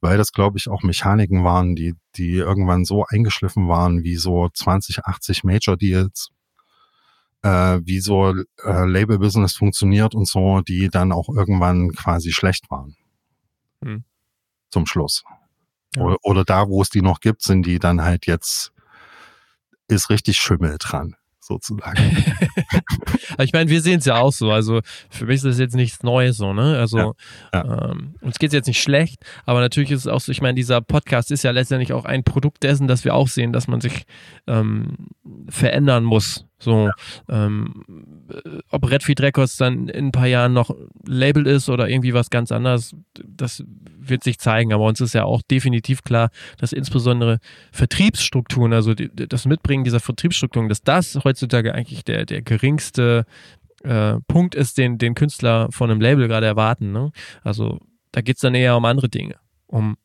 Weil 0.00 0.18
das, 0.18 0.32
glaube 0.32 0.58
ich, 0.58 0.68
auch 0.68 0.82
Mechaniken 0.82 1.44
waren, 1.44 1.74
die, 1.74 1.94
die 2.14 2.34
irgendwann 2.34 2.84
so 2.84 3.04
eingeschliffen 3.08 3.68
waren, 3.68 4.04
wie 4.04 4.16
so 4.16 4.48
20, 4.52 5.04
80 5.04 5.42
Major 5.42 5.76
Deals, 5.76 6.30
äh, 7.42 7.80
wie 7.82 8.00
so 8.00 8.34
äh, 8.62 8.86
Label-Business 8.86 9.54
funktioniert 9.54 10.14
und 10.14 10.28
so, 10.28 10.60
die 10.60 10.90
dann 10.90 11.10
auch 11.10 11.28
irgendwann 11.28 11.90
quasi 11.92 12.30
schlecht 12.30 12.70
waren. 12.70 12.96
Hm 13.82 14.04
zum 14.74 14.86
Schluss. 14.86 15.22
Ja. 15.96 16.02
Oder, 16.02 16.16
oder 16.22 16.44
da, 16.44 16.68
wo 16.68 16.82
es 16.82 16.90
die 16.90 17.00
noch 17.00 17.20
gibt, 17.20 17.42
sind 17.42 17.64
die 17.64 17.78
dann 17.78 18.02
halt 18.02 18.26
jetzt, 18.26 18.72
ist 19.88 20.10
richtig 20.10 20.36
Schimmel 20.38 20.76
dran 20.78 21.16
sozusagen. 21.40 22.24
ich 23.38 23.52
meine, 23.52 23.70
wir 23.70 23.80
sehen 23.82 23.98
es 23.98 24.06
ja 24.06 24.16
auch 24.16 24.32
so. 24.32 24.50
Also 24.50 24.80
für 25.10 25.26
mich 25.26 25.36
ist 25.36 25.44
das 25.44 25.58
jetzt 25.58 25.74
nichts 25.74 26.02
Neues 26.02 26.38
so, 26.38 26.52
ne? 26.52 26.78
Also 26.78 26.98
ja, 26.98 27.12
ja. 27.52 27.90
Ähm, 27.90 28.14
uns 28.20 28.38
geht 28.38 28.48
es 28.48 28.54
jetzt 28.54 28.66
nicht 28.66 28.82
schlecht, 28.82 29.24
aber 29.44 29.60
natürlich 29.60 29.90
ist 29.90 30.00
es 30.00 30.06
auch 30.06 30.20
so, 30.20 30.32
ich 30.32 30.40
meine, 30.40 30.54
dieser 30.54 30.80
Podcast 30.80 31.30
ist 31.30 31.44
ja 31.44 31.50
letztendlich 31.50 31.92
auch 31.92 32.06
ein 32.06 32.24
Produkt 32.24 32.62
dessen, 32.62 32.88
dass 32.88 33.04
wir 33.04 33.14
auch 33.14 33.28
sehen, 33.28 33.52
dass 33.52 33.68
man 33.68 33.80
sich 33.80 34.04
ähm, 34.46 35.08
verändern 35.48 36.04
muss. 36.04 36.46
So, 36.64 36.90
ähm, 37.28 37.84
ob 38.70 38.90
Redfeed 38.90 39.20
Records 39.20 39.56
dann 39.56 39.88
in 39.88 40.06
ein 40.06 40.12
paar 40.12 40.26
Jahren 40.26 40.52
noch 40.52 40.74
Label 41.06 41.46
ist 41.46 41.68
oder 41.68 41.88
irgendwie 41.88 42.14
was 42.14 42.30
ganz 42.30 42.50
anderes, 42.50 42.96
das 43.24 43.62
wird 43.98 44.24
sich 44.24 44.38
zeigen. 44.38 44.72
Aber 44.72 44.84
uns 44.84 45.00
ist 45.00 45.14
ja 45.14 45.24
auch 45.24 45.42
definitiv 45.42 46.02
klar, 46.02 46.30
dass 46.58 46.72
insbesondere 46.72 47.38
Vertriebsstrukturen, 47.72 48.72
also 48.72 48.94
die, 48.94 49.10
das 49.14 49.46
Mitbringen 49.46 49.84
dieser 49.84 50.00
Vertriebsstrukturen, 50.00 50.68
dass 50.68 50.82
das 50.82 51.18
heutzutage 51.22 51.74
eigentlich 51.74 52.04
der, 52.04 52.24
der 52.24 52.42
geringste 52.42 53.26
äh, 53.82 54.14
Punkt 54.26 54.54
ist, 54.54 54.78
den, 54.78 54.98
den 54.98 55.14
Künstler 55.14 55.68
von 55.70 55.90
einem 55.90 56.00
Label 56.00 56.26
gerade 56.26 56.46
erwarten. 56.46 56.92
Ne? 56.92 57.12
Also 57.42 57.78
da 58.12 58.22
geht 58.22 58.36
es 58.36 58.40
dann 58.40 58.54
eher 58.54 58.76
um 58.76 58.84
andere 58.84 59.08
Dinge, 59.08 59.36
um 59.66 59.96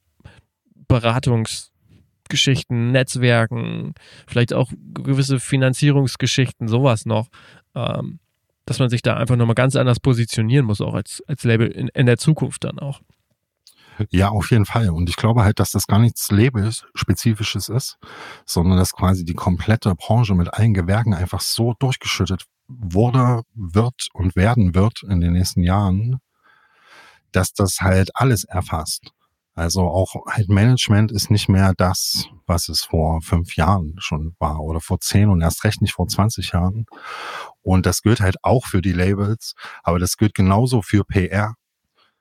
Beratungs- 0.90 1.69
Geschichten, 2.30 2.92
Netzwerken, 2.92 3.94
vielleicht 4.28 4.54
auch 4.54 4.72
gewisse 4.94 5.40
Finanzierungsgeschichten, 5.40 6.68
sowas 6.68 7.06
noch, 7.06 7.30
ähm, 7.76 8.20
dass 8.66 8.80
man 8.80 8.90
sich 8.90 9.02
da 9.02 9.18
einfach 9.18 9.36
nochmal 9.36 9.56
ganz 9.56 9.76
anders 9.76 10.00
positionieren 10.00 10.66
muss, 10.66 10.82
auch 10.82 10.94
als, 10.94 11.24
als 11.28 11.44
Label 11.44 11.68
in, 11.68 11.90
in 11.90 12.06
der 12.06 12.18
Zukunft 12.18 12.64
dann 12.64 12.80
auch. 12.80 13.02
Ja, 14.12 14.30
auf 14.30 14.52
jeden 14.52 14.66
Fall. 14.66 14.90
Und 14.90 15.10
ich 15.10 15.18
glaube 15.18 15.44
halt, 15.44 15.60
dass 15.60 15.72
das 15.72 15.88
gar 15.88 16.00
nichts 16.00 16.32
Labelspezifisches 16.32 17.68
ist, 17.68 17.98
sondern 18.46 18.78
dass 18.78 18.94
quasi 18.94 19.26
die 19.26 19.34
komplette 19.34 19.94
Branche 19.96 20.36
mit 20.36 20.54
allen 20.54 20.74
Gewerken 20.74 21.14
einfach 21.14 21.42
so 21.42 21.74
durchgeschüttet 21.80 22.46
wurde, 22.68 23.42
wird 23.54 24.08
und 24.14 24.36
werden 24.36 24.76
wird 24.76 25.04
in 25.04 25.20
den 25.20 25.34
nächsten 25.34 25.64
Jahren, 25.64 26.20
dass 27.32 27.54
das 27.54 27.82
halt 27.82 28.12
alles 28.14 28.46
erfasst. 28.46 29.12
Also 29.56 29.82
auch 29.82 30.16
halt 30.28 30.50
Management 30.50 31.12
ist 31.12 31.30
nicht 31.30 31.50
mehr 31.50 31.74
das, 31.76 32.28
was 32.46 32.70
es 32.70 32.84
vor 32.84 33.22
fünf 33.22 33.56
Jahren 33.56 33.96
schon 34.00 34.36
war 34.40 34.62
oder 34.62 34.80
vor 34.80 35.00
zehn 35.00 35.30
und 35.30 35.42
erst 35.42 35.64
recht 35.64 35.82
nicht 35.82 35.94
vor 35.94 36.08
20 36.08 36.54
Jahren. 36.54 36.86
Und 37.62 37.86
das 37.86 38.02
gilt 38.02 38.22
halt 38.22 38.38
auch 38.44 38.66
für 38.66 38.82
die 38.82 38.94
Labels, 38.94 39.54
aber 39.84 40.00
das 40.00 40.18
gilt 40.18 40.34
genauso 40.34 40.82
für 40.82 41.04
PR, 41.04 41.56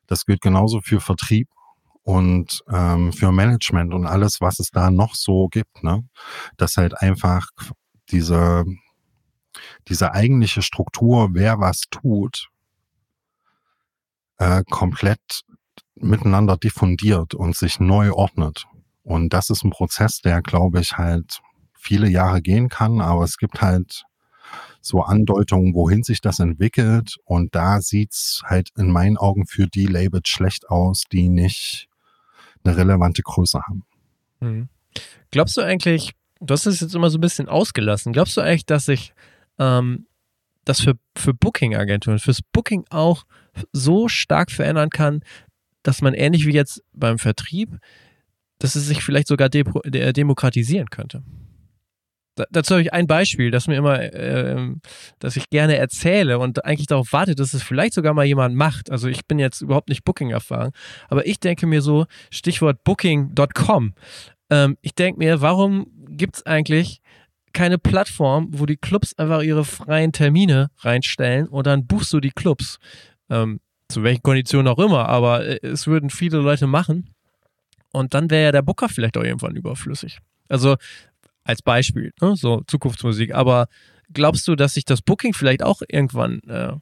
das 0.06 0.24
gilt 0.24 0.40
genauso 0.40 0.80
für 0.80 1.00
Vertrieb 1.00 1.48
und 2.02 2.64
ähm, 2.70 3.12
für 3.12 3.30
Management 3.30 3.92
und 3.92 4.06
alles, 4.06 4.40
was 4.40 4.58
es 4.58 4.70
da 4.70 4.90
noch 4.90 5.14
so 5.14 5.48
gibt. 5.48 5.84
Ne? 5.84 6.08
Dass 6.56 6.76
halt 6.76 7.00
einfach 7.00 7.46
diese, 8.10 8.64
diese 9.88 10.12
eigentliche 10.12 10.62
Struktur, 10.62 11.28
wer 11.32 11.60
was 11.60 11.82
tut, 11.90 12.48
äh, 14.38 14.62
komplett 14.70 15.42
miteinander 16.00 16.56
diffundiert 16.56 17.34
und 17.34 17.56
sich 17.56 17.80
neu 17.80 18.12
ordnet. 18.12 18.66
Und 19.02 19.32
das 19.32 19.50
ist 19.50 19.64
ein 19.64 19.70
Prozess, 19.70 20.20
der, 20.20 20.42
glaube 20.42 20.80
ich, 20.80 20.98
halt 20.98 21.40
viele 21.72 22.08
Jahre 22.08 22.42
gehen 22.42 22.68
kann, 22.68 23.00
aber 23.00 23.24
es 23.24 23.38
gibt 23.38 23.62
halt 23.62 24.04
so 24.80 25.02
Andeutungen, 25.02 25.74
wohin 25.74 26.02
sich 26.02 26.20
das 26.20 26.38
entwickelt. 26.38 27.16
Und 27.24 27.54
da 27.54 27.80
sieht's 27.80 28.42
halt 28.44 28.70
in 28.76 28.90
meinen 28.90 29.16
Augen 29.16 29.46
für 29.46 29.66
die 29.66 29.86
Labels 29.86 30.28
schlecht 30.28 30.68
aus, 30.68 31.04
die 31.10 31.28
nicht 31.28 31.88
eine 32.64 32.76
relevante 32.76 33.22
Größe 33.22 33.60
haben. 33.62 33.84
Mhm. 34.40 34.68
Glaubst 35.30 35.56
du 35.56 35.62
eigentlich, 35.62 36.12
du 36.40 36.52
hast 36.52 36.66
es 36.66 36.80
jetzt 36.80 36.94
immer 36.94 37.10
so 37.10 37.18
ein 37.18 37.22
bisschen 37.22 37.48
ausgelassen, 37.48 38.12
glaubst 38.12 38.36
du 38.36 38.40
eigentlich, 38.40 38.66
dass 38.66 38.86
sich 38.86 39.12
ähm, 39.58 40.06
das 40.64 40.80
für, 40.80 40.94
für 41.16 41.34
Booking-Agenturen, 41.34 42.18
fürs 42.18 42.42
Booking 42.42 42.84
auch 42.90 43.24
so 43.72 44.08
stark 44.08 44.50
verändern 44.50 44.90
kann, 44.90 45.22
dass 45.82 46.02
man 46.02 46.14
ähnlich 46.14 46.46
wie 46.46 46.52
jetzt 46.52 46.82
beim 46.92 47.18
Vertrieb, 47.18 47.78
dass 48.58 48.74
es 48.74 48.86
sich 48.86 49.02
vielleicht 49.02 49.28
sogar 49.28 49.48
de 49.48 49.64
demokratisieren 50.12 50.90
könnte. 50.90 51.22
Da, 52.38 52.44
dazu 52.50 52.74
habe 52.74 52.82
ich 52.82 52.92
ein 52.92 53.06
Beispiel, 53.06 53.50
das 53.50 53.66
mir 53.66 53.76
immer, 53.76 54.00
äh, 54.00 54.74
das 55.18 55.36
ich 55.36 55.50
gerne 55.50 55.76
erzähle 55.76 56.38
und 56.38 56.64
eigentlich 56.64 56.86
darauf 56.86 57.12
warte, 57.12 57.34
dass 57.34 57.52
es 57.52 57.62
vielleicht 57.62 57.94
sogar 57.94 58.14
mal 58.14 58.24
jemand 58.24 58.54
macht. 58.54 58.90
Also 58.90 59.08
ich 59.08 59.26
bin 59.26 59.38
jetzt 59.38 59.60
überhaupt 59.60 59.88
nicht 59.88 60.04
Booking 60.04 60.30
erfahren, 60.30 60.70
aber 61.08 61.26
ich 61.26 61.40
denke 61.40 61.66
mir 61.66 61.82
so, 61.82 62.06
Stichwort 62.30 62.84
Booking.com. 62.84 63.94
Ähm, 64.50 64.76
ich 64.82 64.94
denke 64.94 65.18
mir, 65.18 65.40
warum 65.40 65.90
gibt 66.08 66.36
es 66.36 66.46
eigentlich 66.46 67.00
keine 67.52 67.78
Plattform, 67.78 68.48
wo 68.52 68.66
die 68.66 68.76
Clubs 68.76 69.18
einfach 69.18 69.42
ihre 69.42 69.64
freien 69.64 70.12
Termine 70.12 70.70
reinstellen 70.78 71.48
und 71.48 71.66
dann 71.66 71.86
buchst 71.86 72.12
du 72.12 72.20
die 72.20 72.30
Clubs. 72.30 72.78
Ähm, 73.30 73.60
zu 73.88 74.02
welchen 74.02 74.22
Konditionen 74.22 74.68
auch 74.68 74.78
immer, 74.78 75.08
aber 75.08 75.44
äh, 75.44 75.66
es 75.66 75.86
würden 75.86 76.10
viele 76.10 76.38
Leute 76.38 76.66
machen. 76.66 77.14
Und 77.90 78.14
dann 78.14 78.30
wäre 78.30 78.44
ja 78.44 78.52
der 78.52 78.62
Booker 78.62 78.88
vielleicht 78.88 79.16
auch 79.16 79.22
irgendwann 79.22 79.56
überflüssig. 79.56 80.18
Also 80.48 80.76
als 81.44 81.62
Beispiel, 81.62 82.12
ne? 82.20 82.36
so 82.36 82.62
Zukunftsmusik. 82.66 83.34
Aber 83.34 83.68
glaubst 84.12 84.46
du, 84.46 84.54
dass 84.54 84.74
sich 84.74 84.84
das 84.84 85.00
Booking 85.00 85.32
vielleicht 85.32 85.62
auch 85.62 85.80
irgendwann 85.88 86.40
äh, 86.40 86.74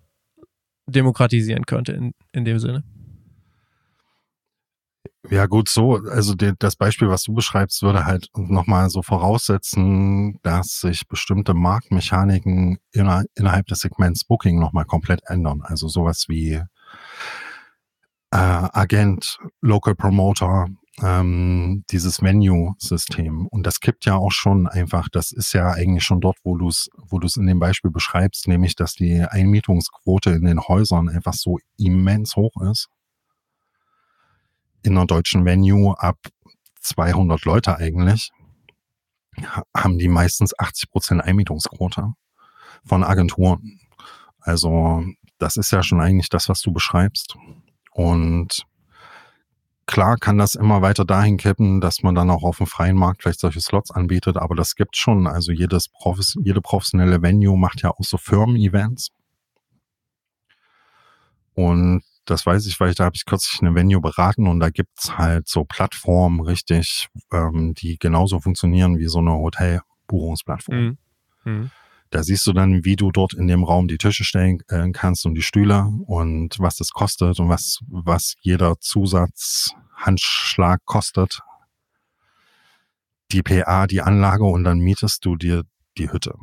demokratisieren 0.87 1.65
könnte 1.67 1.93
in, 1.93 2.13
in 2.33 2.45
dem 2.45 2.59
Sinne? 2.59 2.83
Ja, 5.31 5.47
gut, 5.47 5.69
so, 5.69 5.97
also 5.97 6.35
die, 6.35 6.53
das 6.59 6.77
Beispiel, 6.77 7.09
was 7.09 7.25
du 7.25 7.35
beschreibst, 7.35 7.83
würde 7.83 8.07
halt 8.07 8.29
nochmal 8.37 8.91
so 8.91 9.03
voraussetzen, 9.03 10.39
dass 10.43 10.81
sich 10.81 11.09
bestimmte 11.09 11.53
Marktmechaniken 11.53 12.79
inner, 12.93 13.25
innerhalb 13.35 13.67
des 13.67 13.81
Segments 13.81 14.25
Booking 14.25 14.61
nochmal 14.61 14.85
komplett 14.85 15.21
ändern. 15.27 15.63
Also 15.63 15.89
sowas 15.89 16.27
wie 16.29 16.63
äh, 18.31 18.37
Agent, 18.37 19.39
Local 19.61 19.95
Promoter, 19.95 20.67
ähm, 21.03 21.85
dieses 21.91 22.23
Venue-System. 22.23 23.47
Und 23.49 23.67
das 23.67 23.81
kippt 23.81 24.07
ja 24.07 24.15
auch 24.17 24.33
schon 24.33 24.67
einfach, 24.67 25.09
das 25.11 25.33
ist 25.33 25.53
ja 25.53 25.71
eigentlich 25.71 26.05
schon 26.05 26.21
dort, 26.21 26.39
wo 26.43 26.57
du 26.57 26.69
es 26.69 26.89
wo 26.97 27.19
in 27.19 27.47
dem 27.47 27.59
Beispiel 27.59 27.91
beschreibst, 27.91 28.49
nämlich, 28.49 28.77
dass 28.77 28.95
die 28.95 29.23
Einmietungsquote 29.23 30.31
in 30.31 30.45
den 30.45 30.61
Häusern 30.61 31.09
einfach 31.09 31.35
so 31.35 31.59
immens 31.77 32.37
hoch 32.37 32.61
ist. 32.71 32.89
In 34.83 34.97
einer 34.97 35.07
deutschen 35.07 35.45
Venue 35.45 35.95
ab 35.99 36.19
200 36.81 37.45
Leute 37.45 37.77
eigentlich 37.77 38.31
haben 39.77 39.99
die 39.99 40.09
meistens 40.09 40.59
80 40.59 40.91
Prozent 40.91 41.23
Einmietungsquote 41.23 42.15
von 42.85 43.05
Agenturen. 43.05 43.81
Also 44.41 45.05
das 45.39 45.57
ist 45.57 45.73
ja 45.73 45.83
schon 45.83 46.01
eigentlich 46.01 46.31
das, 46.31 46.49
was 46.49 46.63
du 46.63 46.73
beschreibst. 46.73 47.37
Und 47.97 48.67
klar 49.87 50.19
kann 50.19 50.37
das 50.37 50.55
immer 50.55 50.83
weiter 50.83 51.07
dahin 51.07 51.39
kippen, 51.39 51.81
dass 51.81 52.03
man 52.03 52.15
dann 52.15 52.29
auch 52.29 52.43
auf 52.43 52.59
dem 52.59 52.67
freien 52.67 52.97
Markt 52.97 53.23
vielleicht 53.23 53.41
solche 53.41 53.63
Slots 53.63 53.91
anbietet, 53.91 54.37
aber 54.37 54.55
das 54.55 54.75
gibt 54.77 54.99
schon. 54.99 55.27
Also 55.27 55.51
jedes 55.51 55.89
Profes 55.89 56.37
jede 56.43 56.61
professionelle 56.61 57.23
Venue 57.23 57.57
macht 57.57 57.81
ja 57.83 57.91
auch 57.91 58.05
so 58.05 58.19
Firmen-Events. 58.19 59.13
Und 61.55 62.03
das 62.27 62.45
weiß 62.45 62.67
ich, 62.67 62.79
weil 62.81 62.91
ich, 62.91 62.97
da 62.97 63.05
habe 63.05 63.17
ich 63.17 63.25
kürzlich 63.25 63.63
eine 63.63 63.75
Venue 63.75 64.03
beraten 64.03 64.47
und 64.47 64.61
da 64.61 64.69
gibt's 64.69 65.17
halt 65.17 65.49
so 65.49 65.65
Plattformen 65.65 66.41
richtig, 66.41 67.09
ähm, 67.33 67.73
die 67.73 67.99
genauso 67.99 68.41
funktionieren 68.41 68.99
wie 68.99 69.07
so 69.07 69.21
eine 69.21 69.33
Hotelbuchungsplattform. 69.33 70.77
Mhm. 70.77 70.99
Mhm. 71.45 71.71
Da 72.11 72.23
siehst 72.23 72.47
du 72.47 72.53
dann, 72.53 72.85
wie 72.85 72.95
du 72.97 73.11
dort 73.11 73.33
in 73.35 73.49
dem 73.49 73.65
Raum 73.65 73.89
die 73.89 73.99
Tische 73.99 74.25
stellen 74.25 74.63
äh, 74.69 74.91
kannst 74.93 75.27
und 75.27 75.35
die 75.35 75.43
Stühle 75.43 75.87
und 76.07 76.59
was 76.59 76.77
das 76.77 76.91
kostet 76.91 77.39
und 77.41 77.49
was, 77.49 77.81
was 77.89 78.35
jeder 78.41 78.79
Zusatzhandschlag 78.81 80.81
kostet. 80.85 81.41
Die 83.33 83.43
PA, 83.43 83.87
die 83.89 84.03
Anlage 84.03 84.45
und 84.45 84.63
dann 84.65 84.79
mietest 84.79 85.25
du 85.25 85.37
dir 85.37 85.65
die 85.99 86.13
Hütte. 86.13 86.35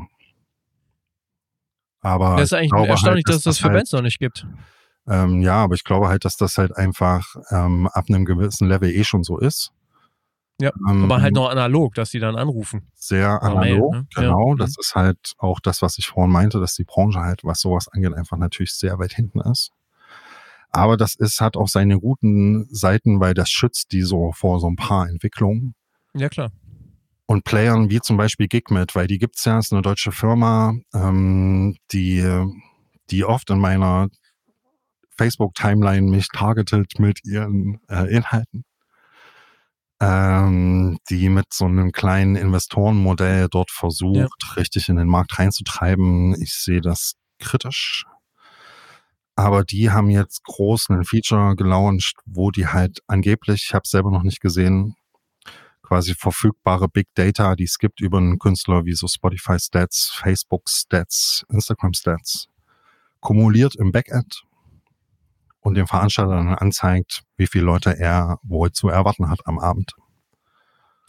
Aber 2.01 2.35
Das 2.35 2.45
ist 2.45 2.53
eigentlich 2.53 2.65
ich 2.65 2.71
glaube 2.71 2.89
erstaunlich, 2.89 3.23
halt, 3.25 3.29
dass 3.29 3.37
es 3.37 3.43
das 3.43 3.59
für 3.59 3.65
halt, 3.65 3.75
Bands 3.75 3.91
noch 3.93 4.01
nicht 4.01 4.19
gibt. 4.19 4.45
ähm, 5.07 5.41
ja, 5.41 5.55
aber 5.55 5.75
ich 5.75 5.85
glaube 5.85 6.09
halt, 6.09 6.25
dass 6.25 6.35
das 6.35 6.57
halt 6.57 6.75
einfach 6.75 7.35
ähm, 7.51 7.87
ab 7.87 8.05
einem 8.09 8.25
gewissen 8.25 8.67
Level 8.67 8.91
eh 8.91 9.05
schon 9.05 9.23
so 9.23 9.39
ist. 9.39 9.71
Ja, 10.61 10.71
ähm, 10.87 11.03
Aber 11.05 11.21
halt 11.21 11.33
noch 11.33 11.49
analog, 11.49 11.95
dass 11.95 12.11
die 12.11 12.19
dann 12.19 12.35
anrufen. 12.35 12.87
sehr 12.93 13.39
Oder 13.41 13.55
Mail, 13.55 13.73
analog, 13.73 13.91
ne? 13.93 14.07
Ja. 14.15 14.21
genau. 14.21 14.51
Mhm. 14.53 14.57
Das 14.57 14.75
ist 14.79 14.93
halt 14.95 15.33
auch 15.37 15.59
das, 15.59 15.81
was 15.81 15.97
ich 15.97 16.07
vorhin 16.07 16.31
meinte, 16.31 16.59
dass 16.59 16.75
die 16.75 16.83
Branche 16.83 17.19
halt, 17.19 17.43
was 17.43 17.59
sowas 17.59 17.87
angeht, 17.89 18.13
einfach 18.13 18.37
natürlich 18.37 18.73
sehr 18.73 18.99
weit 18.99 19.13
hinten 19.13 19.41
ist. 19.41 19.71
Aber 20.69 20.97
das 20.97 21.15
ist, 21.15 21.39
hat 21.41 21.55
auch 21.57 21.67
seine 21.67 21.99
guten 21.99 22.67
Seiten, 22.73 23.19
weil 23.19 23.33
das 23.33 23.49
schützt 23.49 23.91
die 23.91 24.01
so 24.01 24.31
vor 24.31 24.59
so 24.59 24.67
ein 24.67 24.75
paar 24.75 25.07
Entwicklungen 25.07 25.75
Ja, 26.15 26.29
klar. 26.29 26.51
und 27.27 27.43
Playern 27.43 27.89
wie 27.89 27.99
zum 28.01 28.17
Beispiel 28.17 28.47
Gigmet, 28.47 28.95
weil 28.95 29.07
die 29.07 29.19
gibt's 29.19 29.45
ja, 29.45 29.59
ist 29.59 29.71
eine 29.73 29.81
deutsche 29.83 30.11
Firma, 30.11 30.73
ähm, 30.93 31.75
die, 31.91 32.23
die 33.11 33.23
oft 33.25 33.49
in 33.49 33.59
meiner 33.59 34.07
Facebook-Timeline 35.17 36.09
mich 36.09 36.27
targetet 36.33 36.93
mit 36.99 37.19
ihren 37.23 37.79
äh, 37.87 38.11
Inhalten. 38.15 38.65
Ähm, 40.05 40.97
die 41.09 41.29
mit 41.29 41.53
so 41.53 41.63
einem 41.63 41.93
kleinen 41.93 42.35
Investorenmodell 42.35 43.47
dort 43.49 43.71
versucht, 43.71 44.57
richtig 44.57 44.89
in 44.89 44.97
den 44.97 45.07
Markt 45.07 45.39
reinzutreiben. 45.39 46.35
Ich 46.41 46.55
sehe 46.55 46.81
das 46.81 47.13
kritisch. 47.39 48.05
Aber 49.37 49.63
die 49.63 49.91
haben 49.91 50.09
jetzt 50.09 50.43
groß 50.43 50.89
ein 50.89 51.05
Feature 51.05 51.55
gelauncht, 51.55 52.17
wo 52.25 52.51
die 52.51 52.67
halt 52.67 52.99
angeblich, 53.07 53.67
ich 53.67 53.73
habe 53.73 53.87
selber 53.87 54.11
noch 54.11 54.23
nicht 54.23 54.41
gesehen, 54.41 54.97
quasi 55.83 56.15
verfügbare 56.15 56.89
Big 56.89 57.07
Data, 57.15 57.55
die 57.55 57.63
es 57.63 57.77
gibt 57.77 58.01
über 58.01 58.17
einen 58.17 58.39
Künstler 58.39 58.83
wie 58.83 58.95
so 58.95 59.07
Spotify 59.07 59.57
Stats, 59.57 60.11
Facebook 60.13 60.69
Stats, 60.69 61.45
Instagram 61.49 61.93
Stats, 61.93 62.47
kumuliert 63.21 63.75
im 63.75 63.93
Backend 63.93 64.43
und 65.63 65.75
dem 65.75 65.87
Veranstalter 65.87 66.35
dann 66.35 66.49
anzeigt, 66.49 67.23
wie 67.37 67.47
viele 67.47 67.63
Leute 67.63 67.97
er 67.97 68.37
wohl 68.43 68.71
zu 68.71 68.89
erwarten 68.89 69.29
hat 69.29 69.39
am 69.45 69.59
Abend. 69.59 69.93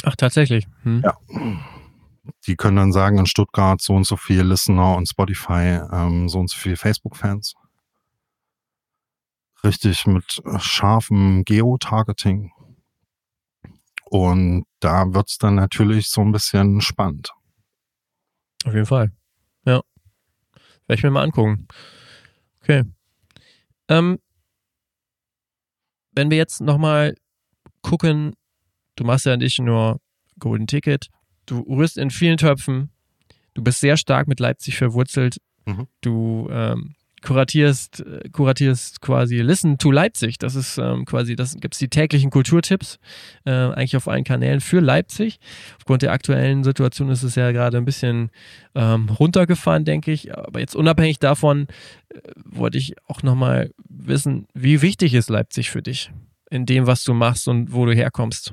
Ach, 0.05 0.15
tatsächlich. 0.17 0.67
Hm. 0.83 1.03
Ja. 1.05 1.17
Die 2.47 2.57
können 2.57 2.77
dann 2.77 2.93
sagen, 2.93 3.19
in 3.19 3.27
Stuttgart 3.27 3.81
so 3.83 3.95
und 3.95 4.07
so 4.07 4.17
viel 4.17 4.43
Listener 4.43 4.97
und 4.97 5.09
Spotify 5.09 5.81
ähm, 5.93 6.29
so 6.29 6.39
und 6.39 6.49
so 6.49 6.57
viel 6.57 6.77
Facebook-Fans. 6.77 7.55
Richtig 9.65 10.07
mit 10.07 10.41
scharfem 10.59 11.45
Geo-Targeting. 11.45 12.53
Und 14.05 14.67
da 14.79 15.13
wird's 15.13 15.39
dann 15.39 15.57
natürlich 15.57 16.09
so 16.09 16.21
ein 16.21 16.33
bisschen 16.33 16.81
spannend. 16.81 17.33
Auf 18.65 18.73
jeden 18.73 18.87
Fall. 18.87 19.11
Ja. 19.65 19.83
Werde 20.87 20.99
ich 20.99 21.03
mir 21.03 21.11
mal 21.11 21.25
angucken. 21.25 21.67
Okay. 22.63 22.85
Ähm, 23.89 24.19
wenn 26.15 26.31
wir 26.31 26.37
jetzt 26.39 26.61
nochmal 26.61 27.15
gucken, 27.83 28.35
du 28.97 29.05
machst 29.05 29.27
ja 29.27 29.37
nicht 29.37 29.59
nur 29.61 30.01
Golden 30.39 30.67
Ticket, 30.67 31.09
du 31.47 31.61
rührst 31.61 31.99
in 31.99 32.11
vielen 32.11 32.37
Töpfen, 32.37 32.91
du 33.55 33.63
bist 33.63 33.81
sehr 33.81 33.97
stark 33.97 34.29
mit 34.29 34.41
Leipzig 34.41 34.77
verwurzelt, 34.77 35.39
Mhm. 35.67 35.87
du 36.03 36.49
ähm, 36.51 36.95
kuratierst, 37.25 38.05
kuratierst 38.33 39.01
quasi 39.01 39.39
Listen 39.39 39.79
to 39.79 39.91
Leipzig. 39.91 40.39
Das 40.39 40.55
ist 40.55 40.79
ähm, 40.79 41.05
quasi, 41.05 41.35
das 41.35 41.57
gibt's 41.57 41.79
die 41.79 41.89
täglichen 41.89 42.31
Kulturtipps, 42.31 42.99
äh, 43.45 43.51
eigentlich 43.51 43.97
auf 43.97 44.07
allen 44.07 44.25
Kanälen 44.25 44.61
für 44.61 44.81
Leipzig. 44.81 45.41
Aufgrund 45.79 46.03
der 46.03 46.13
aktuellen 46.13 46.63
Situation 46.63 47.09
ist 47.09 47.23
es 47.23 47.35
ja 47.35 47.51
gerade 47.51 47.79
ein 47.79 47.85
bisschen 47.85 48.31
ähm, 48.75 49.09
runtergefahren, 49.09 49.85
denke 49.85 50.13
ich. 50.13 50.37
Aber 50.37 50.61
jetzt 50.61 50.77
unabhängig 50.77 51.19
davon 51.19 51.67
äh, 52.11 52.21
wollte 52.45 52.79
ich 52.79 52.95
auch 53.09 53.23
nochmal 53.23 53.73
wissen, 53.89 54.47
wie 54.55 54.83
wichtig 54.83 55.15
ist 55.15 55.31
Leipzig 55.31 55.71
für 55.71 55.83
dich 55.83 56.13
in 56.51 56.67
dem, 56.67 56.87
was 56.87 57.03
du 57.03 57.15
machst 57.15 57.49
und 57.49 57.73
wo 57.73 57.87
du 57.87 57.95
herkommst. 57.95 58.53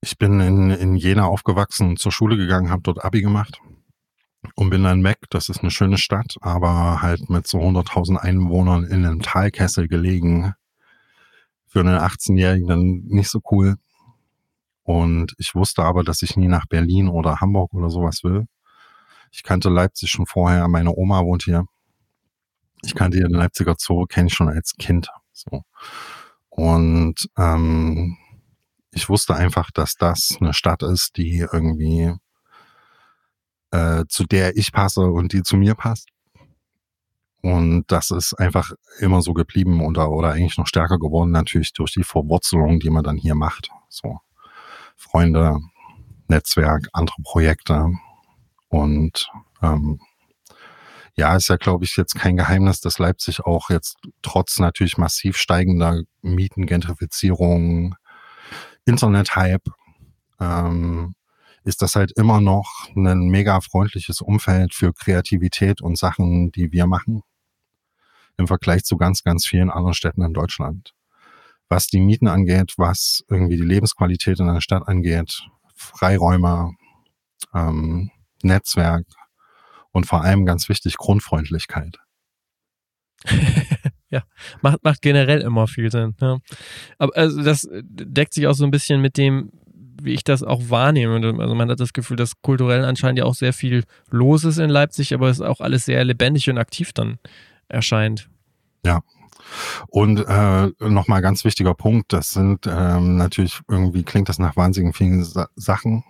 Ich 0.00 0.16
bin 0.16 0.40
in, 0.40 0.70
in 0.70 0.96
Jena 0.96 1.26
aufgewachsen, 1.26 1.96
zur 1.96 2.12
Schule 2.12 2.36
gegangen, 2.36 2.70
habe 2.70 2.82
dort 2.82 3.04
Abi 3.04 3.20
gemacht 3.20 3.60
und 4.54 4.70
bin 4.70 4.84
dann 4.84 5.04
weg. 5.04 5.18
Das 5.30 5.48
ist 5.48 5.60
eine 5.60 5.70
schöne 5.70 5.98
Stadt, 5.98 6.36
aber 6.40 7.02
halt 7.02 7.28
mit 7.30 7.46
so 7.46 7.58
100.000 7.58 8.16
Einwohnern 8.16 8.84
in 8.84 9.04
einem 9.04 9.20
Talkessel 9.20 9.88
gelegen. 9.88 10.54
Für 11.66 11.80
einen 11.80 11.98
18-Jährigen 11.98 12.66
dann 12.66 13.02
nicht 13.06 13.28
so 13.28 13.40
cool. 13.50 13.76
Und 14.82 15.34
ich 15.38 15.54
wusste 15.54 15.84
aber, 15.84 16.02
dass 16.02 16.22
ich 16.22 16.36
nie 16.36 16.48
nach 16.48 16.66
Berlin 16.66 17.08
oder 17.08 17.40
Hamburg 17.40 17.74
oder 17.74 17.90
sowas 17.90 18.24
will. 18.24 18.46
Ich 19.30 19.42
kannte 19.42 19.68
Leipzig 19.68 20.10
schon 20.10 20.24
vorher. 20.24 20.66
Meine 20.68 20.94
Oma 20.96 21.22
wohnt 21.24 21.42
hier. 21.42 21.66
Ich 22.82 22.94
kannte 22.94 23.18
den 23.18 23.30
Leipziger 23.30 23.74
Zoo, 23.76 24.06
kenne 24.06 24.28
ich 24.28 24.34
schon 24.34 24.48
als 24.48 24.76
Kind. 24.78 25.10
So. 25.32 25.62
Und 26.48 27.28
ähm, 27.36 28.16
ich 28.92 29.08
wusste 29.08 29.34
einfach, 29.34 29.70
dass 29.70 29.94
das 29.94 30.38
eine 30.40 30.54
Stadt 30.54 30.82
ist, 30.82 31.16
die 31.16 31.46
irgendwie 31.52 32.14
äh, 33.70 34.04
zu 34.08 34.24
der 34.24 34.56
ich 34.56 34.72
passe 34.72 35.02
und 35.02 35.32
die 35.32 35.42
zu 35.42 35.56
mir 35.56 35.74
passt. 35.74 36.08
Und 37.40 37.84
das 37.88 38.10
ist 38.10 38.34
einfach 38.34 38.72
immer 38.98 39.22
so 39.22 39.32
geblieben 39.32 39.80
oder, 39.84 40.10
oder 40.10 40.32
eigentlich 40.32 40.58
noch 40.58 40.66
stärker 40.66 40.98
geworden, 40.98 41.30
natürlich 41.30 41.72
durch 41.72 41.92
die 41.92 42.02
Verwurzelung, 42.02 42.80
die 42.80 42.90
man 42.90 43.04
dann 43.04 43.16
hier 43.16 43.34
macht. 43.34 43.70
So 43.88 44.18
Freunde, 44.96 45.60
Netzwerk, 46.26 46.88
andere 46.92 47.22
Projekte. 47.22 47.92
Und 48.68 49.30
ähm, 49.62 50.00
ja, 51.14 51.34
ist 51.36 51.48
ja, 51.48 51.56
glaube 51.56 51.84
ich, 51.84 51.96
jetzt 51.96 52.14
kein 52.14 52.36
Geheimnis, 52.36 52.80
dass 52.80 52.98
Leipzig 52.98 53.40
auch 53.40 53.70
jetzt 53.70 53.96
trotz 54.22 54.58
natürlich 54.58 54.98
massiv 54.98 55.36
steigender 55.36 56.02
Mieten, 56.22 56.66
Gentrifizierung, 56.66 57.96
Internet-Hype, 58.84 59.68
ähm, 60.40 61.14
ist 61.68 61.82
das 61.82 61.94
halt 61.96 62.12
immer 62.16 62.40
noch 62.40 62.88
ein 62.96 63.28
mega 63.28 63.60
freundliches 63.60 64.22
Umfeld 64.22 64.74
für 64.74 64.94
Kreativität 64.94 65.82
und 65.82 65.98
Sachen, 65.98 66.50
die 66.50 66.72
wir 66.72 66.86
machen. 66.86 67.22
Im 68.38 68.46
Vergleich 68.46 68.84
zu 68.84 68.96
ganz, 68.96 69.22
ganz 69.22 69.46
vielen 69.46 69.68
anderen 69.68 69.92
Städten 69.92 70.22
in 70.22 70.32
Deutschland. 70.32 70.94
Was 71.68 71.86
die 71.86 72.00
Mieten 72.00 72.26
angeht, 72.26 72.74
was 72.78 73.22
irgendwie 73.28 73.58
die 73.58 73.64
Lebensqualität 73.64 74.40
in 74.40 74.46
der 74.46 74.62
Stadt 74.62 74.88
angeht, 74.88 75.42
Freiräume, 75.74 76.72
ähm, 77.54 78.10
Netzwerk 78.42 79.04
und 79.92 80.06
vor 80.06 80.22
allem 80.22 80.46
ganz 80.46 80.70
wichtig 80.70 80.96
Grundfreundlichkeit. 80.96 81.98
Macht, 84.62 84.82
macht 84.82 85.02
generell 85.02 85.42
immer 85.42 85.66
viel 85.66 85.90
Sinn. 85.90 86.14
Ja. 86.18 86.38
Aber 86.96 87.14
also 87.14 87.42
das 87.42 87.68
deckt 87.70 88.32
sich 88.32 88.46
auch 88.46 88.54
so 88.54 88.64
ein 88.64 88.70
bisschen 88.70 89.02
mit 89.02 89.18
dem, 89.18 89.52
wie 90.02 90.14
ich 90.14 90.24
das 90.24 90.42
auch 90.42 90.62
wahrnehme. 90.68 91.14
Also 91.16 91.54
man 91.54 91.70
hat 91.70 91.80
das 91.80 91.92
Gefühl, 91.92 92.16
dass 92.16 92.40
kulturell 92.42 92.84
anscheinend 92.84 93.18
ja 93.18 93.24
auch 93.24 93.34
sehr 93.34 93.52
viel 93.52 93.84
los 94.10 94.44
ist 94.44 94.58
in 94.58 94.70
Leipzig, 94.70 95.14
aber 95.14 95.28
es 95.28 95.40
auch 95.40 95.60
alles 95.60 95.84
sehr 95.84 96.04
lebendig 96.04 96.48
und 96.50 96.58
aktiv 96.58 96.92
dann 96.92 97.18
erscheint. 97.68 98.28
Und 99.88 100.18
äh, 100.26 100.70
nochmal 100.80 101.22
ganz 101.22 101.44
wichtiger 101.44 101.74
Punkt, 101.74 102.12
das 102.12 102.30
sind 102.30 102.66
ähm, 102.66 103.16
natürlich 103.16 103.60
irgendwie 103.68 104.02
klingt 104.02 104.28
das 104.28 104.38
nach 104.38 104.56
wahnsinnig 104.56 104.96
vielen 104.96 105.24
Sa 105.24 105.48
Sachen, 105.56 106.04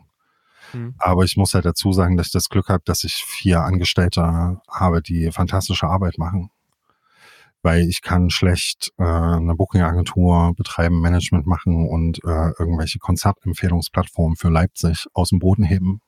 Mhm. 0.73 0.95
aber 0.99 1.25
ich 1.25 1.37
muss 1.37 1.55
halt 1.55 1.65
dazu 1.65 1.93
sagen, 1.93 2.17
dass 2.17 2.27
ich 2.27 2.33
das 2.33 2.49
Glück 2.49 2.69
habe, 2.69 2.83
dass 2.85 3.05
ich 3.05 3.15
vier 3.15 3.61
Angestellte 3.63 4.61
habe, 4.69 5.03
die 5.03 5.31
fantastische 5.33 5.87
Arbeit 5.87 6.19
machen. 6.19 6.51
Weil 7.69 7.87
ich 7.87 8.01
kann 8.01 8.31
schlecht 8.31 8.95
äh, 8.97 9.03
eine 9.03 9.55
Booking-Agentur 9.55 10.55
betreiben, 10.57 11.03
Management 11.03 11.47
machen 11.47 11.87
und 11.87 12.17
äh, 12.25 12.53
irgendwelche 12.59 12.99
Konzertempfehlungsplattformen 12.99 14.37
für 14.37 14.49
Leipzig 14.49 15.05
aus 15.13 15.29
dem 15.29 15.39
Boden 15.39 15.65
heben. 15.65 16.01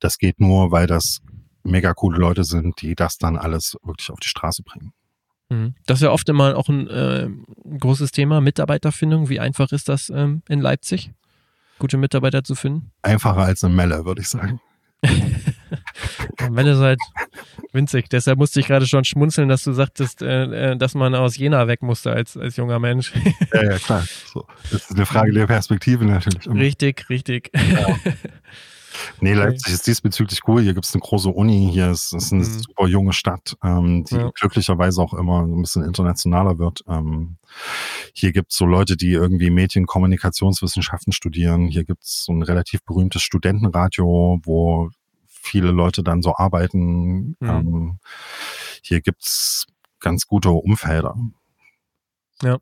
Das 0.00 0.18
geht 0.18 0.40
nur, 0.40 0.72
weil 0.72 0.88
das 0.88 1.20
mega 1.62 1.94
coole 1.94 2.18
Leute 2.18 2.42
sind, 2.42 2.82
die 2.82 2.96
das 2.96 3.18
dann 3.18 3.36
alles 3.36 3.76
wirklich 3.84 4.10
auf 4.10 4.18
die 4.18 4.26
Straße 4.26 4.64
bringen. 4.64 4.92
Mhm. 5.48 5.76
Das 5.86 5.98
ist 5.98 6.02
ja 6.02 6.10
oft 6.10 6.28
immer 6.28 6.56
auch 6.56 6.68
ein, 6.68 6.88
äh, 6.88 7.28
großes 7.78 8.10
Thema, 8.10 8.40
Mitarbeiterfindung. 8.40 9.28
Wie 9.28 9.38
einfach 9.38 9.70
ist 9.70 9.88
das 9.88 10.10
ähm, 10.10 10.42
in 10.48 10.60
Leipzig, 10.60 11.12
gute 11.78 11.98
Mitarbeiter 11.98 12.42
zu 12.42 12.56
finden? 12.56 12.90
Einfacher 13.02 13.42
als 13.42 13.62
eine 13.62 13.74
Melle, 13.76 14.04
würde 14.04 14.22
ich 14.22 14.28
sagen. 14.28 14.60
Wenn 16.50 16.66
es 16.66 16.78
halt 16.78 17.00
Winzig. 17.72 18.08
Deshalb 18.10 18.38
musste 18.38 18.60
ich 18.60 18.66
gerade 18.66 18.86
schon 18.86 19.04
schmunzeln, 19.04 19.48
dass 19.48 19.64
du 19.64 19.72
sagtest, 19.72 20.22
äh, 20.22 20.72
äh, 20.72 20.76
dass 20.76 20.94
man 20.94 21.14
aus 21.14 21.36
Jena 21.36 21.66
weg 21.68 21.82
musste 21.82 22.12
als, 22.12 22.36
als 22.36 22.56
junger 22.56 22.78
Mensch. 22.78 23.12
Ja, 23.52 23.62
ja, 23.62 23.78
klar. 23.78 24.04
So. 24.32 24.46
Das 24.70 24.82
ist 24.82 24.92
eine 24.92 25.06
Frage 25.06 25.32
der 25.32 25.46
Perspektive 25.46 26.04
natürlich. 26.04 26.46
Richtig, 26.48 27.08
richtig. 27.08 27.50
Ja. 27.54 27.96
Nee, 29.20 29.34
Leipzig 29.34 29.72
ist 29.72 29.86
diesbezüglich 29.86 30.40
cool. 30.46 30.62
Hier 30.62 30.74
gibt 30.74 30.84
es 30.84 30.94
eine 30.94 31.00
große 31.00 31.28
Uni. 31.28 31.70
Hier 31.72 31.90
ist, 31.90 32.12
ist 32.12 32.32
eine 32.32 32.44
mhm. 32.44 32.58
super 32.60 32.86
junge 32.86 33.12
Stadt, 33.12 33.56
ähm, 33.62 34.04
die 34.04 34.16
ja. 34.16 34.30
glücklicherweise 34.34 35.00
auch 35.00 35.14
immer 35.14 35.42
ein 35.42 35.62
bisschen 35.62 35.84
internationaler 35.84 36.58
wird. 36.58 36.82
Ähm, 36.88 37.36
hier 38.12 38.32
gibt 38.32 38.52
es 38.52 38.58
so 38.58 38.66
Leute, 38.66 38.96
die 38.96 39.12
irgendwie 39.12 39.50
Medienkommunikationswissenschaften 39.50 41.12
studieren. 41.12 41.68
Hier 41.68 41.84
gibt 41.84 42.04
es 42.04 42.24
so 42.24 42.32
ein 42.32 42.42
relativ 42.42 42.84
berühmtes 42.84 43.22
Studentenradio, 43.22 44.40
wo 44.44 44.90
viele 45.42 45.72
Leute 45.72 46.02
dann 46.02 46.22
so 46.22 46.36
arbeiten. 46.36 47.36
Mhm. 47.40 47.48
Ähm, 47.48 47.98
hier 48.82 49.00
gibt's 49.00 49.66
ganz 50.00 50.26
gute 50.26 50.50
Umfelder. 50.50 51.16
Ja. 52.42 52.58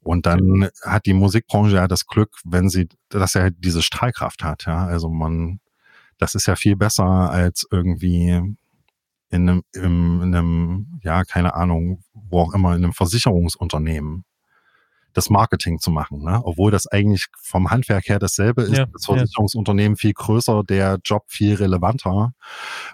Und 0.00 0.26
dann 0.26 0.68
hat 0.82 1.06
die 1.06 1.14
Musikbranche 1.14 1.76
ja 1.76 1.86
das 1.86 2.06
Glück, 2.06 2.36
wenn 2.44 2.68
sie, 2.68 2.88
dass 3.08 3.34
er 3.34 3.42
halt 3.42 3.56
diese 3.58 3.82
Strahlkraft 3.82 4.42
hat, 4.42 4.66
ja. 4.66 4.86
Also 4.86 5.08
man, 5.08 5.60
das 6.18 6.34
ist 6.34 6.46
ja 6.46 6.56
viel 6.56 6.74
besser 6.76 7.04
als 7.04 7.66
irgendwie 7.70 8.56
in 9.28 9.48
einem, 9.48 9.62
in 9.72 10.22
einem, 10.22 11.00
ja, 11.02 11.24
keine 11.24 11.54
Ahnung, 11.54 12.02
wo 12.12 12.40
auch 12.40 12.54
immer, 12.54 12.74
in 12.74 12.84
einem 12.84 12.92
Versicherungsunternehmen 12.92 14.24
das 15.12 15.30
Marketing 15.30 15.78
zu 15.78 15.90
machen, 15.90 16.22
ne? 16.22 16.40
obwohl 16.44 16.70
das 16.70 16.86
eigentlich 16.86 17.26
vom 17.40 17.70
Handwerk 17.70 18.08
her 18.08 18.18
dasselbe 18.18 18.62
ist. 18.62 18.76
Ja, 18.76 18.86
das 18.86 19.04
Versicherungsunternehmen 19.04 19.94
ja. 19.96 20.00
viel 20.00 20.12
größer, 20.12 20.62
der 20.64 20.98
Job 21.04 21.24
viel 21.28 21.54
relevanter. 21.54 22.32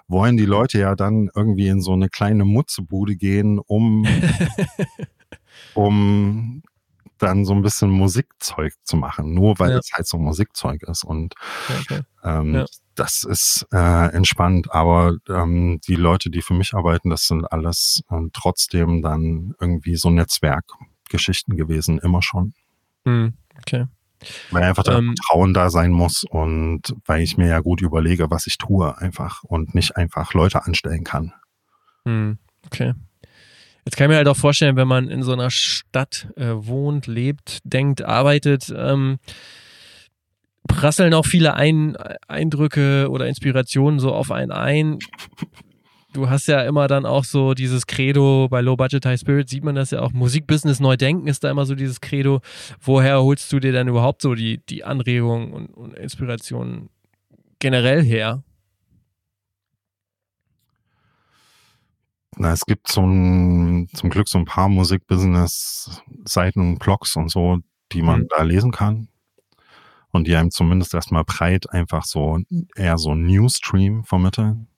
Wollen 0.07 0.37
die 0.37 0.45
Leute 0.45 0.79
ja 0.79 0.95
dann 0.95 1.29
irgendwie 1.35 1.67
in 1.67 1.81
so 1.81 1.93
eine 1.93 2.09
kleine 2.09 2.45
Mutzebude 2.45 3.15
gehen, 3.15 3.59
um, 3.59 4.05
um 5.73 6.63
dann 7.19 7.45
so 7.45 7.53
ein 7.53 7.61
bisschen 7.61 7.89
Musikzeug 7.89 8.73
zu 8.83 8.97
machen, 8.97 9.33
nur 9.33 9.59
weil 9.59 9.71
ja. 9.71 9.77
es 9.77 9.91
halt 9.93 10.07
so 10.07 10.17
Musikzeug 10.17 10.83
ist. 10.83 11.03
Und 11.03 11.35
okay. 11.81 12.01
ähm, 12.23 12.55
ja. 12.55 12.65
das 12.95 13.23
ist 13.23 13.67
äh, 13.71 14.11
entspannt. 14.13 14.71
Aber 14.71 15.17
ähm, 15.27 15.79
die 15.87 15.95
Leute, 15.95 16.29
die 16.29 16.41
für 16.41 16.53
mich 16.53 16.73
arbeiten, 16.73 17.09
das 17.09 17.27
sind 17.27 17.45
alles 17.51 18.03
äh, 18.09 18.21
trotzdem 18.33 19.01
dann 19.01 19.53
irgendwie 19.59 19.95
so 19.95 20.09
Netzwerk. 20.09 20.65
Geschichten 21.09 21.57
gewesen, 21.57 21.99
immer 21.99 22.21
schon. 22.21 22.53
Hm, 23.05 23.33
okay. 23.57 23.85
Weil 24.51 24.63
einfach 24.63 24.83
da 24.83 24.97
ähm, 24.97 25.15
Vertrauen 25.15 25.53
da 25.53 25.69
sein 25.69 25.91
muss 25.91 26.23
und 26.23 26.93
weil 27.05 27.21
ich 27.21 27.37
mir 27.37 27.47
ja 27.47 27.59
gut 27.59 27.81
überlege, 27.81 28.29
was 28.29 28.47
ich 28.47 28.57
tue, 28.57 28.97
einfach 28.97 29.43
und 29.43 29.75
nicht 29.75 29.95
einfach 29.95 30.33
Leute 30.33 30.65
anstellen 30.65 31.03
kann. 31.03 31.33
Hm, 32.05 32.37
okay. 32.65 32.93
Jetzt 33.85 33.95
kann 33.95 34.05
ich 34.05 34.09
mir 34.09 34.17
halt 34.17 34.27
auch 34.27 34.37
vorstellen, 34.37 34.75
wenn 34.75 34.87
man 34.87 35.09
in 35.09 35.23
so 35.23 35.33
einer 35.33 35.49
Stadt 35.49 36.27
äh, 36.35 36.51
wohnt, 36.53 37.07
lebt, 37.07 37.59
denkt, 37.63 38.03
arbeitet, 38.03 38.73
ähm, 38.75 39.19
prasseln 40.67 41.13
auch 41.13 41.25
viele 41.25 41.55
ein 41.55 41.95
Eindrücke 42.27 43.09
oder 43.09 43.27
Inspirationen 43.27 43.99
so 43.99 44.13
auf 44.13 44.31
einen 44.31 44.51
ein 44.51 44.99
du 46.13 46.29
hast 46.29 46.47
ja 46.47 46.61
immer 46.63 46.87
dann 46.87 47.05
auch 47.05 47.23
so 47.23 47.53
dieses 47.53 47.87
Credo, 47.87 48.47
bei 48.49 48.61
Low 48.61 48.75
Budget 48.75 49.05
High 49.05 49.19
Spirit 49.19 49.49
sieht 49.49 49.63
man 49.63 49.75
das 49.75 49.91
ja 49.91 50.01
auch, 50.01 50.11
Musikbusiness 50.11 50.79
neu 50.79 50.97
denken 50.97 51.27
ist 51.27 51.43
da 51.43 51.51
immer 51.51 51.65
so 51.65 51.75
dieses 51.75 52.01
Credo. 52.01 52.41
Woher 52.81 53.21
holst 53.21 53.51
du 53.51 53.59
dir 53.59 53.71
denn 53.71 53.87
überhaupt 53.87 54.21
so 54.21 54.35
die, 54.35 54.59
die 54.69 54.83
Anregungen 54.83 55.53
und, 55.53 55.67
und 55.67 55.93
Inspirationen 55.95 56.89
generell 57.59 58.03
her? 58.03 58.43
Na, 62.37 62.53
es 62.53 62.65
gibt 62.65 62.87
so 62.87 63.01
ein, 63.01 63.89
zum 63.93 64.09
Glück 64.09 64.29
so 64.29 64.37
ein 64.37 64.45
paar 64.45 64.69
Musikbusiness-Seiten 64.69 66.61
und 66.61 66.79
Blogs 66.79 67.15
und 67.17 67.29
so, 67.29 67.57
die 67.91 68.01
man 68.01 68.21
mhm. 68.21 68.27
da 68.29 68.43
lesen 68.43 68.71
kann. 68.71 69.09
Und 70.11 70.25
die 70.25 70.35
einem 70.35 70.49
zumindest 70.49 70.93
erstmal 70.93 71.23
breit 71.23 71.69
einfach 71.69 72.03
so 72.05 72.39
eher 72.75 72.97
so 72.97 73.13
Newsstream 73.13 74.03
vermitteln 74.05 74.69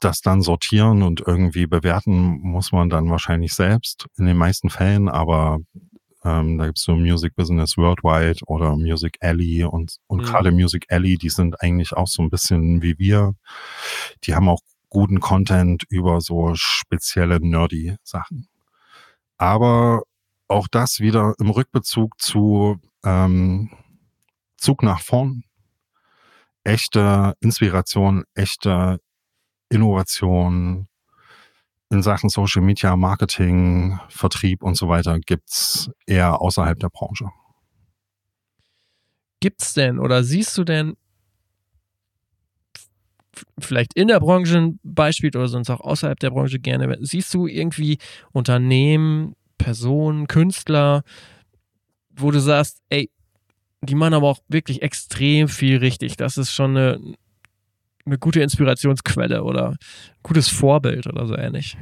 das 0.00 0.20
dann 0.20 0.42
sortieren 0.42 1.02
und 1.02 1.22
irgendwie 1.26 1.66
bewerten 1.66 2.40
muss 2.40 2.72
man 2.72 2.90
dann 2.90 3.10
wahrscheinlich 3.10 3.54
selbst 3.54 4.06
in 4.16 4.26
den 4.26 4.36
meisten 4.36 4.70
Fällen, 4.70 5.08
aber 5.08 5.58
ähm, 6.24 6.58
da 6.58 6.66
gibt's 6.66 6.82
so 6.82 6.96
Music 6.96 7.34
Business 7.36 7.76
Worldwide 7.76 8.40
oder 8.46 8.76
Music 8.76 9.16
Alley 9.20 9.64
und, 9.64 9.96
und 10.06 10.22
mhm. 10.22 10.24
gerade 10.24 10.50
Music 10.50 10.86
Alley, 10.90 11.16
die 11.16 11.30
sind 11.30 11.62
eigentlich 11.62 11.92
auch 11.92 12.08
so 12.08 12.22
ein 12.22 12.30
bisschen 12.30 12.82
wie 12.82 12.98
wir. 12.98 13.34
Die 14.24 14.34
haben 14.34 14.48
auch 14.48 14.60
guten 14.88 15.20
Content 15.20 15.84
über 15.88 16.20
so 16.20 16.52
spezielle 16.54 17.38
nerdy 17.40 17.96
Sachen. 18.02 18.48
Aber 19.38 20.02
auch 20.48 20.68
das 20.68 21.00
wieder 21.00 21.34
im 21.38 21.50
Rückbezug 21.50 22.20
zu 22.20 22.78
ähm, 23.04 23.70
Zug 24.56 24.82
nach 24.82 25.00
vorn. 25.00 25.44
Echte 26.64 27.34
Inspiration, 27.40 28.24
echte 28.34 28.98
Innovation 29.68 30.88
in 31.90 32.02
Sachen 32.02 32.28
Social 32.28 32.62
Media, 32.62 32.96
Marketing, 32.96 33.98
Vertrieb 34.08 34.62
und 34.62 34.76
so 34.76 34.88
weiter 34.88 35.20
gibt's 35.20 35.90
eher 36.06 36.40
außerhalb 36.40 36.78
der 36.78 36.88
Branche. 36.88 37.30
Gibt's 39.40 39.74
denn 39.74 39.98
oder 39.98 40.24
siehst 40.24 40.56
du 40.58 40.64
denn 40.64 40.96
vielleicht 43.58 43.94
in 43.94 44.08
der 44.08 44.20
Branche 44.20 44.58
ein 44.58 44.80
Beispiel 44.82 45.28
oder 45.28 45.48
sonst 45.48 45.70
auch 45.70 45.80
außerhalb 45.80 46.18
der 46.18 46.30
Branche 46.30 46.58
gerne, 46.58 46.96
siehst 47.00 47.32
du 47.34 47.46
irgendwie 47.46 47.98
Unternehmen, 48.32 49.34
Personen, 49.58 50.26
Künstler, 50.26 51.02
wo 52.10 52.30
du 52.30 52.40
sagst, 52.40 52.80
ey, 52.88 53.10
die 53.82 53.94
machen 53.94 54.14
aber 54.14 54.28
auch 54.28 54.38
wirklich 54.48 54.82
extrem 54.82 55.48
viel 55.48 55.78
richtig. 55.78 56.16
Das 56.16 56.38
ist 56.38 56.52
schon 56.52 56.76
eine, 56.76 57.14
eine 58.06 58.18
gute 58.18 58.40
Inspirationsquelle 58.40 59.42
oder 59.42 59.70
ein 59.70 59.76
gutes 60.22 60.48
Vorbild 60.48 61.06
oder 61.06 61.26
so 61.26 61.36
ähnlich. 61.36 61.76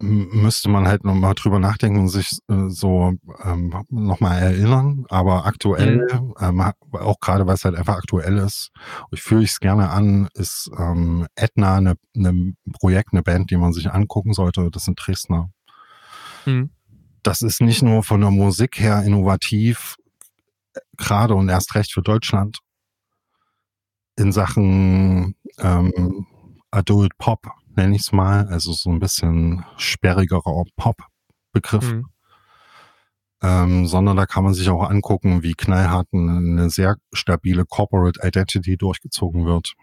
Müsste 0.00 0.68
man 0.68 0.86
halt 0.86 1.04
nochmal 1.04 1.34
drüber 1.34 1.58
nachdenken 1.58 2.00
und 2.00 2.08
sich 2.08 2.32
äh, 2.48 2.68
so 2.68 3.14
ähm, 3.42 3.74
nochmal 3.88 4.42
erinnern. 4.42 5.06
Aber 5.08 5.46
aktuell, 5.46 6.06
mhm. 6.12 6.34
ähm, 6.40 6.72
auch 6.92 7.20
gerade 7.20 7.46
weil 7.46 7.54
es 7.54 7.64
halt 7.64 7.76
einfach 7.76 7.96
aktuell 7.96 8.38
ist, 8.38 8.70
ich 9.12 9.22
führe 9.22 9.42
ich 9.42 9.50
es 9.50 9.60
gerne 9.60 9.90
an, 9.90 10.28
ist 10.34 10.70
ähm, 10.76 11.26
Etna 11.36 11.76
eine, 11.76 11.94
eine 12.14 12.54
Projekt, 12.72 13.10
eine 13.12 13.22
Band, 13.22 13.50
die 13.50 13.56
man 13.56 13.72
sich 13.72 13.90
angucken 13.90 14.34
sollte. 14.34 14.68
Das 14.70 14.84
sind 14.84 14.98
Dresdner. 15.00 15.50
Mhm. 16.44 16.70
Das 17.22 17.40
ist 17.40 17.62
nicht 17.62 17.82
nur 17.82 18.02
von 18.02 18.20
der 18.20 18.30
Musik 18.30 18.78
her 18.80 19.02
innovativ, 19.04 19.96
äh, 20.74 20.80
gerade 20.98 21.34
und 21.34 21.48
erst 21.48 21.76
recht 21.76 21.92
für 21.92 22.02
Deutschland, 22.02 22.58
in 24.16 24.32
Sachen 24.32 25.34
ähm, 25.58 26.26
Adult 26.70 27.16
Pop, 27.18 27.46
nenne 27.76 27.96
ich 27.96 28.02
es 28.02 28.12
mal, 28.12 28.46
also 28.48 28.72
so 28.72 28.90
ein 28.90 28.98
bisschen 28.98 29.64
sperrigerer 29.76 30.64
Pop-Begriff. 30.76 31.92
Mhm. 31.92 32.06
Ähm, 33.42 33.86
sondern 33.86 34.16
da 34.16 34.24
kann 34.24 34.44
man 34.44 34.54
sich 34.54 34.70
auch 34.70 34.88
angucken, 34.88 35.42
wie 35.42 35.52
knallhart 35.52 36.08
eine 36.12 36.70
sehr 36.70 36.96
stabile 37.12 37.66
Corporate 37.66 38.20
Identity 38.26 38.78
durchgezogen 38.78 39.44
wird. 39.44 39.74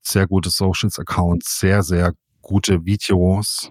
Sehr 0.00 0.26
gute 0.26 0.48
Socials 0.48 0.98
Accounts, 0.98 1.58
sehr, 1.58 1.82
sehr 1.82 2.14
gute 2.40 2.86
Videos. 2.86 3.70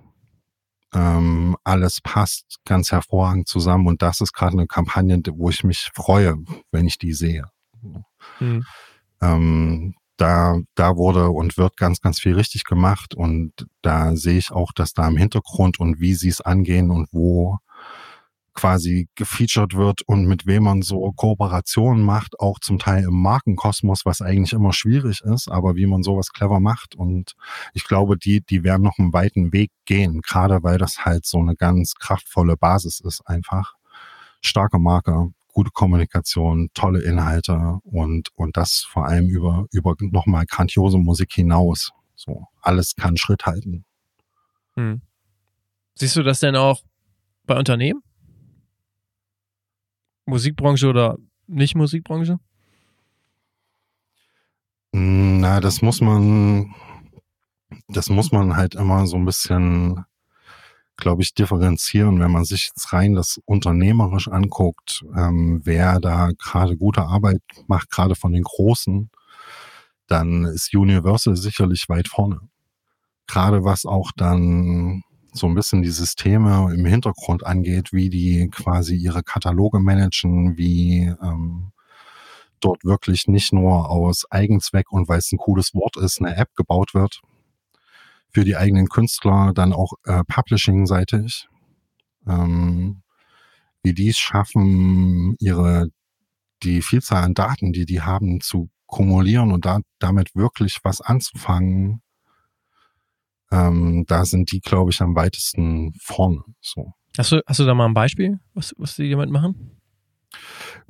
Ähm, 0.93 1.57
alles 1.63 1.99
passt 2.01 2.57
ganz 2.65 2.91
hervorragend 2.91 3.47
zusammen 3.47 3.87
und 3.87 4.01
das 4.01 4.21
ist 4.21 4.33
gerade 4.33 4.53
eine 4.53 4.67
Kampagne, 4.67 5.19
wo 5.33 5.49
ich 5.49 5.63
mich 5.63 5.89
freue, 5.93 6.37
wenn 6.71 6.85
ich 6.85 6.99
die 6.99 7.13
sehe. 7.13 7.45
Mhm. 8.39 8.65
Ähm, 9.21 9.95
da, 10.17 10.59
da 10.75 10.97
wurde 10.97 11.29
und 11.29 11.57
wird 11.57 11.77
ganz, 11.77 12.01
ganz 12.01 12.19
viel 12.19 12.33
richtig 12.33 12.63
gemacht 12.63 13.15
und 13.15 13.53
da 13.81 14.15
sehe 14.15 14.37
ich 14.37 14.51
auch, 14.51 14.71
dass 14.73 14.93
da 14.93 15.07
im 15.07 15.17
Hintergrund 15.17 15.79
und 15.79 15.99
wie 15.99 16.15
sie 16.15 16.29
es 16.29 16.41
angehen 16.41 16.89
und 16.89 17.07
wo 17.11 17.59
quasi 18.57 19.07
gefeatured 19.13 19.75
wird 19.75 20.01
und 20.01 20.25
mit 20.25 20.47
wem 20.47 20.63
man 20.63 20.81
so 20.81 21.11
Kooperationen 21.11 22.03
macht, 22.03 22.39
auch 22.39 22.57
zum 22.59 22.79
Teil 22.79 23.03
im 23.03 23.21
Markenkosmos, 23.21 24.03
was 24.03 24.23
eigentlich 24.23 24.53
immer 24.53 24.73
schwierig 24.73 25.21
ist, 25.21 25.47
aber 25.47 25.75
wie 25.75 25.85
man 25.85 26.01
sowas 26.01 26.31
clever 26.33 26.59
macht 26.59 26.95
und 26.95 27.35
ich 27.75 27.83
glaube, 27.83 28.17
die, 28.17 28.41
die 28.41 28.63
werden 28.63 28.81
noch 28.81 28.97
einen 28.97 29.13
weiten 29.13 29.53
Weg 29.53 29.69
gehen, 29.85 30.21
gerade 30.21 30.63
weil 30.63 30.79
das 30.79 31.05
halt 31.05 31.27
so 31.27 31.37
eine 31.37 31.55
ganz 31.55 31.93
kraftvolle 31.93 32.57
Basis 32.57 32.99
ist 32.99 33.21
einfach. 33.27 33.75
Starke 34.41 34.79
Marke, 34.79 35.31
gute 35.57 35.71
Kommunikation, 35.71 36.69
tolle 36.75 37.01
Inhalte 37.01 37.79
und, 37.83 38.29
und 38.35 38.55
das 38.57 38.85
vor 38.87 39.07
allem 39.07 39.27
über, 39.27 39.65
über 39.71 39.95
nochmal 39.99 40.45
grandiose 40.45 40.99
Musik 40.99 41.33
hinaus. 41.33 41.89
So, 42.13 42.45
alles 42.61 42.95
kann 42.95 43.17
Schritt 43.17 43.47
halten. 43.47 43.83
Hm. 44.75 45.01
Siehst 45.95 46.15
du 46.15 46.21
das 46.21 46.41
denn 46.41 46.55
auch 46.55 46.83
bei 47.47 47.57
Unternehmen? 47.57 48.03
Musikbranche 50.27 50.89
oder 50.89 51.17
nicht 51.47 51.73
Musikbranche? 51.73 52.37
Hm, 54.93 55.39
na, 55.39 55.59
das 55.59 55.81
muss 55.81 56.01
man, 56.01 56.75
das 57.87 58.09
muss 58.09 58.31
man 58.31 58.55
halt 58.55 58.75
immer 58.75 59.07
so 59.07 59.17
ein 59.17 59.25
bisschen, 59.25 60.05
glaube 60.97 61.21
ich, 61.21 61.33
differenzieren, 61.33 62.19
wenn 62.19 62.31
man 62.31 62.43
sich 62.43 62.67
jetzt 62.67 62.91
rein 62.91 63.13
das 63.13 63.39
unternehmerisch 63.45 64.27
anguckt, 64.27 65.05
ähm, 65.15 65.61
wer 65.63 65.99
da 65.99 66.31
gerade 66.37 66.75
gute 66.75 67.03
Arbeit 67.03 67.41
macht, 67.67 67.91
gerade 67.91 68.15
von 68.15 68.33
den 68.33 68.43
Großen, 68.43 69.09
dann 70.07 70.45
ist 70.45 70.73
Universal 70.75 71.35
sicherlich 71.35 71.87
weit 71.87 72.07
vorne. 72.07 72.41
Gerade 73.27 73.63
was 73.63 73.85
auch 73.85 74.11
dann 74.15 75.03
so 75.33 75.47
ein 75.47 75.55
bisschen 75.55 75.83
die 75.83 75.91
Systeme 75.91 76.73
im 76.73 76.85
Hintergrund 76.85 77.45
angeht, 77.45 77.93
wie 77.93 78.09
die 78.09 78.49
quasi 78.49 78.95
ihre 78.95 79.23
Kataloge 79.23 79.79
managen, 79.79 80.57
wie 80.57 81.13
ähm, 81.21 81.71
dort 82.59 82.83
wirklich 82.83 83.27
nicht 83.27 83.53
nur 83.53 83.89
aus 83.89 84.25
Eigenzweck 84.31 84.91
und 84.91 85.07
weil 85.07 85.19
es 85.19 85.31
ein 85.31 85.37
cooles 85.37 85.75
Wort 85.75 85.97
ist, 85.97 86.19
eine 86.19 86.35
App 86.35 86.55
gebaut 86.55 86.93
wird 86.95 87.21
für 88.37 88.45
die 88.45 88.55
eigenen 88.55 88.87
Künstler, 88.87 89.51
dann 89.55 89.73
auch 89.73 89.93
äh, 90.05 90.23
Publishing-seitig. 90.27 91.47
Ähm, 92.27 93.01
wie 93.81 93.95
die 93.95 94.09
es 94.09 94.19
schaffen, 94.19 95.35
ihre 95.39 95.87
die 96.61 96.83
Vielzahl 96.83 97.23
an 97.23 97.33
Daten, 97.33 97.73
die 97.73 97.87
die 97.87 98.03
haben, 98.03 98.39
zu 98.39 98.69
kumulieren 98.85 99.51
und 99.51 99.65
da, 99.65 99.79
damit 99.97 100.35
wirklich 100.35 100.77
was 100.83 101.01
anzufangen, 101.01 102.03
ähm, 103.51 104.05
da 104.07 104.23
sind 104.23 104.51
die, 104.51 104.59
glaube 104.59 104.91
ich, 104.91 105.01
am 105.01 105.15
weitesten 105.15 105.93
vorne. 105.99 106.43
So. 106.61 106.93
Hast 107.17 107.31
du, 107.31 107.41
hast 107.47 107.59
du 107.59 107.65
da 107.65 107.73
mal 107.73 107.85
ein 107.85 107.95
Beispiel, 107.95 108.39
was, 108.53 108.75
was 108.77 108.97
die 108.97 109.09
damit 109.09 109.31
machen? 109.31 109.76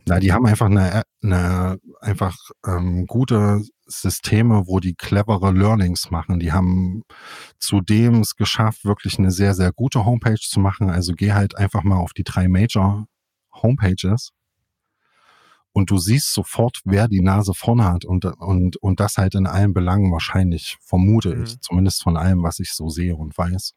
Na, 0.06 0.20
die 0.20 0.32
haben 0.32 0.46
einfach 0.46 0.68
eine, 0.68 1.04
eine 1.22 1.80
einfach 2.00 2.38
ähm, 2.66 3.06
gute 3.08 3.62
Systeme, 3.86 4.68
wo 4.68 4.80
die 4.80 4.96
clevere 4.96 5.52
Learnings 5.52 6.12
machen. 6.12 6.40
Die 6.40 6.54
haben 6.54 7.04
zudem 7.60 8.22
es 8.22 8.36
geschafft, 8.36 8.86
wirklich 8.86 9.20
eine 9.20 9.32
sehr, 9.32 9.54
sehr 9.54 9.72
gute 9.74 10.06
Homepage 10.06 10.40
zu 10.40 10.60
machen. 10.60 10.90
Also 10.90 11.14
geh 11.14 11.34
halt 11.34 11.58
einfach 11.58 11.84
mal 11.84 11.98
auf 11.98 12.14
die 12.14 12.24
drei 12.24 12.48
Major 12.48 13.06
Homepages 13.54 14.32
und 15.78 15.92
du 15.92 16.00
siehst 16.00 16.34
sofort, 16.34 16.82
wer 16.86 17.08
die 17.08 17.22
Nase 17.22 17.54
vorne 17.54 17.86
hat 17.86 18.04
und, 18.04 18.26
und, 18.26 18.78
und 18.78 19.00
das 19.00 19.18
halt 19.18 19.36
in 19.36 19.46
allen 19.46 19.76
Belangen 19.76 20.12
wahrscheinlich, 20.12 20.78
vermute 20.82 21.36
mhm. 21.36 21.44
ich, 21.44 21.60
zumindest 21.62 22.02
von 22.02 22.18
allem, 22.18 22.42
was 22.42 22.58
ich 22.58 22.74
so 22.74 22.90
sehe 22.90 23.16
und 23.16 23.38
weiß. 23.38 23.74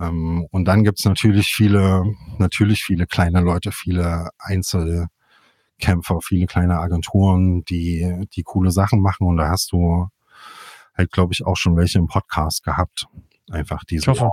Ähm, 0.00 0.46
und 0.50 0.64
dann 0.66 0.84
gibt's 0.84 1.04
natürlich 1.04 1.48
viele, 1.48 2.04
natürlich 2.38 2.82
viele 2.82 3.06
kleine 3.06 3.40
Leute, 3.40 3.72
viele 3.72 4.30
Einzelkämpfer, 4.38 6.20
viele 6.22 6.46
kleine 6.46 6.78
Agenturen, 6.78 7.64
die, 7.64 8.26
die 8.34 8.42
coole 8.42 8.70
Sachen 8.70 9.00
machen 9.00 9.26
und 9.26 9.36
da 9.36 9.48
hast 9.48 9.72
du 9.72 10.08
halt, 10.96 11.10
glaube 11.12 11.32
ich, 11.32 11.44
auch 11.44 11.56
schon 11.56 11.76
welche 11.76 11.98
im 11.98 12.06
Podcast 12.06 12.62
gehabt. 12.64 13.06
Einfach 13.50 13.84
diese, 13.84 14.10
hoffe, 14.10 14.30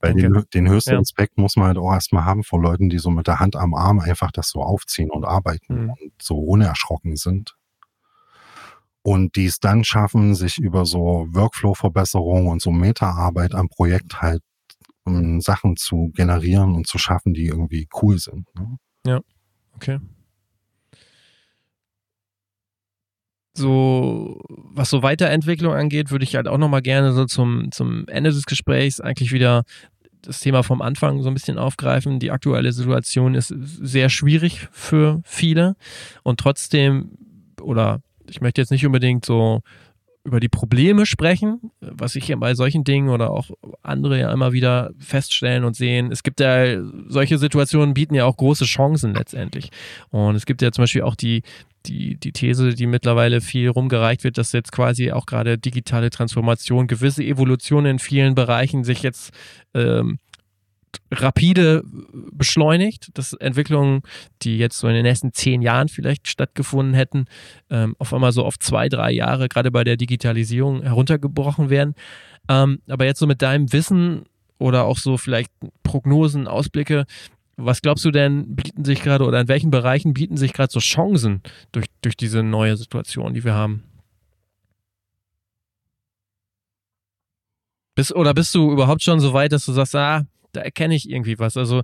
weil 0.00 0.14
den, 0.14 0.44
den 0.52 0.68
höchsten 0.68 0.94
ja. 0.94 0.98
Respekt 0.98 1.38
muss 1.38 1.54
man 1.54 1.68
halt 1.68 1.78
auch 1.78 1.92
erstmal 1.92 2.24
haben 2.24 2.42
vor 2.42 2.60
Leuten, 2.60 2.88
die 2.88 2.98
so 2.98 3.10
mit 3.10 3.28
der 3.28 3.38
Hand 3.38 3.54
am 3.54 3.74
Arm 3.74 4.00
einfach 4.00 4.32
das 4.32 4.48
so 4.50 4.60
aufziehen 4.60 5.10
und 5.10 5.24
arbeiten 5.24 5.84
mhm. 5.84 5.90
und 5.90 6.12
so 6.20 6.36
unerschrocken 6.36 7.14
sind. 7.14 7.54
Und 9.02 9.36
die 9.36 9.46
es 9.46 9.60
dann 9.60 9.84
schaffen, 9.84 10.34
sich 10.34 10.58
über 10.58 10.84
so 10.84 11.28
Workflow-Verbesserungen 11.30 12.48
und 12.48 12.60
so 12.60 12.72
Meta-Arbeit 12.72 13.54
am 13.54 13.68
Projekt 13.68 14.20
halt 14.20 14.42
um 15.04 15.40
Sachen 15.40 15.76
zu 15.76 16.10
generieren 16.14 16.74
und 16.74 16.86
zu 16.86 16.98
schaffen, 16.98 17.34
die 17.34 17.46
irgendwie 17.46 17.88
cool 18.00 18.18
sind. 18.18 18.46
Ne? 18.54 18.76
Ja, 19.06 19.20
okay. 19.74 19.98
so, 23.60 24.40
was 24.48 24.90
so 24.90 25.02
Weiterentwicklung 25.02 25.74
angeht, 25.74 26.10
würde 26.10 26.24
ich 26.24 26.34
halt 26.34 26.48
auch 26.48 26.58
nochmal 26.58 26.82
gerne 26.82 27.12
so 27.12 27.26
zum, 27.26 27.70
zum 27.70 28.06
Ende 28.08 28.30
des 28.30 28.46
Gesprächs 28.46 29.00
eigentlich 29.00 29.32
wieder 29.32 29.64
das 30.22 30.40
Thema 30.40 30.62
vom 30.62 30.82
Anfang 30.82 31.22
so 31.22 31.28
ein 31.28 31.34
bisschen 31.34 31.58
aufgreifen. 31.58 32.18
Die 32.18 32.30
aktuelle 32.30 32.72
Situation 32.72 33.34
ist 33.34 33.54
sehr 33.58 34.08
schwierig 34.08 34.68
für 34.72 35.20
viele 35.24 35.76
und 36.22 36.40
trotzdem, 36.40 37.12
oder 37.60 38.00
ich 38.28 38.40
möchte 38.40 38.60
jetzt 38.60 38.70
nicht 38.70 38.86
unbedingt 38.86 39.24
so 39.24 39.60
über 40.30 40.38
die 40.38 40.48
Probleme 40.48 41.06
sprechen, 41.06 41.72
was 41.80 42.14
ich 42.14 42.32
bei 42.38 42.54
solchen 42.54 42.84
Dingen 42.84 43.08
oder 43.08 43.30
auch 43.30 43.50
andere 43.82 44.18
ja 44.20 44.32
immer 44.32 44.52
wieder 44.52 44.92
feststellen 44.98 45.64
und 45.64 45.74
sehen. 45.74 46.12
Es 46.12 46.22
gibt 46.22 46.38
ja 46.38 46.80
solche 47.08 47.36
Situationen 47.36 47.94
bieten 47.94 48.14
ja 48.14 48.26
auch 48.26 48.36
große 48.36 48.64
Chancen 48.64 49.14
letztendlich. 49.14 49.70
Und 50.10 50.36
es 50.36 50.46
gibt 50.46 50.62
ja 50.62 50.70
zum 50.70 50.84
Beispiel 50.84 51.02
auch 51.02 51.16
die, 51.16 51.42
die, 51.86 52.16
die 52.16 52.30
These, 52.30 52.74
die 52.74 52.86
mittlerweile 52.86 53.40
viel 53.40 53.68
rumgereicht 53.70 54.22
wird, 54.22 54.38
dass 54.38 54.52
jetzt 54.52 54.70
quasi 54.70 55.10
auch 55.10 55.26
gerade 55.26 55.58
digitale 55.58 56.10
Transformation, 56.10 56.86
gewisse 56.86 57.24
Evolution 57.24 57.86
in 57.86 57.98
vielen 57.98 58.36
Bereichen 58.36 58.84
sich 58.84 59.02
jetzt 59.02 59.32
ähm, 59.74 60.20
rapide 61.12 61.82
beschleunigt, 62.32 63.10
dass 63.14 63.32
Entwicklungen, 63.34 64.02
die 64.42 64.58
jetzt 64.58 64.78
so 64.78 64.88
in 64.88 64.94
den 64.94 65.02
nächsten 65.02 65.32
zehn 65.32 65.62
Jahren 65.62 65.88
vielleicht 65.88 66.28
stattgefunden 66.28 66.94
hätten, 66.94 67.26
ähm, 67.70 67.96
auf 67.98 68.12
einmal 68.14 68.32
so 68.32 68.44
auf 68.44 68.58
zwei, 68.58 68.88
drei 68.88 69.10
Jahre 69.10 69.48
gerade 69.48 69.70
bei 69.70 69.84
der 69.84 69.96
Digitalisierung 69.96 70.82
heruntergebrochen 70.82 71.70
werden. 71.70 71.94
Ähm, 72.48 72.80
aber 72.88 73.04
jetzt 73.04 73.18
so 73.18 73.26
mit 73.26 73.42
deinem 73.42 73.72
Wissen 73.72 74.24
oder 74.58 74.84
auch 74.84 74.98
so 74.98 75.16
vielleicht 75.16 75.50
Prognosen, 75.82 76.46
Ausblicke, 76.46 77.06
was 77.56 77.82
glaubst 77.82 78.04
du 78.04 78.10
denn, 78.10 78.54
bieten 78.56 78.84
sich 78.84 79.02
gerade 79.02 79.24
oder 79.24 79.40
in 79.40 79.48
welchen 79.48 79.70
Bereichen 79.70 80.14
bieten 80.14 80.36
sich 80.36 80.52
gerade 80.52 80.72
so 80.72 80.80
Chancen 80.80 81.42
durch, 81.72 81.86
durch 82.02 82.16
diese 82.16 82.42
neue 82.42 82.76
Situation, 82.76 83.34
die 83.34 83.44
wir 83.44 83.54
haben? 83.54 83.84
Bist, 87.94 88.14
oder 88.14 88.32
bist 88.32 88.54
du 88.54 88.72
überhaupt 88.72 89.02
schon 89.02 89.20
so 89.20 89.34
weit, 89.34 89.52
dass 89.52 89.66
du 89.66 89.72
sagst, 89.72 89.94
ah, 89.96 90.24
da 90.52 90.60
erkenne 90.60 90.94
ich 90.94 91.10
irgendwie 91.10 91.38
was. 91.38 91.56
Also 91.56 91.82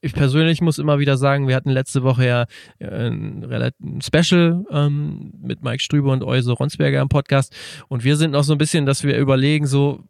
ich 0.00 0.12
persönlich 0.12 0.60
muss 0.60 0.78
immer 0.78 0.98
wieder 0.98 1.16
sagen, 1.16 1.48
wir 1.48 1.56
hatten 1.56 1.70
letzte 1.70 2.02
Woche 2.02 2.26
ja 2.26 2.46
äh, 2.78 3.08
ein, 3.08 3.44
ein 3.44 4.00
Special 4.00 4.64
ähm, 4.70 5.32
mit 5.40 5.62
Mike 5.62 5.82
Strübe 5.82 6.10
und 6.10 6.22
Euse 6.22 6.52
Ronsberger 6.52 7.00
im 7.00 7.08
Podcast 7.08 7.54
und 7.88 8.04
wir 8.04 8.16
sind 8.16 8.32
noch 8.32 8.44
so 8.44 8.52
ein 8.52 8.58
bisschen, 8.58 8.86
dass 8.86 9.04
wir 9.04 9.16
überlegen, 9.18 9.66
so 9.66 10.04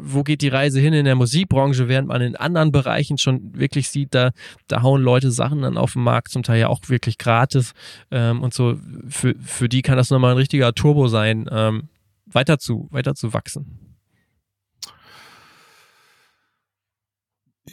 wo 0.00 0.22
geht 0.22 0.42
die 0.42 0.48
Reise 0.48 0.80
hin 0.80 0.92
in 0.92 1.04
der 1.04 1.16
Musikbranche, 1.16 1.88
während 1.88 2.08
man 2.08 2.22
in 2.22 2.36
anderen 2.36 2.72
Bereichen 2.72 3.18
schon 3.18 3.58
wirklich 3.58 3.90
sieht, 3.90 4.14
da, 4.14 4.30
da 4.68 4.82
hauen 4.82 5.02
Leute 5.02 5.30
Sachen 5.30 5.62
dann 5.62 5.76
auf 5.76 5.94
den 5.94 6.02
Markt, 6.02 6.28
zum 6.28 6.42
Teil 6.42 6.60
ja 6.60 6.68
auch 6.68 6.80
wirklich 6.88 7.18
gratis. 7.18 7.72
Ähm, 8.10 8.42
und 8.42 8.54
so, 8.54 8.78
für, 9.08 9.34
für 9.40 9.68
die 9.68 9.82
kann 9.82 9.96
das 9.96 10.10
nochmal 10.10 10.32
ein 10.32 10.38
richtiger 10.38 10.72
Turbo 10.72 11.08
sein, 11.08 11.48
ähm, 11.50 11.88
weiter, 12.26 12.58
zu, 12.58 12.88
weiter 12.90 13.14
zu 13.14 13.32
wachsen. 13.32 13.87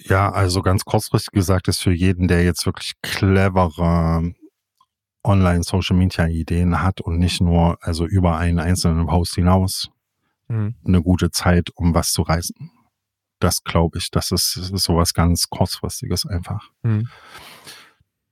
Ja, 0.08 0.32
also 0.32 0.62
ganz 0.62 0.86
kurzfristig 0.86 1.32
gesagt 1.32 1.68
ist 1.68 1.82
für 1.82 1.94
jeden, 1.94 2.28
der 2.28 2.44
jetzt 2.44 2.66
wirklich 2.66 2.94
clevere 3.02 4.34
Online-Social-Media-Ideen 5.24 6.82
hat 6.82 7.02
und 7.02 7.18
nicht 7.18 7.42
nur 7.42 7.78
also 7.82 8.06
über 8.06 8.38
einen 8.38 8.60
einzelnen 8.60 9.08
Post 9.08 9.36
hinaus 9.36 9.90
mhm. 10.48 10.76
eine 10.86 11.02
gute 11.02 11.32
Zeit, 11.32 11.70
um 11.76 11.96
was 11.96 12.12
zu 12.12 12.22
reißen. 12.22 12.72
Das 13.40 13.64
glaube 13.64 13.98
ich, 13.98 14.12
das 14.12 14.32
ist, 14.32 14.56
ist 14.56 14.84
sowas 14.84 15.14
ganz 15.14 15.50
kurzfristiges 15.50 16.28
einfach. 16.28 16.70
Mhm. 16.84 17.10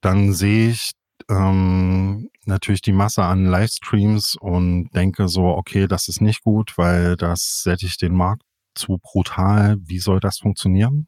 Dann 0.02 0.34
sehe 0.34 0.70
ich 0.70 0.92
ähm, 1.30 2.30
natürlich 2.46 2.82
die 2.82 2.94
Masse 2.94 3.24
an 3.24 3.46
Livestreams 3.46 4.36
und 4.40 4.90
denke 4.94 5.28
so, 5.28 5.48
okay, 5.48 5.88
das 5.88 6.08
ist 6.08 6.22
nicht 6.22 6.44
gut, 6.44 6.78
weil 6.78 7.16
das 7.16 7.64
sättigt 7.64 8.02
den 8.02 8.14
Markt 8.14 8.44
zu 8.76 9.00
brutal. 9.02 9.78
Wie 9.82 10.00
soll 10.00 10.20
das 10.20 10.38
funktionieren? 10.38 11.08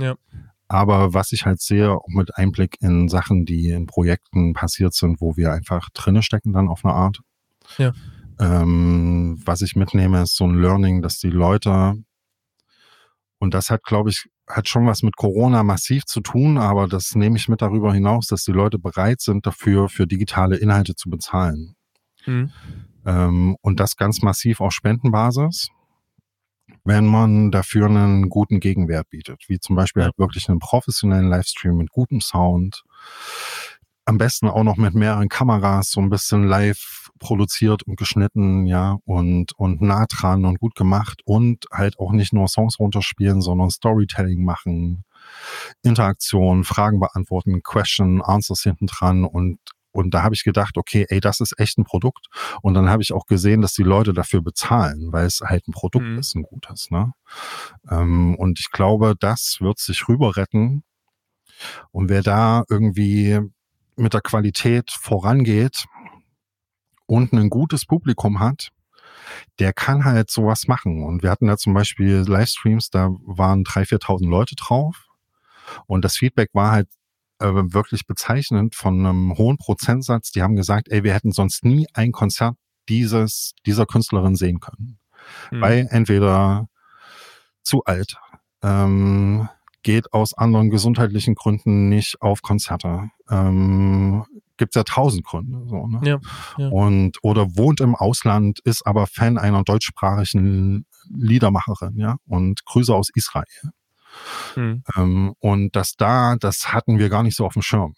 Ja. 0.00 0.14
Aber 0.68 1.14
was 1.14 1.32
ich 1.32 1.46
halt 1.46 1.60
sehe, 1.60 1.92
auch 1.92 2.08
mit 2.08 2.36
Einblick 2.36 2.76
in 2.80 3.08
Sachen, 3.08 3.46
die 3.46 3.70
in 3.70 3.86
Projekten 3.86 4.52
passiert 4.52 4.94
sind, 4.94 5.20
wo 5.20 5.36
wir 5.36 5.52
einfach 5.52 5.88
drinne 5.90 6.22
stecken 6.22 6.52
dann 6.52 6.68
auf 6.68 6.84
eine 6.84 6.94
Art, 6.94 7.20
ja. 7.76 7.92
Ähm, 8.40 9.40
was 9.44 9.62
ich 9.62 9.74
mitnehme, 9.74 10.22
ist 10.22 10.36
so 10.36 10.44
ein 10.44 10.60
Learning, 10.60 11.02
dass 11.02 11.18
die 11.18 11.30
Leute, 11.30 11.96
und 13.38 13.54
das 13.54 13.70
hat, 13.70 13.82
glaube 13.82 14.10
ich, 14.10 14.28
hat 14.48 14.68
schon 14.68 14.86
was 14.86 15.02
mit 15.02 15.16
Corona 15.16 15.62
massiv 15.62 16.06
zu 16.06 16.20
tun, 16.20 16.56
aber 16.56 16.86
das 16.86 17.14
nehme 17.14 17.36
ich 17.36 17.48
mit 17.48 17.60
darüber 17.60 17.92
hinaus, 17.92 18.28
dass 18.28 18.44
die 18.44 18.52
Leute 18.52 18.78
bereit 18.78 19.20
sind, 19.20 19.46
dafür 19.46 19.88
für 19.88 20.06
digitale 20.06 20.56
Inhalte 20.56 20.94
zu 20.94 21.10
bezahlen. 21.10 21.74
Mhm. 22.26 22.50
Ähm, 23.04 23.56
und 23.60 23.80
das 23.80 23.96
ganz 23.96 24.22
massiv 24.22 24.60
auf 24.60 24.72
Spendenbasis, 24.72 25.68
wenn 26.84 27.06
man 27.06 27.50
dafür 27.50 27.86
einen 27.86 28.28
guten 28.28 28.60
Gegenwert 28.60 29.08
bietet, 29.10 29.44
wie 29.48 29.58
zum 29.58 29.76
Beispiel 29.76 30.04
halt 30.04 30.18
wirklich 30.18 30.48
einen 30.48 30.58
professionellen 30.58 31.28
Livestream 31.28 31.76
mit 31.76 31.90
gutem 31.90 32.20
Sound, 32.20 32.84
am 34.08 34.16
besten 34.16 34.48
auch 34.48 34.62
noch 34.62 34.78
mit 34.78 34.94
mehreren 34.94 35.28
Kameras, 35.28 35.90
so 35.90 36.00
ein 36.00 36.08
bisschen 36.08 36.44
live 36.44 37.10
produziert 37.18 37.82
und 37.82 37.98
geschnitten, 37.98 38.64
ja, 38.66 38.96
und, 39.04 39.52
und 39.58 39.82
nah 39.82 40.06
dran 40.08 40.46
und 40.46 40.60
gut 40.60 40.74
gemacht. 40.74 41.20
Und 41.26 41.66
halt 41.70 41.98
auch 41.98 42.12
nicht 42.12 42.32
nur 42.32 42.48
Songs 42.48 42.78
runterspielen, 42.78 43.42
sondern 43.42 43.68
Storytelling 43.68 44.44
machen, 44.44 45.04
Interaktion, 45.82 46.64
Fragen 46.64 47.00
beantworten, 47.00 47.62
Question, 47.62 48.22
Answers 48.22 48.62
hinten 48.62 48.86
dran 48.86 49.24
und 49.24 49.58
und 49.98 50.14
da 50.14 50.22
habe 50.22 50.36
ich 50.36 50.44
gedacht, 50.44 50.78
okay, 50.78 51.06
ey, 51.08 51.18
das 51.18 51.40
ist 51.40 51.58
echt 51.58 51.76
ein 51.76 51.82
Produkt. 51.82 52.28
Und 52.62 52.74
dann 52.74 52.88
habe 52.88 53.02
ich 53.02 53.12
auch 53.12 53.26
gesehen, 53.26 53.62
dass 53.62 53.72
die 53.72 53.82
Leute 53.82 54.12
dafür 54.12 54.42
bezahlen, 54.42 55.12
weil 55.12 55.26
es 55.26 55.40
halt 55.40 55.66
ein 55.66 55.72
Produkt 55.72 56.06
mhm. 56.06 56.18
ist, 56.20 56.36
ein 56.36 56.44
gutes. 56.44 56.92
Ne? 56.92 57.12
Ähm, 57.90 58.36
und 58.36 58.60
ich 58.60 58.70
glaube, 58.70 59.16
das 59.18 59.56
wird 59.60 59.80
sich 59.80 60.08
rüber 60.08 60.36
retten. 60.36 60.84
Und 61.90 62.10
wer 62.10 62.22
da 62.22 62.62
irgendwie 62.70 63.40
mit 63.96 64.14
der 64.14 64.20
Qualität 64.20 64.92
vorangeht 64.92 65.86
und 67.06 67.32
ein 67.32 67.50
gutes 67.50 67.84
Publikum 67.84 68.38
hat, 68.38 68.68
der 69.58 69.72
kann 69.72 70.04
halt 70.04 70.30
sowas 70.30 70.68
machen. 70.68 71.02
Und 71.02 71.24
wir 71.24 71.30
hatten 71.30 71.48
da 71.48 71.56
zum 71.56 71.74
Beispiel 71.74 72.24
Livestreams, 72.24 72.90
da 72.90 73.10
waren 73.26 73.64
3.000, 73.64 74.00
4.000 74.00 74.28
Leute 74.28 74.54
drauf. 74.54 75.08
Und 75.86 76.04
das 76.04 76.16
Feedback 76.16 76.50
war 76.52 76.70
halt 76.70 76.88
äh, 77.38 77.46
wirklich 77.46 78.06
bezeichnend 78.06 78.74
von 78.74 79.04
einem 79.04 79.36
hohen 79.36 79.58
Prozentsatz. 79.58 80.32
Die 80.32 80.42
haben 80.42 80.56
gesagt, 80.56 80.88
ey, 80.90 81.04
wir 81.04 81.14
hätten 81.14 81.32
sonst 81.32 81.64
nie 81.64 81.86
ein 81.94 82.12
Konzert 82.12 82.56
dieses, 82.88 83.52
dieser 83.66 83.86
Künstlerin 83.86 84.34
sehen 84.34 84.60
können. 84.60 84.98
Mhm. 85.50 85.60
Weil 85.60 85.88
entweder 85.90 86.68
zu 87.62 87.84
alt, 87.84 88.16
ähm, 88.62 89.48
geht 89.82 90.12
aus 90.12 90.34
anderen 90.34 90.70
gesundheitlichen 90.70 91.34
Gründen 91.34 91.88
nicht 91.88 92.20
auf 92.20 92.42
Konzerte. 92.42 93.10
Ähm, 93.30 94.24
Gibt 94.56 94.74
ja 94.74 94.82
tausend 94.82 95.24
Gründe. 95.24 95.68
So, 95.68 95.86
ne? 95.86 96.00
ja, 96.02 96.18
ja. 96.56 96.68
Und 96.68 97.18
oder 97.22 97.56
wohnt 97.56 97.80
im 97.80 97.94
Ausland, 97.94 98.58
ist 98.64 98.84
aber 98.86 99.06
Fan 99.06 99.38
einer 99.38 99.62
deutschsprachigen 99.62 100.84
Liedermacherin, 101.08 101.96
ja, 101.96 102.16
und 102.26 102.64
Grüße 102.64 102.92
aus 102.92 103.08
Israel. 103.14 103.44
Mhm. 104.56 104.82
Ähm, 104.96 105.34
und 105.38 105.76
das 105.76 105.94
da, 105.96 106.36
das 106.36 106.72
hatten 106.72 106.98
wir 106.98 107.08
gar 107.08 107.22
nicht 107.22 107.36
so 107.36 107.46
auf 107.46 107.52
dem 107.54 107.62
Schirm. 107.62 107.94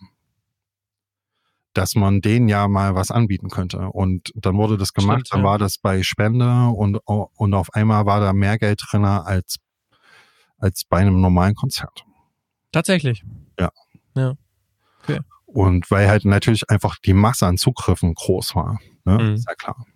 Dass 1.73 1.95
man 1.95 2.21
denen 2.21 2.49
ja 2.49 2.67
mal 2.67 2.95
was 2.95 3.11
anbieten 3.11 3.49
könnte. 3.49 3.89
Und 3.91 4.33
dann 4.35 4.57
wurde 4.57 4.77
das 4.77 4.93
gemacht, 4.93 5.27
Stimmt, 5.27 5.35
dann 5.35 5.41
ja. 5.41 5.47
war 5.47 5.59
das 5.59 5.79
bei 5.79 6.03
Spende 6.03 6.69
und, 6.69 6.97
und 7.05 7.55
auf 7.55 7.73
einmal 7.75 8.07
war 8.07 8.21
da 8.21 8.33
mehr 8.33 8.59
Geld 8.59 8.83
drin 8.91 9.05
als, 9.05 9.57
als 10.59 10.85
bei 10.85 10.99
einem 10.99 11.21
normalen 11.21 11.55
Konzert. 11.55 12.05
Tatsächlich. 12.73 13.25
Ja. 13.59 13.71
Ja. 14.17 14.35
Okay. 15.03 15.21
Und 15.47 15.91
weil 15.91 16.09
halt 16.09 16.25
natürlich 16.25 16.71
einfach 16.71 16.97
die 16.99 17.15
Masse 17.15 17.47
an 17.47 17.57
Zugriffen 17.57 18.15
groß 18.15 18.55
war. 18.55 18.79
Ne? 19.05 19.19
Mhm. 19.19 19.35
Ist 19.35 19.49
ja 19.49 19.55
klar. 19.55 19.87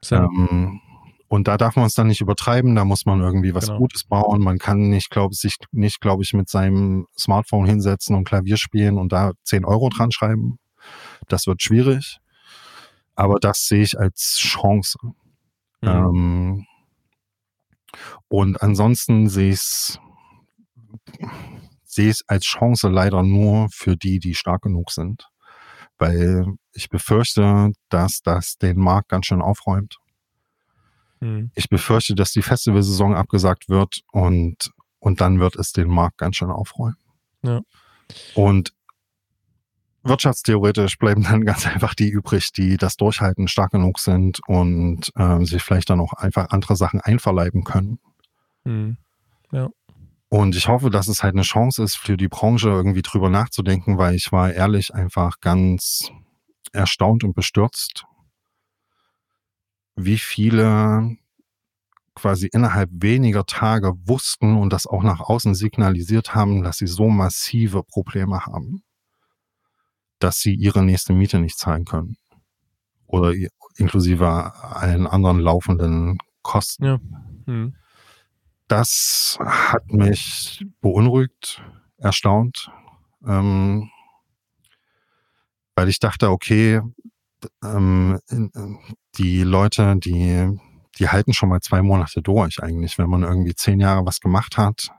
So. 0.00 0.16
Ähm, 0.16 0.80
und 1.28 1.46
da 1.46 1.58
darf 1.58 1.76
man 1.76 1.84
es 1.84 1.94
dann 1.94 2.06
nicht 2.06 2.22
übertreiben, 2.22 2.74
da 2.74 2.84
muss 2.84 3.04
man 3.04 3.20
irgendwie 3.20 3.54
was 3.54 3.66
genau. 3.66 3.78
Gutes 3.78 4.04
bauen. 4.04 4.40
Man 4.40 4.58
kann 4.58 4.88
nicht, 4.88 5.10
glaube 5.10 5.34
sich 5.34 5.56
nicht, 5.72 6.00
glaube 6.00 6.22
ich, 6.22 6.32
mit 6.32 6.48
seinem 6.48 7.06
Smartphone 7.18 7.66
hinsetzen 7.66 8.16
und 8.16 8.24
Klavier 8.24 8.56
spielen 8.56 8.96
und 8.96 9.12
da 9.12 9.32
10 9.44 9.66
Euro 9.66 9.90
dran 9.90 10.10
schreiben. 10.10 10.58
Das 11.28 11.46
wird 11.46 11.62
schwierig. 11.62 12.18
Aber 13.14 13.38
das 13.40 13.66
sehe 13.66 13.82
ich 13.82 13.98
als 13.98 14.38
Chance. 14.38 14.98
Mhm. 15.82 15.88
Ähm, 15.88 16.66
und 18.28 18.62
ansonsten 18.62 19.28
sehe 19.28 19.50
ich 19.50 19.58
es 19.58 19.98
sehe 21.84 22.10
es 22.10 22.22
als 22.26 22.44
Chance 22.44 22.88
leider 22.88 23.22
nur 23.22 23.68
für 23.70 23.96
die, 23.96 24.18
die 24.18 24.34
stark 24.34 24.62
genug 24.62 24.90
sind. 24.92 25.28
Weil 25.98 26.46
ich 26.72 26.88
befürchte, 26.88 27.72
dass 27.88 28.22
das 28.22 28.56
den 28.56 28.78
Markt 28.78 29.08
ganz 29.08 29.26
schön 29.26 29.42
aufräumt. 29.42 29.98
Mhm. 31.20 31.50
Ich 31.54 31.68
befürchte, 31.68 32.14
dass 32.14 32.32
die 32.32 32.42
Festivalsaison 32.42 33.14
abgesagt 33.14 33.68
wird 33.68 34.02
und, 34.12 34.70
und 34.98 35.20
dann 35.20 35.40
wird 35.40 35.56
es 35.56 35.72
den 35.72 35.88
Markt 35.88 36.18
ganz 36.18 36.36
schön 36.36 36.50
aufräumen. 36.50 36.96
Ja. 37.42 37.60
Und 38.34 38.72
wirtschaftstheoretisch 40.02 40.98
bleiben 40.98 41.22
dann 41.24 41.44
ganz 41.44 41.66
einfach 41.72 41.94
die 41.94 42.08
übrig, 42.08 42.52
die 42.52 42.76
das 42.76 42.96
durchhalten, 42.96 43.48
stark 43.48 43.72
genug 43.72 43.98
sind 43.98 44.40
und 44.46 45.12
äh, 45.16 45.44
sich 45.44 45.62
vielleicht 45.62 45.90
dann 45.90 46.00
auch 46.00 46.14
einfach 46.14 46.50
andere 46.50 46.76
Sachen 46.76 47.00
einverleiben 47.00 47.64
können. 47.64 47.98
Mhm. 48.64 48.96
Ja. 49.52 49.68
Und 50.30 50.56
ich 50.56 50.68
hoffe, 50.68 50.90
dass 50.90 51.08
es 51.08 51.22
halt 51.22 51.34
eine 51.34 51.42
Chance 51.42 51.82
ist 51.82 51.96
für 51.96 52.18
die 52.18 52.28
Branche 52.28 52.68
irgendwie 52.68 53.00
drüber 53.00 53.30
nachzudenken, 53.30 53.96
weil 53.96 54.14
ich 54.14 54.30
war 54.30 54.52
ehrlich 54.52 54.94
einfach 54.94 55.40
ganz 55.40 56.10
erstaunt 56.72 57.24
und 57.24 57.34
bestürzt, 57.34 58.04
wie 59.98 60.18
viele 60.18 61.16
quasi 62.14 62.48
innerhalb 62.52 62.90
weniger 62.92 63.44
Tage 63.46 63.94
wussten 64.06 64.56
und 64.56 64.72
das 64.72 64.86
auch 64.86 65.02
nach 65.02 65.20
außen 65.20 65.54
signalisiert 65.54 66.34
haben, 66.34 66.62
dass 66.62 66.78
sie 66.78 66.86
so 66.86 67.08
massive 67.08 67.82
Probleme 67.82 68.46
haben, 68.46 68.82
dass 70.18 70.40
sie 70.40 70.54
ihre 70.54 70.82
nächste 70.84 71.12
Miete 71.12 71.38
nicht 71.38 71.58
zahlen 71.58 71.84
können. 71.84 72.16
Oder 73.06 73.34
inklusive 73.76 74.28
allen 74.28 75.06
anderen 75.06 75.40
laufenden 75.40 76.18
Kosten. 76.42 76.84
Ja. 76.84 77.00
Hm. 77.46 77.74
Das 78.68 79.38
hat 79.40 79.92
mich 79.92 80.64
beunruhigt, 80.80 81.62
erstaunt, 81.96 82.70
ähm, 83.26 83.90
weil 85.74 85.88
ich 85.88 86.00
dachte, 86.00 86.30
okay, 86.30 86.82
ähm, 87.62 88.18
die 89.16 89.42
Leute, 89.42 89.96
die, 89.96 90.58
die 90.98 91.08
halten 91.08 91.32
schon 91.32 91.48
mal 91.48 91.60
zwei 91.60 91.82
Monate 91.82 92.22
durch 92.22 92.62
eigentlich, 92.62 92.98
wenn 92.98 93.10
man 93.10 93.22
irgendwie 93.22 93.54
zehn 93.54 93.80
Jahre 93.80 94.04
was 94.06 94.20
gemacht 94.20 94.56
hat. 94.56 94.90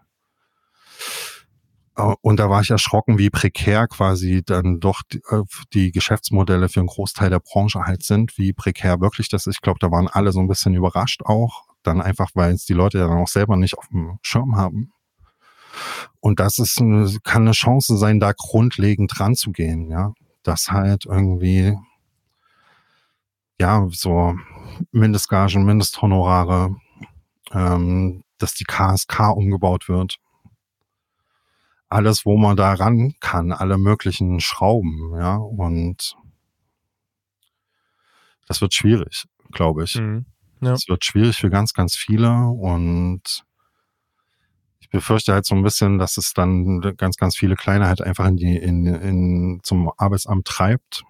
Äh, 2.00 2.16
und 2.22 2.40
da 2.40 2.50
war 2.50 2.62
ich 2.62 2.70
erschrocken, 2.70 3.18
wie 3.18 3.30
prekär 3.30 3.88
quasi 3.88 4.42
dann 4.46 4.80
doch 4.80 5.02
die, 5.12 5.22
äh, 5.30 5.44
die 5.74 5.92
Geschäftsmodelle 5.92 6.70
für 6.70 6.80
einen 6.80 6.88
Großteil 6.88 7.30
der 7.30 7.40
Branche 7.40 7.82
halt 7.86 8.04
sind, 8.04 8.38
wie 8.38 8.54
prekär 8.54 9.02
wirklich 9.02 9.30
das 9.30 9.46
ist. 9.48 9.56
Ich 9.56 9.62
glaube, 9.62 9.80
da 9.80 9.92
waren 9.92 10.08
alle 10.08 10.32
so 10.32 10.40
ein 10.40 10.48
bisschen 10.48 10.74
überrascht 10.74 11.22
auch. 11.26 11.66
Dann 11.84 12.02
einfach, 12.02 12.32
weil 12.34 12.54
es 12.54 12.66
die 12.66 12.74
Leute 12.74 13.00
ja 13.00 13.08
dann 13.08 13.20
auch 13.20 13.28
selber 13.28 13.56
nicht 13.56 13.78
auf 13.78 13.88
dem 13.90 14.20
Schirm 14.22 14.56
haben. 14.58 14.92
Und 16.20 16.40
das 16.40 16.60
ist 16.60 16.82
eine, 16.82 17.10
kann 17.24 17.44
eine 17.44 17.52
Chance 17.52 17.98
sein, 17.98 18.20
da 18.20 18.34
grundlegend 18.36 19.12
dran 19.18 19.36
zu 19.36 19.52
gehen, 19.52 19.90
ja. 19.90 20.14
Das 20.44 20.70
halt 20.72 21.06
irgendwie 21.06 21.78
ja, 23.60 23.88
so 23.92 24.36
Mindestgagen, 24.92 25.66
Mindesthonorare, 25.66 26.76
ähm, 27.52 28.24
dass 28.38 28.54
die 28.54 28.64
KSK 28.64 29.32
umgebaut 29.36 29.90
wird. 29.90 30.18
Alles, 31.90 32.26
wo 32.26 32.38
man 32.38 32.56
da 32.56 32.74
ran 32.74 33.16
kann, 33.20 33.52
alle 33.52 33.78
möglichen 33.78 34.40
Schrauben, 34.40 35.16
ja, 35.18 35.36
und 35.36 36.16
das 38.48 38.62
wird 38.62 38.74
schwierig, 38.74 39.26
glaube 39.52 39.84
ich. 39.84 39.96
Mhm. 39.96 40.26
Ja. 40.62 40.72
Das 40.72 40.88
wird 40.88 41.06
schwierig 41.06 41.38
für 41.38 41.50
ganz, 41.50 41.74
ganz 41.74 41.96
viele 41.96 42.48
und 42.48 43.44
ich 44.80 44.90
befürchte 44.90 45.34
halt 45.34 45.46
so 45.46 45.56
ein 45.56 45.64
bisschen, 45.64 46.00
dass 46.00 46.18
es 46.18 46.34
dann 46.34 46.82
ganz, 46.98 47.18
ganz 47.18 47.36
viele 47.38 47.56
Kleine 47.56 47.88
halt 47.88 48.02
einfach 48.02 48.28
in 48.28 48.38
die, 48.38 48.58
in, 48.58 48.86
in, 48.86 49.60
zum 49.64 49.92
Arbeitsamt 49.98 50.46
treibt 50.46 51.04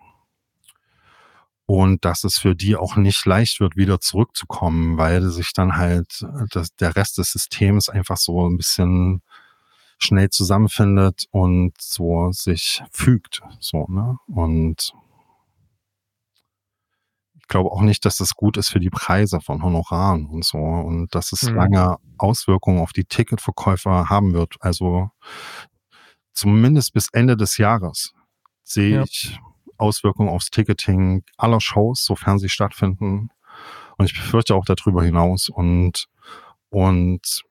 und 1.69 2.03
dass 2.03 2.23
es 2.23 2.39
für 2.39 2.55
die 2.55 2.75
auch 2.75 2.95
nicht 2.95 3.23
leicht 3.27 3.59
wird, 3.59 3.75
wieder 3.75 3.99
zurückzukommen, 3.99 4.97
weil 4.97 5.29
sich 5.29 5.53
dann 5.53 5.77
halt 5.77 6.25
das, 6.49 6.75
der 6.77 6.95
Rest 6.95 7.19
des 7.19 7.31
Systems 7.31 7.89
einfach 7.89 8.17
so 8.17 8.49
ein 8.49 8.57
bisschen 8.57 9.21
schnell 9.99 10.31
zusammenfindet 10.31 11.25
und 11.29 11.79
so 11.79 12.31
sich 12.31 12.81
fügt, 12.89 13.43
so, 13.59 13.85
ne? 13.87 14.17
Und 14.25 14.95
ich 17.39 17.47
glaube 17.47 17.69
auch 17.69 17.81
nicht, 17.81 18.03
dass 18.03 18.17
das 18.17 18.33
gut 18.33 18.57
ist 18.57 18.69
für 18.69 18.79
die 18.79 18.89
Preise 18.89 19.39
von 19.39 19.61
Honoraren 19.61 20.25
und 20.25 20.45
so 20.45 20.57
und 20.57 21.13
dass 21.13 21.31
es 21.33 21.43
mhm. 21.43 21.55
lange 21.55 21.97
Auswirkungen 22.17 22.79
auf 22.79 22.93
die 22.93 23.05
Ticketverkäufer 23.05 24.09
haben 24.09 24.33
wird. 24.33 24.55
Also 24.59 25.11
zumindest 26.33 26.93
bis 26.93 27.09
Ende 27.13 27.37
des 27.37 27.57
Jahres 27.57 28.15
sehe 28.63 28.95
ja. 28.95 29.03
ich 29.03 29.39
Auswirkungen 29.79 30.29
aufs 30.29 30.49
Ticketing 30.49 31.23
aller 31.37 31.61
Shows, 31.61 32.03
sofern 32.03 32.39
sie 32.39 32.49
stattfinden. 32.49 33.29
Und 33.97 34.05
ich 34.05 34.13
befürchte 34.13 34.55
auch 34.55 34.65
darüber 34.65 35.03
hinaus. 35.03 35.49
Und, 35.49 36.07
und 36.69 37.43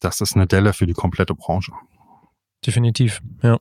das 0.00 0.20
ist 0.20 0.34
eine 0.34 0.46
Delle 0.46 0.72
für 0.72 0.86
die 0.86 0.92
komplette 0.92 1.34
Branche. 1.34 1.72
Definitiv, 2.66 3.20
ja. 3.42 3.58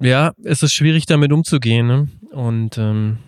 Ja, 0.00 0.32
es 0.44 0.62
ist 0.62 0.72
schwierig 0.72 1.06
damit 1.06 1.32
umzugehen. 1.32 1.86
Ne? 1.86 2.08
Und 2.30 2.76
ähm, 2.78 3.18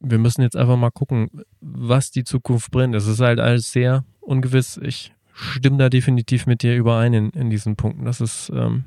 wir 0.00 0.18
müssen 0.18 0.42
jetzt 0.42 0.56
einfach 0.56 0.76
mal 0.76 0.90
gucken, 0.90 1.30
was 1.60 2.10
die 2.10 2.24
Zukunft 2.24 2.70
bringt. 2.70 2.94
Es 2.94 3.06
ist 3.06 3.20
halt 3.20 3.40
alles 3.40 3.70
sehr 3.70 4.04
ungewiss. 4.20 4.78
Ich 4.82 5.12
stimme 5.32 5.78
da 5.78 5.88
definitiv 5.88 6.46
mit 6.46 6.62
dir 6.62 6.76
überein 6.76 7.14
in, 7.14 7.30
in 7.30 7.50
diesen 7.50 7.76
Punkten. 7.76 8.04
Das 8.04 8.20
ist 8.20 8.50
ähm, 8.54 8.84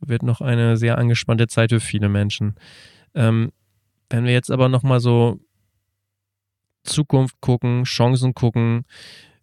wird 0.00 0.22
noch 0.22 0.40
eine 0.40 0.76
sehr 0.76 0.98
angespannte 0.98 1.46
Zeit 1.46 1.70
für 1.70 1.80
viele 1.80 2.08
Menschen. 2.08 2.54
Ähm, 3.14 3.52
wenn 4.10 4.24
wir 4.24 4.32
jetzt 4.32 4.50
aber 4.50 4.68
nochmal 4.68 5.00
so 5.00 5.40
Zukunft 6.84 7.40
gucken, 7.40 7.84
Chancen 7.84 8.34
gucken, 8.34 8.84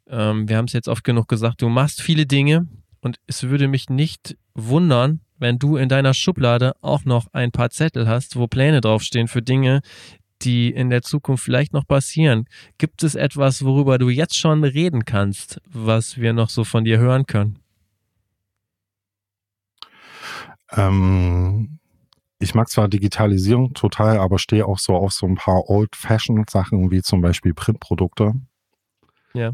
ähm, 0.07 0.47
wir 0.47 0.57
haben 0.57 0.65
es 0.65 0.73
jetzt 0.73 0.87
oft 0.87 1.03
genug 1.03 1.27
gesagt, 1.27 1.61
du 1.61 1.69
machst 1.69 2.01
viele 2.01 2.25
Dinge 2.25 2.67
und 3.01 3.17
es 3.27 3.43
würde 3.43 3.67
mich 3.67 3.89
nicht 3.89 4.37
wundern, 4.53 5.21
wenn 5.37 5.59
du 5.59 5.75
in 5.75 5.89
deiner 5.89 6.13
Schublade 6.13 6.73
auch 6.81 7.03
noch 7.05 7.27
ein 7.33 7.51
paar 7.51 7.69
Zettel 7.69 8.07
hast, 8.07 8.35
wo 8.37 8.47
Pläne 8.47 8.81
draufstehen 8.81 9.27
für 9.27 9.41
Dinge, 9.41 9.81
die 10.41 10.69
in 10.69 10.89
der 10.89 11.01
Zukunft 11.01 11.43
vielleicht 11.43 11.73
noch 11.73 11.87
passieren. 11.87 12.45
Gibt 12.77 13.03
es 13.03 13.15
etwas, 13.15 13.63
worüber 13.63 13.97
du 13.97 14.09
jetzt 14.09 14.37
schon 14.37 14.63
reden 14.63 15.05
kannst, 15.05 15.61
was 15.65 16.17
wir 16.17 16.33
noch 16.33 16.49
so 16.49 16.63
von 16.63 16.83
dir 16.83 16.99
hören 16.99 17.25
können? 17.25 17.62
Ähm, 20.75 21.79
ich 22.39 22.55
mag 22.55 22.69
zwar 22.69 22.87
Digitalisierung 22.87 23.73
total, 23.73 24.17
aber 24.17 24.37
stehe 24.37 24.65
auch 24.65 24.79
so 24.79 24.95
auf 24.95 25.13
so 25.13 25.25
ein 25.25 25.35
paar 25.35 25.69
Old-Fashioned-Sachen, 25.69 26.91
wie 26.91 27.01
zum 27.01 27.21
Beispiel 27.21 27.53
Printprodukte. 27.53 28.33
Ja. 29.33 29.53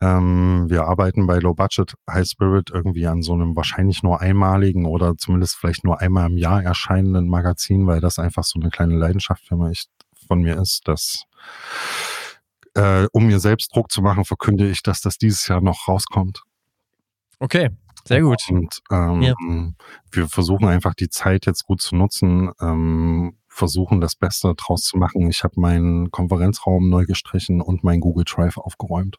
Ähm, 0.00 0.66
wir 0.68 0.84
arbeiten 0.84 1.26
bei 1.26 1.38
Low 1.38 1.54
Budget 1.54 1.94
High 2.08 2.28
Spirit 2.28 2.70
irgendwie 2.70 3.06
an 3.06 3.22
so 3.22 3.32
einem 3.32 3.56
wahrscheinlich 3.56 4.02
nur 4.02 4.20
einmaligen 4.20 4.84
oder 4.84 5.16
zumindest 5.16 5.56
vielleicht 5.56 5.84
nur 5.84 6.00
einmal 6.00 6.30
im 6.30 6.36
Jahr 6.36 6.62
erscheinenden 6.62 7.28
Magazin, 7.28 7.86
weil 7.86 8.00
das 8.00 8.18
einfach 8.18 8.44
so 8.44 8.60
eine 8.60 8.70
kleine 8.70 8.96
Leidenschaft 8.96 9.44
für 9.44 9.56
mich 9.56 9.86
von 10.28 10.42
mir 10.42 10.56
ist, 10.60 10.86
dass 10.86 11.24
äh, 12.74 13.08
um 13.12 13.26
mir 13.26 13.40
selbst 13.40 13.74
Druck 13.74 13.90
zu 13.90 14.02
machen, 14.02 14.24
verkünde 14.24 14.68
ich, 14.68 14.82
dass 14.82 15.00
das 15.00 15.18
dieses 15.18 15.48
Jahr 15.48 15.60
noch 15.60 15.88
rauskommt. 15.88 16.42
Okay, 17.40 17.70
sehr 18.08 18.22
gut. 18.22 18.42
Und 18.50 18.80
ähm, 18.90 19.22
ja. 19.22 19.34
wir 20.10 20.28
versuchen 20.28 20.66
einfach 20.66 20.94
die 20.94 21.08
Zeit 21.08 21.46
jetzt 21.46 21.64
gut 21.64 21.80
zu 21.80 21.96
nutzen, 21.96 22.50
ähm, 22.60 23.36
versuchen 23.48 24.00
das 24.00 24.16
Beste 24.16 24.54
draus 24.56 24.82
zu 24.82 24.96
machen. 24.96 25.28
Ich 25.28 25.44
habe 25.44 25.60
meinen 25.60 26.10
Konferenzraum 26.10 26.88
neu 26.88 27.04
gestrichen 27.04 27.60
und 27.60 27.84
mein 27.84 28.00
Google 28.00 28.24
Drive 28.24 28.56
aufgeräumt. 28.56 29.16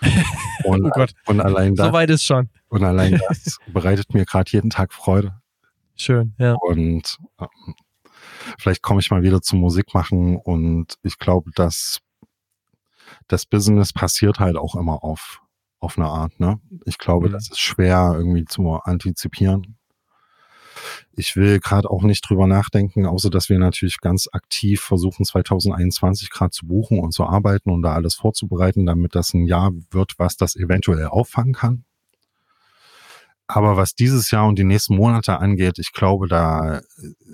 Und, 0.64 0.84
oh 0.84 0.90
Gott. 0.90 1.12
und 1.26 1.40
allein 1.40 1.74
das. 1.74 1.86
Soweit 1.86 2.10
ist 2.10 2.24
schon. 2.24 2.50
Und 2.68 2.84
allein 2.84 3.20
das 3.28 3.58
bereitet 3.66 4.14
mir 4.14 4.24
gerade 4.24 4.50
jeden 4.50 4.70
Tag 4.70 4.92
Freude. 4.92 5.40
Schön, 5.96 6.34
ja. 6.38 6.54
Und 6.54 7.16
ähm, 7.40 7.74
vielleicht 8.58 8.82
komme 8.82 9.00
ich 9.00 9.10
mal 9.10 9.22
wieder 9.22 9.40
zum 9.40 9.60
Musik 9.60 9.94
machen 9.94 10.36
und 10.36 10.94
ich 11.02 11.18
glaube, 11.18 11.50
dass 11.54 12.00
das 13.26 13.46
Business 13.46 13.92
passiert 13.92 14.38
halt 14.38 14.56
auch 14.56 14.74
immer 14.74 15.02
auf, 15.02 15.40
auf 15.80 15.98
eine 15.98 16.08
Art, 16.08 16.38
ne? 16.40 16.60
Ich 16.84 16.98
glaube, 16.98 17.28
mhm. 17.28 17.32
das 17.32 17.50
ist 17.50 17.60
schwer 17.60 18.14
irgendwie 18.16 18.44
zu 18.44 18.74
antizipieren. 18.82 19.76
Ich 21.12 21.34
will 21.34 21.58
gerade 21.58 21.90
auch 21.90 22.02
nicht 22.02 22.28
drüber 22.28 22.46
nachdenken, 22.46 23.06
außer 23.06 23.30
dass 23.30 23.48
wir 23.48 23.58
natürlich 23.58 23.98
ganz 23.98 24.28
aktiv 24.30 24.80
versuchen, 24.80 25.24
2021 25.24 26.30
gerade 26.30 26.50
zu 26.50 26.66
buchen 26.66 27.00
und 27.00 27.12
zu 27.12 27.24
arbeiten 27.24 27.70
und 27.70 27.82
da 27.82 27.94
alles 27.94 28.14
vorzubereiten, 28.14 28.86
damit 28.86 29.14
das 29.14 29.34
ein 29.34 29.44
Jahr 29.46 29.72
wird, 29.90 30.14
was 30.18 30.36
das 30.36 30.54
eventuell 30.54 31.06
auffangen 31.06 31.54
kann. 31.54 31.84
Aber 33.50 33.78
was 33.78 33.94
dieses 33.94 34.30
Jahr 34.30 34.46
und 34.46 34.58
die 34.58 34.64
nächsten 34.64 34.94
Monate 34.94 35.38
angeht, 35.38 35.78
ich 35.78 35.92
glaube, 35.94 36.28
da 36.28 36.82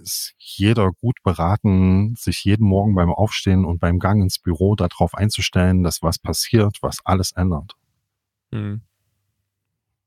ist 0.00 0.34
jeder 0.38 0.92
gut 0.92 1.16
beraten, 1.24 2.14
sich 2.16 2.44
jeden 2.44 2.68
Morgen 2.68 2.94
beim 2.94 3.10
Aufstehen 3.10 3.64
und 3.64 3.80
beim 3.80 3.98
Gang 3.98 4.22
ins 4.22 4.38
Büro 4.38 4.76
darauf 4.76 5.14
einzustellen, 5.14 5.82
dass 5.82 6.02
was 6.02 6.20
passiert, 6.20 6.78
was 6.82 6.98
alles 7.04 7.32
ändert. 7.32 7.74
Hm. 8.54 8.80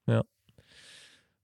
Ja. 0.07 0.23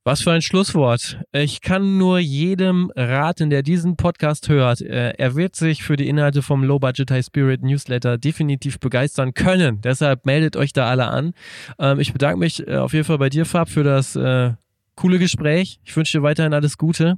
Was 0.05 0.21
für 0.21 0.31
ein 0.31 0.41
Schlusswort. 0.41 1.19
Ich 1.31 1.61
kann 1.61 1.97
nur 1.97 2.19
jedem 2.19 2.91
raten, 2.95 3.49
der 3.49 3.61
diesen 3.61 3.95
Podcast 3.95 4.49
hört. 4.49 4.81
Äh, 4.81 5.11
er 5.17 5.35
wird 5.35 5.55
sich 5.55 5.83
für 5.83 5.95
die 5.95 6.09
Inhalte 6.09 6.41
vom 6.41 6.63
Low 6.63 6.79
Budget 6.79 7.11
High 7.11 7.25
Spirit 7.25 7.61
Newsletter 7.61 8.17
definitiv 8.17 8.79
begeistern 8.79 9.33
können. 9.33 9.79
Deshalb 9.81 10.25
meldet 10.25 10.57
euch 10.57 10.73
da 10.73 10.89
alle 10.89 11.07
an. 11.07 11.33
Ähm, 11.79 11.99
ich 11.99 12.11
bedanke 12.11 12.39
mich 12.39 12.67
äh, 12.67 12.77
auf 12.77 12.93
jeden 12.93 13.05
Fall 13.05 13.17
bei 13.17 13.29
dir, 13.29 13.45
Fab, 13.45 13.69
für 13.69 13.83
das 13.83 14.15
äh, 14.15 14.51
coole 14.95 15.19
Gespräch. 15.19 15.79
Ich 15.83 15.95
wünsche 15.95 16.17
dir 16.17 16.23
weiterhin 16.23 16.53
alles 16.53 16.77
Gute 16.77 17.17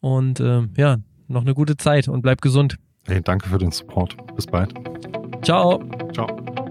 und 0.00 0.40
ja, 0.40 0.96
noch 1.28 1.42
eine 1.42 1.54
gute 1.54 1.76
Zeit 1.76 2.08
und 2.08 2.22
bleib 2.22 2.40
gesund. 2.40 2.76
Hey, 3.06 3.20
danke 3.22 3.48
für 3.48 3.58
den 3.58 3.70
Support. 3.70 4.16
Bis 4.34 4.46
bald. 4.46 4.74
Ciao. 5.42 5.82
Ciao. 6.12 6.61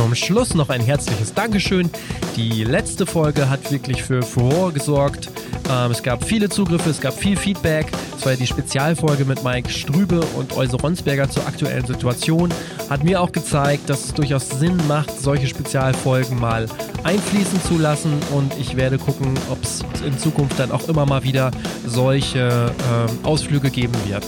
Zum 0.00 0.14
Schluss 0.14 0.54
noch 0.54 0.70
ein 0.70 0.80
herzliches 0.80 1.34
Dankeschön. 1.34 1.90
Die 2.34 2.64
letzte 2.64 3.04
Folge 3.04 3.50
hat 3.50 3.70
wirklich 3.70 4.02
für 4.02 4.22
Furore 4.22 4.72
gesorgt. 4.72 5.28
Ähm, 5.70 5.90
es 5.90 6.02
gab 6.02 6.24
viele 6.24 6.48
Zugriffe, 6.48 6.88
es 6.88 7.02
gab 7.02 7.12
viel 7.12 7.36
Feedback. 7.36 7.84
Es 8.16 8.24
war 8.24 8.32
ja 8.32 8.38
die 8.38 8.46
Spezialfolge 8.46 9.26
mit 9.26 9.44
Mike 9.44 9.68
Strübe 9.68 10.22
und 10.38 10.56
Euse 10.56 10.78
Ronsberger 10.78 11.28
zur 11.28 11.46
aktuellen 11.46 11.84
Situation. 11.84 12.48
Hat 12.88 13.04
mir 13.04 13.20
auch 13.20 13.30
gezeigt, 13.30 13.90
dass 13.90 14.06
es 14.06 14.14
durchaus 14.14 14.48
Sinn 14.48 14.78
macht, 14.88 15.20
solche 15.20 15.46
Spezialfolgen 15.46 16.40
mal 16.40 16.64
einfließen 17.04 17.62
zu 17.64 17.76
lassen. 17.76 18.14
Und 18.34 18.58
ich 18.58 18.76
werde 18.76 18.96
gucken, 18.96 19.34
ob 19.50 19.62
es 19.62 19.84
in 20.02 20.16
Zukunft 20.18 20.58
dann 20.58 20.72
auch 20.72 20.88
immer 20.88 21.04
mal 21.04 21.24
wieder 21.24 21.50
solche 21.86 22.72
ähm, 22.90 23.18
Ausflüge 23.22 23.68
geben 23.68 23.94
wird. 24.06 24.24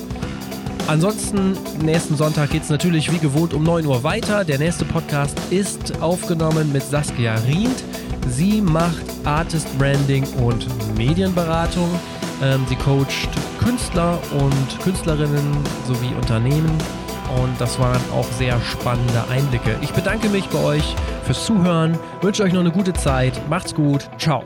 Ansonsten, 0.88 1.56
nächsten 1.82 2.16
Sonntag 2.16 2.50
geht 2.50 2.62
es 2.62 2.68
natürlich 2.70 3.10
wie 3.12 3.18
gewohnt 3.18 3.54
um 3.54 3.62
9 3.62 3.86
Uhr 3.86 4.02
weiter. 4.02 4.44
Der 4.44 4.58
nächste 4.58 4.84
Podcast 4.84 5.38
ist 5.50 6.00
aufgenommen 6.02 6.72
mit 6.72 6.82
Saskia 6.82 7.34
Rient. 7.46 7.82
Sie 8.28 8.60
macht 8.60 9.02
Artist 9.24 9.66
Branding 9.78 10.24
und 10.44 10.66
Medienberatung. 10.96 11.88
Ähm, 12.42 12.64
sie 12.68 12.76
coacht 12.76 13.28
Künstler 13.62 14.18
und 14.32 14.80
Künstlerinnen 14.82 15.56
sowie 15.86 16.12
Unternehmen. 16.20 16.76
Und 17.40 17.58
das 17.58 17.78
waren 17.78 18.00
auch 18.12 18.30
sehr 18.32 18.60
spannende 18.60 19.24
Einblicke. 19.30 19.76
Ich 19.80 19.92
bedanke 19.92 20.28
mich 20.28 20.46
bei 20.48 20.58
euch 20.58 20.94
fürs 21.24 21.46
Zuhören, 21.46 21.98
wünsche 22.20 22.42
euch 22.42 22.52
noch 22.52 22.60
eine 22.60 22.72
gute 22.72 22.92
Zeit. 22.92 23.40
Macht's 23.48 23.74
gut. 23.74 24.10
Ciao. 24.18 24.44